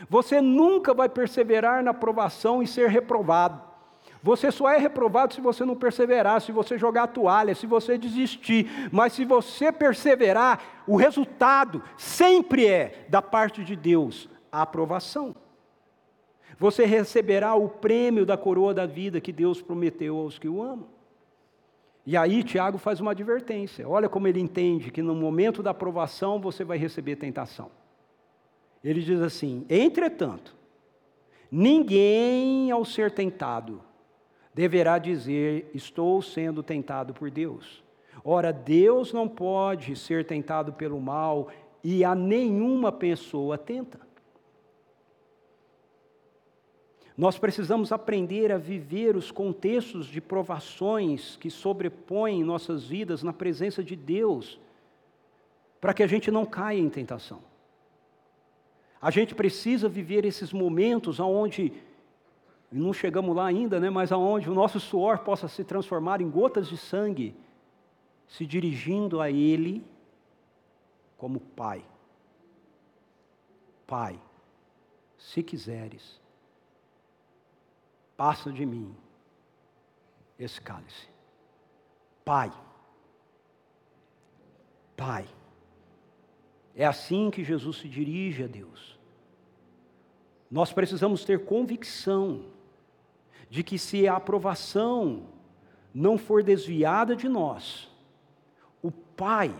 Você 0.08 0.40
nunca 0.40 0.92
vai 0.92 1.08
perseverar 1.08 1.82
na 1.82 1.92
aprovação 1.92 2.62
e 2.62 2.66
ser 2.66 2.90
reprovado. 2.90 3.69
Você 4.22 4.50
só 4.50 4.68
é 4.68 4.76
reprovado 4.76 5.32
se 5.32 5.40
você 5.40 5.64
não 5.64 5.74
perseverar, 5.74 6.40
se 6.40 6.52
você 6.52 6.76
jogar 6.76 7.04
a 7.04 7.08
toalha, 7.08 7.54
se 7.54 7.66
você 7.66 7.96
desistir. 7.96 8.68
Mas 8.92 9.14
se 9.14 9.24
você 9.24 9.72
perseverar, 9.72 10.82
o 10.86 10.96
resultado 10.96 11.82
sempre 11.96 12.66
é, 12.66 13.06
da 13.08 13.22
parte 13.22 13.64
de 13.64 13.74
Deus, 13.74 14.28
a 14.52 14.62
aprovação. 14.62 15.34
Você 16.58 16.84
receberá 16.84 17.54
o 17.54 17.68
prêmio 17.68 18.26
da 18.26 18.36
coroa 18.36 18.74
da 18.74 18.84
vida 18.84 19.20
que 19.20 19.32
Deus 19.32 19.62
prometeu 19.62 20.18
aos 20.18 20.38
que 20.38 20.48
o 20.48 20.62
amam. 20.62 20.88
E 22.04 22.16
aí 22.16 22.42
Tiago 22.42 22.76
faz 22.76 23.00
uma 23.00 23.12
advertência. 23.12 23.88
Olha 23.88 24.08
como 24.08 24.28
ele 24.28 24.40
entende 24.40 24.90
que 24.90 25.00
no 25.00 25.14
momento 25.14 25.62
da 25.62 25.70
aprovação 25.70 26.38
você 26.38 26.62
vai 26.62 26.76
receber 26.76 27.16
tentação. 27.16 27.70
Ele 28.84 29.00
diz 29.00 29.20
assim: 29.20 29.64
entretanto, 29.70 30.54
ninguém 31.50 32.70
ao 32.70 32.84
ser 32.84 33.10
tentado 33.10 33.80
deverá 34.54 34.98
dizer: 34.98 35.70
Estou 35.74 36.20
sendo 36.22 36.62
tentado 36.62 37.14
por 37.14 37.30
Deus. 37.30 37.82
Ora, 38.24 38.52
Deus 38.52 39.12
não 39.12 39.28
pode 39.28 39.96
ser 39.96 40.26
tentado 40.26 40.72
pelo 40.72 41.00
mal 41.00 41.48
e 41.82 42.04
a 42.04 42.14
nenhuma 42.14 42.92
pessoa 42.92 43.56
tenta. 43.56 44.00
Nós 47.16 47.38
precisamos 47.38 47.92
aprender 47.92 48.50
a 48.50 48.56
viver 48.56 49.14
os 49.14 49.30
contextos 49.30 50.06
de 50.06 50.22
provações 50.22 51.36
que 51.36 51.50
sobrepõem 51.50 52.42
nossas 52.42 52.84
vidas 52.84 53.22
na 53.22 53.32
presença 53.32 53.84
de 53.84 53.94
Deus, 53.94 54.58
para 55.80 55.92
que 55.92 56.02
a 56.02 56.06
gente 56.06 56.30
não 56.30 56.46
caia 56.46 56.78
em 56.78 56.88
tentação. 56.88 57.42
A 59.02 59.10
gente 59.10 59.34
precisa 59.34 59.88
viver 59.88 60.24
esses 60.24 60.52
momentos 60.52 61.20
onde, 61.20 61.72
não 62.78 62.92
chegamos 62.92 63.34
lá 63.34 63.46
ainda, 63.46 63.80
né, 63.80 63.90
mas 63.90 64.12
aonde 64.12 64.48
o 64.48 64.54
nosso 64.54 64.78
suor 64.78 65.18
possa 65.18 65.48
se 65.48 65.64
transformar 65.64 66.20
em 66.20 66.30
gotas 66.30 66.68
de 66.68 66.76
sangue, 66.76 67.34
se 68.28 68.46
dirigindo 68.46 69.20
a 69.20 69.28
Ele 69.30 69.84
como 71.16 71.40
Pai. 71.40 71.84
Pai, 73.86 74.22
se 75.18 75.42
quiseres, 75.42 76.20
passa 78.16 78.52
de 78.52 78.64
mim 78.64 78.94
esse 80.38 80.60
cálice. 80.60 81.08
Pai, 82.24 82.52
Pai. 84.96 85.26
É 86.76 86.86
assim 86.86 87.32
que 87.32 87.42
Jesus 87.42 87.78
se 87.78 87.88
dirige 87.88 88.44
a 88.44 88.46
Deus. 88.46 88.96
Nós 90.48 90.72
precisamos 90.72 91.24
ter 91.24 91.44
convicção 91.44 92.44
de 93.50 93.64
que 93.64 93.76
se 93.76 94.06
a 94.06 94.14
aprovação 94.14 95.24
não 95.92 96.16
for 96.16 96.42
desviada 96.42 97.16
de 97.16 97.28
nós, 97.28 97.90
o 98.80 98.92
Pai 98.92 99.54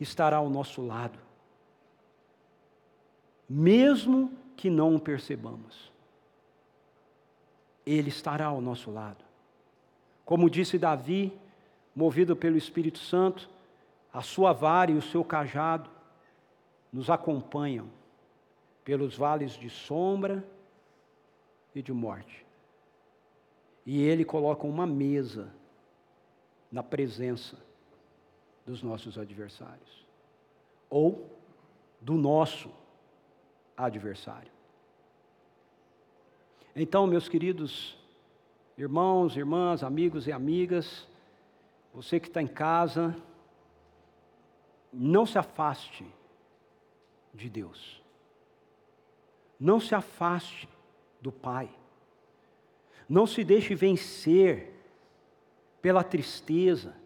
estará 0.00 0.38
ao 0.38 0.50
nosso 0.50 0.84
lado, 0.84 1.18
mesmo 3.48 4.32
que 4.56 4.68
não 4.68 4.96
o 4.96 5.00
percebamos. 5.00 5.90
Ele 7.86 8.08
estará 8.08 8.46
ao 8.46 8.60
nosso 8.60 8.90
lado. 8.90 9.24
Como 10.24 10.50
disse 10.50 10.76
Davi, 10.76 11.32
movido 11.94 12.34
pelo 12.34 12.56
Espírito 12.56 12.98
Santo, 12.98 13.48
a 14.12 14.20
sua 14.20 14.52
vara 14.52 14.90
e 14.90 14.96
o 14.96 15.02
seu 15.02 15.24
cajado 15.24 15.88
nos 16.92 17.08
acompanham 17.08 17.88
pelos 18.84 19.16
vales 19.16 19.52
de 19.52 19.70
sombra 19.70 20.44
e 21.74 21.82
de 21.82 21.92
morte. 21.92 22.44
E 23.84 24.00
ele 24.02 24.24
coloca 24.24 24.66
uma 24.66 24.86
mesa 24.86 25.52
na 26.70 26.82
presença 26.82 27.56
dos 28.64 28.82
nossos 28.82 29.18
adversários, 29.18 30.06
ou 30.88 31.28
do 32.00 32.14
nosso 32.14 32.70
adversário. 33.76 34.50
Então, 36.74 37.06
meus 37.06 37.28
queridos 37.28 37.98
irmãos, 38.78 39.36
irmãs, 39.36 39.82
amigos 39.82 40.26
e 40.26 40.32
amigas, 40.32 41.06
você 41.92 42.18
que 42.18 42.28
está 42.28 42.40
em 42.40 42.46
casa, 42.46 43.14
não 44.92 45.26
se 45.26 45.38
afaste 45.38 46.06
de 47.34 47.50
Deus. 47.50 48.02
Não 49.58 49.78
se 49.78 49.94
afaste 49.94 50.68
do 51.20 51.30
Pai. 51.30 51.70
Não 53.12 53.26
se 53.26 53.44
deixe 53.44 53.74
vencer 53.74 54.72
pela 55.82 56.02
tristeza, 56.02 56.96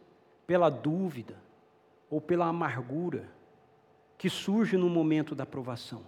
pela 0.46 0.70
dúvida 0.70 1.36
ou 2.08 2.20
pela 2.20 2.46
amargura 2.46 3.28
que 4.16 4.30
surge 4.30 4.76
no 4.76 4.88
momento 4.88 5.34
da 5.34 5.44
provação. 5.44 6.04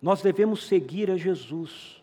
Nós 0.00 0.22
devemos 0.22 0.66
seguir 0.66 1.10
a 1.10 1.18
Jesus. 1.18 2.02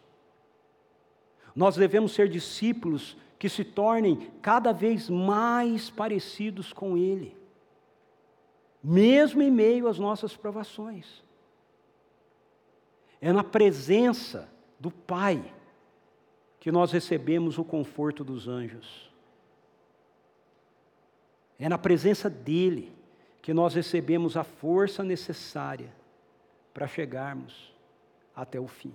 Nós 1.55 1.75
devemos 1.75 2.11
ser 2.11 2.29
discípulos 2.29 3.17
que 3.39 3.49
se 3.49 3.63
tornem 3.63 4.29
cada 4.43 4.71
vez 4.71 5.09
mais 5.09 5.89
parecidos 5.89 6.71
com 6.71 6.95
Ele, 6.95 7.35
mesmo 8.83 9.41
em 9.41 9.49
meio 9.49 9.87
às 9.87 9.97
nossas 9.97 10.37
provações. 10.37 11.23
É 13.19 13.33
na 13.33 13.43
presença 13.43 14.47
do 14.79 14.89
Pai 14.89 15.53
que 16.59 16.71
nós 16.71 16.91
recebemos 16.91 17.57
o 17.57 17.63
conforto 17.63 18.23
dos 18.23 18.47
anjos. 18.47 19.09
É 21.57 21.67
na 21.67 21.77
presença 21.77 22.29
dEle 22.29 22.91
que 23.41 23.53
nós 23.53 23.73
recebemos 23.73 24.37
a 24.37 24.43
força 24.43 25.03
necessária 25.03 25.93
para 26.73 26.87
chegarmos 26.87 27.73
até 28.35 28.59
o 28.59 28.67
fim. 28.67 28.93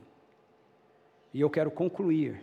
E 1.33 1.41
eu 1.41 1.51
quero 1.51 1.71
concluir 1.71 2.41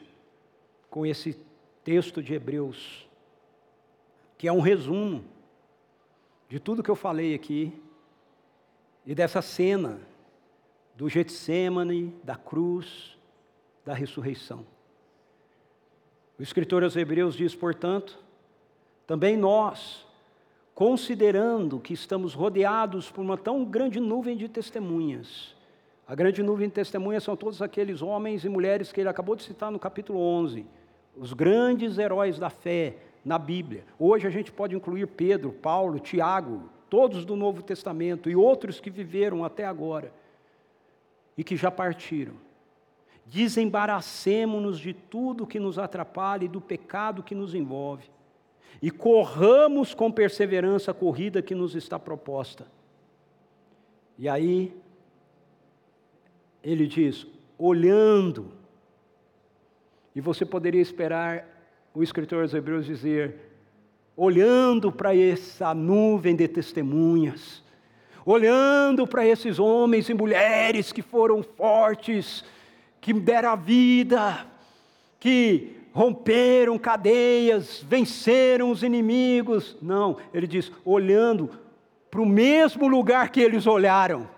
com 0.90 1.06
esse 1.06 1.38
texto 1.84 2.22
de 2.22 2.34
Hebreus, 2.34 3.08
que 4.38 4.48
é 4.48 4.52
um 4.52 4.60
resumo 4.60 5.24
de 6.50 6.60
tudo 6.60 6.84
que 6.84 6.92
eu 6.92 6.96
falei 6.96 7.34
aqui 7.34 7.74
e 9.06 9.16
dessa 9.16 9.42
cena 9.42 10.00
do 10.96 11.08
Getsemane, 11.08 12.14
da 12.24 12.36
cruz, 12.36 13.18
da 13.86 13.94
ressurreição. 13.94 14.66
O 16.38 16.44
escritor 16.44 16.84
aos 16.84 16.96
Hebreus 16.96 17.36
diz, 17.36 17.54
portanto, 17.56 18.18
também 19.06 19.38
nós, 19.38 20.06
considerando 20.74 21.80
que 21.80 21.94
estamos 21.94 22.34
rodeados 22.34 23.12
por 23.12 23.22
uma 23.22 23.38
tão 23.38 23.64
grande 23.64 24.00
nuvem 24.00 24.36
de 24.38 24.48
testemunhas, 24.48 25.56
a 26.08 26.16
grande 26.16 26.42
nuvem 26.44 26.68
de 26.68 26.74
testemunhas 26.74 27.24
são 27.24 27.36
todos 27.36 27.62
aqueles 27.62 28.02
homens 28.02 28.44
e 28.44 28.50
mulheres 28.50 28.92
que 28.92 29.00
ele 29.00 29.10
acabou 29.10 29.36
de 29.36 29.44
citar 29.44 29.72
no 29.72 29.80
capítulo 29.80 30.20
11, 30.20 30.66
os 31.16 31.34
grandes 31.34 31.98
heróis 31.98 32.40
da 32.40 32.50
fé 32.50 32.98
na 33.24 33.38
Bíblia. 33.38 33.86
Hoje 34.00 34.28
a 34.28 34.30
gente 34.30 34.52
pode 34.52 34.76
incluir 34.76 35.08
Pedro, 35.08 35.52
Paulo, 35.52 36.00
Tiago, 36.00 36.70
todos 36.90 37.24
do 37.24 37.36
Novo 37.36 37.62
Testamento 37.62 38.30
e 38.30 38.36
outros 38.36 38.80
que 38.80 38.90
viveram 38.90 39.46
até 39.46 39.66
agora 39.66 40.12
e 41.38 41.44
que 41.44 41.56
já 41.56 41.72
partiram. 41.72 42.34
Desembaracemos-nos 43.26 44.80
de 44.80 44.94
tudo 44.94 45.48
que 45.48 45.60
nos 45.60 45.80
atrapalha 45.80 46.46
e 46.46 46.50
do 46.50 46.60
pecado 46.60 47.24
que 47.24 47.36
nos 47.36 47.54
envolve, 47.56 48.10
e 48.82 48.90
corramos 48.90 49.94
com 49.94 50.12
perseverança 50.12 50.92
a 50.92 50.94
corrida 50.94 51.42
que 51.42 51.54
nos 51.54 51.76
está 51.76 52.00
proposta. 52.00 52.66
E 54.18 54.28
aí, 54.28 54.76
ele 56.64 56.88
diz: 56.88 57.26
olhando. 57.58 58.52
E 60.14 60.20
você 60.20 60.46
poderia 60.46 60.82
esperar 60.82 61.48
o 61.94 62.04
escritor 62.04 62.42
aos 62.42 62.54
Hebreus 62.54 62.86
dizer: 62.86 63.52
olhando 64.16 64.92
para 64.92 65.16
essa 65.16 65.74
nuvem 65.74 66.36
de 66.36 66.48
testemunhas, 66.48 67.64
olhando 68.26 69.08
para 69.08 69.26
esses 69.26 69.60
homens 69.60 70.10
e 70.10 70.14
mulheres 70.14 70.92
que 70.92 71.02
foram 71.02 71.42
fortes, 71.42 72.44
que 73.02 73.12
deram 73.12 73.50
a 73.50 73.56
vida, 73.56 74.46
que 75.20 75.76
romperam 75.92 76.78
cadeias, 76.78 77.84
venceram 77.86 78.70
os 78.70 78.84
inimigos. 78.84 79.76
Não, 79.82 80.18
ele 80.34 80.48
diz, 80.48 80.72
olhando 80.86 81.50
para 82.10 82.22
o 82.22 82.26
mesmo 82.26 82.88
lugar 82.88 83.30
que 83.30 83.42
eles 83.42 83.66
olharam, 83.66 84.30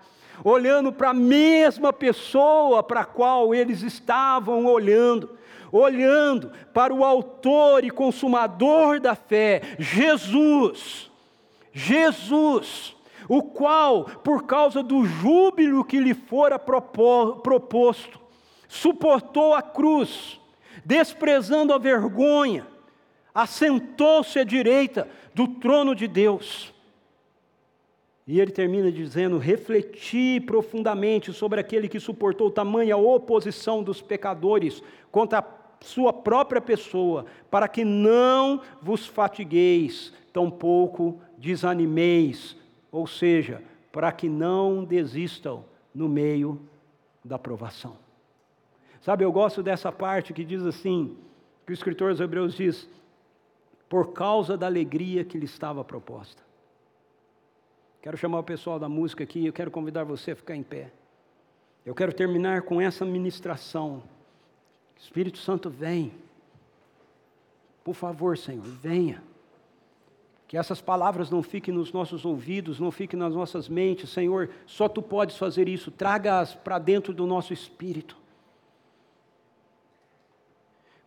olhando 0.43 0.91
para 0.91 1.09
a 1.09 1.13
mesma 1.13 1.91
pessoa 1.91 2.81
para 2.81 3.01
a 3.01 3.05
qual 3.05 3.53
eles 3.53 3.81
estavam 3.83 4.65
olhando, 4.65 5.37
olhando 5.71 6.51
para 6.73 6.93
o 6.93 7.03
Autor 7.03 7.83
e 7.83 7.89
Consumador 7.89 8.99
da 8.99 9.13
fé, 9.13 9.61
Jesus. 9.77 11.11
Jesus, 11.75 12.95
o 13.27 13.41
qual, 13.41 14.05
por 14.23 14.43
causa 14.43 14.83
do 14.83 15.03
júbilo 15.05 15.83
que 15.83 15.99
lhe 15.99 16.13
fora 16.13 16.59
proposto, 16.59 18.22
suportou 18.73 19.53
a 19.53 19.61
cruz, 19.61 20.39
desprezando 20.83 21.73
a 21.73 21.77
vergonha, 21.77 22.65
assentou-se 23.33 24.39
à 24.39 24.43
direita 24.43 25.07
do 25.33 25.47
trono 25.47 25.93
de 25.93 26.07
Deus. 26.07 26.73
E 28.25 28.39
ele 28.39 28.51
termina 28.51 28.91
dizendo: 28.91 29.37
refleti 29.37 30.39
profundamente 30.39 31.31
sobre 31.31 31.59
aquele 31.59 31.87
que 31.87 31.99
suportou 31.99 32.49
tamanha 32.49 32.97
oposição 32.97 33.83
dos 33.83 34.01
pecadores 34.01 34.81
contra 35.11 35.39
a 35.39 35.45
sua 35.79 36.11
própria 36.11 36.59
pessoa, 36.59 37.27
para 37.51 37.67
que 37.67 37.85
não 37.85 38.59
vos 38.81 39.05
fatigueis, 39.05 40.11
tampouco 40.31 41.21
desanimeis, 41.37 42.57
ou 42.91 43.05
seja, 43.05 43.61
para 43.91 44.11
que 44.11 44.27
não 44.27 44.83
desistam 44.83 45.63
no 45.93 46.09
meio 46.09 46.59
da 47.23 47.37
provação. 47.37 48.01
Sabe, 49.03 49.25
eu 49.25 49.31
gosto 49.33 49.61
dessa 49.61 49.91
parte 49.91 50.31
que 50.31 50.45
diz 50.45 50.65
assim, 50.65 51.17
que 51.65 51.73
o 51.73 51.75
escritor 51.75 52.11
dos 52.11 52.21
Hebreus 52.21 52.55
diz, 52.55 52.89
por 53.89 54.13
causa 54.13 54.57
da 54.57 54.65
alegria 54.65 55.25
que 55.25 55.37
lhe 55.37 55.43
estava 55.43 55.83
proposta. 55.83 56.41
Quero 58.01 58.15
chamar 58.15 58.39
o 58.39 58.43
pessoal 58.43 58.79
da 58.79 58.87
música 58.87 59.21
aqui, 59.21 59.45
eu 59.45 59.51
quero 59.51 59.69
convidar 59.69 60.05
você 60.05 60.31
a 60.31 60.35
ficar 60.37 60.55
em 60.55 60.63
pé. 60.63 60.89
Eu 61.85 61.93
quero 61.93 62.13
terminar 62.13 62.61
com 62.61 62.79
essa 62.79 63.03
ministração. 63.03 64.03
Espírito 64.97 65.37
Santo, 65.37 65.69
vem. 65.69 66.13
Por 67.83 67.95
favor, 67.95 68.37
Senhor, 68.37 68.63
venha. 68.63 69.21
Que 70.47 70.57
essas 70.57 70.79
palavras 70.79 71.29
não 71.29 71.43
fiquem 71.43 71.73
nos 71.73 71.91
nossos 71.91 72.23
ouvidos, 72.23 72.79
não 72.79 72.89
fiquem 72.89 73.19
nas 73.19 73.35
nossas 73.35 73.67
mentes. 73.67 74.11
Senhor, 74.11 74.49
só 74.65 74.87
tu 74.87 75.01
podes 75.01 75.37
fazer 75.37 75.67
isso. 75.67 75.91
Traga-as 75.91 76.55
para 76.55 76.79
dentro 76.79 77.13
do 77.13 77.27
nosso 77.27 77.51
espírito. 77.51 78.22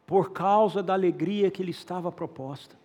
Por 0.06 0.30
causa 0.30 0.82
da 0.82 0.92
alegria 0.92 1.50
que 1.50 1.62
lhe 1.62 1.72
estava 1.72 2.12
proposta. 2.12 2.76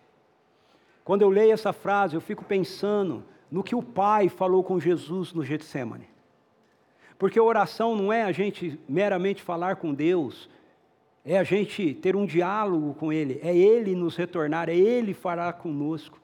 Quando 1.04 1.22
eu 1.22 1.28
leio 1.28 1.52
essa 1.52 1.72
frase, 1.72 2.14
eu 2.14 2.20
fico 2.20 2.44
pensando 2.44 3.24
no 3.50 3.62
que 3.62 3.74
o 3.74 3.82
Pai 3.82 4.28
falou 4.28 4.62
com 4.62 4.80
Jesus 4.80 5.32
no 5.32 5.44
Getsemane. 5.44 6.08
Porque 7.18 7.38
oração 7.38 7.94
não 7.94 8.12
é 8.12 8.24
a 8.24 8.32
gente 8.32 8.80
meramente 8.88 9.42
falar 9.42 9.76
com 9.76 9.94
Deus, 9.94 10.48
é 11.24 11.38
a 11.38 11.44
gente 11.44 11.94
ter 11.94 12.16
um 12.16 12.26
diálogo 12.26 12.94
com 12.94 13.12
Ele, 13.12 13.38
é 13.42 13.56
Ele 13.56 13.94
nos 13.94 14.16
retornar, 14.16 14.68
é 14.68 14.74
Ele 14.74 15.14
falar 15.14 15.52
conosco. 15.54 16.20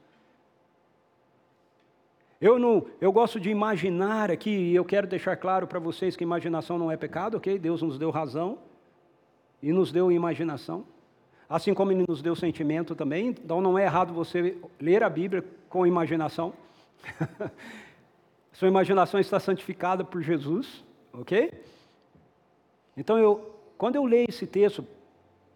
Eu 2.40 2.58
não, 2.58 2.86
eu 3.00 3.12
gosto 3.12 3.38
de 3.38 3.50
imaginar 3.50 4.30
aqui, 4.30 4.50
e 4.50 4.74
eu 4.74 4.84
quero 4.84 5.06
deixar 5.06 5.36
claro 5.36 5.66
para 5.66 5.78
vocês 5.78 6.16
que 6.16 6.24
imaginação 6.24 6.78
não 6.78 6.90
é 6.90 6.96
pecado, 6.96 7.36
ok? 7.36 7.58
Deus 7.58 7.82
nos 7.82 7.98
deu 7.98 8.10
razão 8.10 8.58
e 9.62 9.72
nos 9.72 9.90
deu 9.90 10.10
imaginação, 10.12 10.84
assim 11.48 11.74
como 11.74 11.92
Ele 11.92 12.04
nos 12.08 12.22
deu 12.22 12.34
sentimento 12.36 12.94
também. 12.94 13.28
Então 13.28 13.60
não 13.60 13.78
é 13.78 13.84
errado 13.84 14.12
você 14.12 14.56
ler 14.80 15.02
a 15.02 15.10
Bíblia 15.10 15.44
com 15.68 15.86
imaginação. 15.86 16.52
Sua 18.52 18.68
imaginação 18.68 19.20
está 19.20 19.38
santificada 19.38 20.04
por 20.04 20.20
Jesus, 20.20 20.84
ok? 21.12 21.52
Então, 22.96 23.16
eu, 23.16 23.54
quando 23.76 23.94
eu 23.94 24.04
leio 24.04 24.28
esse 24.28 24.48
texto, 24.48 24.84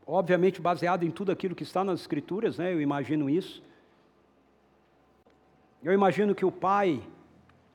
obviamente 0.07 0.61
baseado 0.61 1.03
em 1.03 1.11
tudo 1.11 1.32
aquilo 1.32 1.57
que 1.57 1.64
está 1.64 1.82
nas 1.82 2.00
Escrituras, 2.00 2.59
né, 2.59 2.72
eu 2.72 2.80
imagino 2.80 3.28
isso. 3.28 3.61
Eu 5.82 5.92
imagino 5.92 6.32
que 6.32 6.44
o 6.44 6.53
pai, 6.53 7.03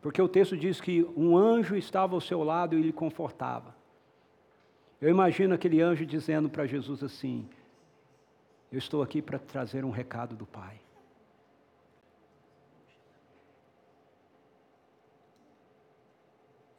porque 0.02 0.22
o 0.22 0.30
texto 0.30 0.56
diz 0.56 0.80
que 0.80 1.06
um 1.18 1.36
anjo 1.36 1.76
estava 1.76 2.16
ao 2.16 2.22
seu 2.22 2.42
lado 2.42 2.78
e 2.78 2.82
lhe 2.82 2.94
confortava. 2.94 3.76
Eu 5.00 5.10
imagino 5.10 5.54
aquele 5.54 5.82
anjo 5.82 6.06
dizendo 6.06 6.50
para 6.50 6.66
Jesus 6.66 7.04
assim: 7.04 7.48
Eu 8.72 8.80
estou 8.80 9.04
aqui 9.04 9.22
para 9.22 9.38
trazer 9.38 9.86
um 9.86 9.92
recado 9.92 10.36
do 10.36 10.46
Pai. 10.46 10.80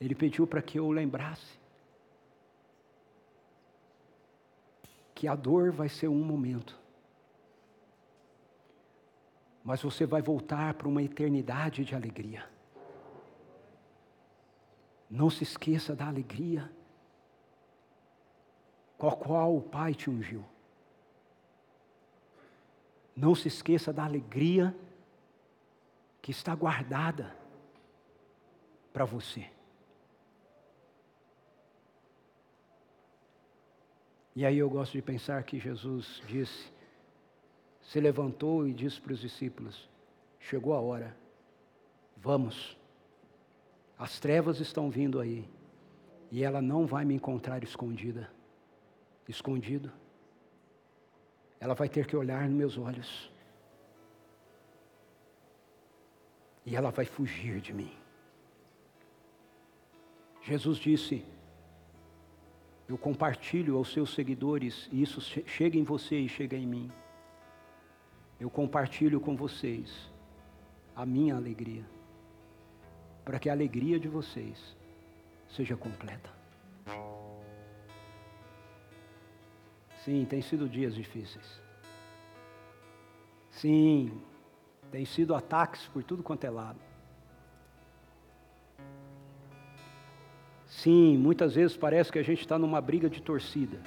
Ele 0.00 0.14
pediu 0.14 0.46
para 0.46 0.62
que 0.62 0.78
eu 0.78 0.90
lembrasse 0.90 1.58
que 5.14 5.26
a 5.26 5.34
dor 5.34 5.72
vai 5.72 5.88
ser 5.88 6.06
um 6.06 6.22
momento, 6.22 6.78
mas 9.64 9.82
você 9.82 10.06
vai 10.06 10.22
voltar 10.22 10.74
para 10.74 10.86
uma 10.86 11.02
eternidade 11.02 11.84
de 11.84 11.94
alegria. 11.94 12.48
Não 15.10 15.28
se 15.28 15.42
esqueça 15.42 15.96
da 15.96 16.06
alegria 16.06 16.70
com 18.98 19.08
a 19.08 19.16
qual 19.16 19.56
o 19.56 19.62
Pai 19.62 19.94
te 19.94 20.10
ungiu. 20.10 20.44
Não 23.16 23.34
se 23.34 23.48
esqueça 23.48 23.92
da 23.92 24.04
alegria 24.04 24.76
que 26.20 26.32
está 26.32 26.54
guardada 26.54 27.34
para 28.92 29.04
você. 29.04 29.48
E 34.34 34.44
aí 34.44 34.58
eu 34.58 34.68
gosto 34.68 34.92
de 34.92 35.02
pensar 35.02 35.42
que 35.42 35.58
Jesus 35.58 36.22
disse, 36.26 36.70
se 37.82 37.98
levantou 38.00 38.68
e 38.68 38.72
disse 38.72 39.00
para 39.00 39.12
os 39.12 39.20
discípulos: 39.20 39.88
Chegou 40.38 40.74
a 40.74 40.80
hora, 40.80 41.16
vamos. 42.16 42.76
As 43.98 44.20
trevas 44.20 44.60
estão 44.60 44.90
vindo 44.90 45.18
aí, 45.18 45.48
e 46.30 46.44
ela 46.44 46.62
não 46.62 46.86
vai 46.86 47.04
me 47.04 47.14
encontrar 47.14 47.64
escondida, 47.64 48.30
escondido. 49.28 49.92
Ela 51.60 51.74
vai 51.74 51.88
ter 51.88 52.06
que 52.06 52.16
olhar 52.16 52.48
nos 52.48 52.56
meus 52.56 52.78
olhos, 52.78 53.30
e 56.64 56.74
ela 56.74 56.90
vai 56.90 57.04
fugir 57.04 57.60
de 57.60 57.72
mim. 57.72 57.92
Jesus 60.42 60.78
disse: 60.78 61.24
eu 62.88 62.96
compartilho 62.96 63.76
aos 63.76 63.92
seus 63.92 64.14
seguidores, 64.14 64.88
e 64.90 65.02
isso 65.02 65.20
chega 65.20 65.76
em 65.76 65.84
você 65.84 66.18
e 66.18 66.28
chega 66.28 66.56
em 66.56 66.66
mim. 66.66 66.90
Eu 68.40 68.48
compartilho 68.48 69.20
com 69.20 69.36
vocês 69.36 70.10
a 70.96 71.04
minha 71.04 71.36
alegria, 71.36 71.84
para 73.26 73.38
que 73.38 73.50
a 73.50 73.52
alegria 73.52 74.00
de 74.00 74.08
vocês 74.08 74.74
seja 75.50 75.76
completa. 75.76 76.30
Sim, 80.08 80.24
tem 80.24 80.40
sido 80.40 80.66
dias 80.66 80.94
difíceis. 80.94 81.60
Sim, 83.50 84.10
tem 84.90 85.04
sido 85.04 85.34
ataques 85.34 85.86
por 85.88 86.02
tudo 86.02 86.22
quanto 86.22 86.44
é 86.44 86.48
lado. 86.48 86.78
Sim, 90.64 91.18
muitas 91.18 91.56
vezes 91.56 91.76
parece 91.76 92.10
que 92.10 92.18
a 92.18 92.22
gente 92.22 92.40
está 92.40 92.58
numa 92.58 92.80
briga 92.80 93.10
de 93.10 93.20
torcida. 93.20 93.78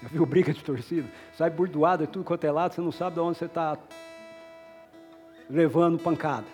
Já 0.00 0.08
viu 0.08 0.24
briga 0.24 0.54
de 0.54 0.64
torcida? 0.64 1.06
Sai 1.34 1.50
burdoado, 1.50 2.04
é 2.04 2.06
tudo 2.06 2.24
quanto 2.24 2.44
é 2.44 2.50
lado, 2.50 2.72
você 2.72 2.80
não 2.80 2.90
sabe 2.90 3.16
de 3.16 3.20
onde 3.20 3.36
você 3.36 3.44
está 3.44 3.78
levando 5.50 5.98
pancada. 5.98 6.46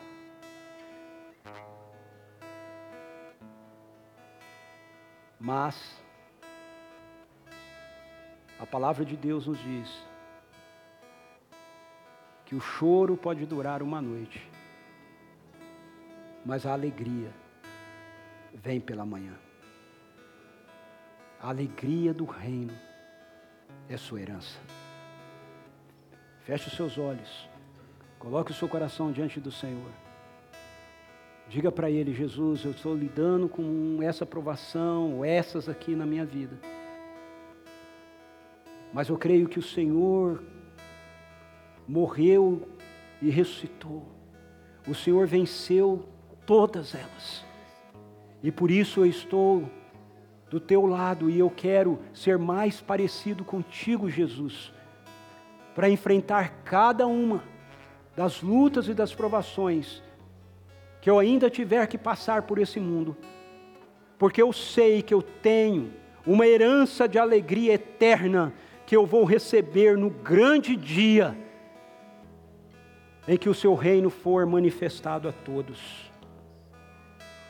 Mas, 5.38 6.04
a 8.58 8.66
palavra 8.66 9.04
de 9.04 9.16
Deus 9.16 9.46
nos 9.46 9.58
diz 9.58 10.04
que 12.44 12.54
o 12.54 12.60
choro 12.60 13.16
pode 13.16 13.44
durar 13.44 13.82
uma 13.82 14.00
noite, 14.00 14.48
mas 16.44 16.64
a 16.64 16.72
alegria 16.72 17.30
vem 18.54 18.80
pela 18.80 19.04
manhã. 19.04 19.34
A 21.40 21.48
alegria 21.50 22.14
do 22.14 22.24
reino 22.24 22.72
é 23.88 23.96
sua 23.96 24.20
herança. 24.20 24.58
Feche 26.44 26.68
os 26.68 26.76
seus 26.76 26.96
olhos. 26.96 27.48
Coloque 28.18 28.52
o 28.52 28.54
seu 28.54 28.68
coração 28.68 29.12
diante 29.12 29.38
do 29.38 29.50
Senhor. 29.50 29.90
Diga 31.48 31.70
para 31.70 31.90
Ele, 31.90 32.14
Jesus, 32.14 32.64
eu 32.64 32.70
estou 32.70 32.94
lidando 32.94 33.48
com 33.48 33.98
essa 34.02 34.24
provação, 34.24 35.24
essas 35.24 35.68
aqui 35.68 35.94
na 35.94 36.06
minha 36.06 36.24
vida. 36.24 36.56
Mas 38.92 39.08
eu 39.08 39.16
creio 39.16 39.48
que 39.48 39.58
o 39.58 39.62
Senhor 39.62 40.42
morreu 41.86 42.68
e 43.20 43.30
ressuscitou. 43.30 44.04
O 44.86 44.94
Senhor 44.94 45.26
venceu 45.26 46.04
todas 46.44 46.94
elas. 46.94 47.44
E 48.42 48.50
por 48.50 48.70
isso 48.70 49.00
eu 49.00 49.06
estou 49.06 49.68
do 50.48 50.60
teu 50.60 50.86
lado 50.86 51.28
e 51.28 51.38
eu 51.38 51.50
quero 51.50 51.98
ser 52.14 52.38
mais 52.38 52.80
parecido 52.80 53.44
contigo, 53.44 54.08
Jesus, 54.08 54.72
para 55.74 55.90
enfrentar 55.90 56.62
cada 56.64 57.06
uma 57.06 57.42
das 58.14 58.40
lutas 58.40 58.88
e 58.88 58.94
das 58.94 59.14
provações 59.14 60.02
que 61.00 61.10
eu 61.10 61.18
ainda 61.18 61.50
tiver 61.50 61.86
que 61.86 61.98
passar 61.98 62.42
por 62.42 62.58
esse 62.58 62.80
mundo, 62.80 63.16
porque 64.18 64.42
eu 64.42 64.52
sei 64.52 65.02
que 65.02 65.14
eu 65.14 65.22
tenho 65.22 65.92
uma 66.26 66.46
herança 66.46 67.06
de 67.06 67.18
alegria 67.18 67.74
eterna 67.74 68.52
que 68.86 68.96
eu 68.96 69.04
vou 69.04 69.24
receber 69.24 69.98
no 69.98 70.08
grande 70.08 70.76
dia 70.76 71.36
em 73.26 73.36
que 73.36 73.48
o 73.48 73.54
seu 73.54 73.74
reino 73.74 74.08
for 74.08 74.46
manifestado 74.46 75.28
a 75.28 75.32
todos. 75.32 76.10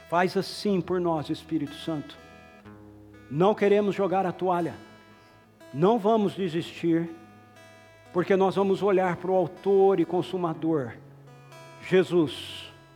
Faz 0.09 0.37
assim 0.37 0.81
por 0.81 1.01
nós, 1.01 1.29
Espírito 1.29 1.75
Santo. 1.75 2.17
Não 3.31 3.55
queremos 3.55 3.95
jogar 3.95 4.25
a 4.25 4.33
toalha, 4.33 4.75
não 5.75 5.99
vamos 5.99 6.35
desistir, 6.35 7.11
porque 8.13 8.35
nós 8.37 8.55
vamos 8.55 8.83
olhar 8.83 9.17
para 9.17 9.31
o 9.31 9.35
Autor 9.35 10.01
e 10.01 10.05
Consumador, 10.05 10.93
Jesus 11.83 12.66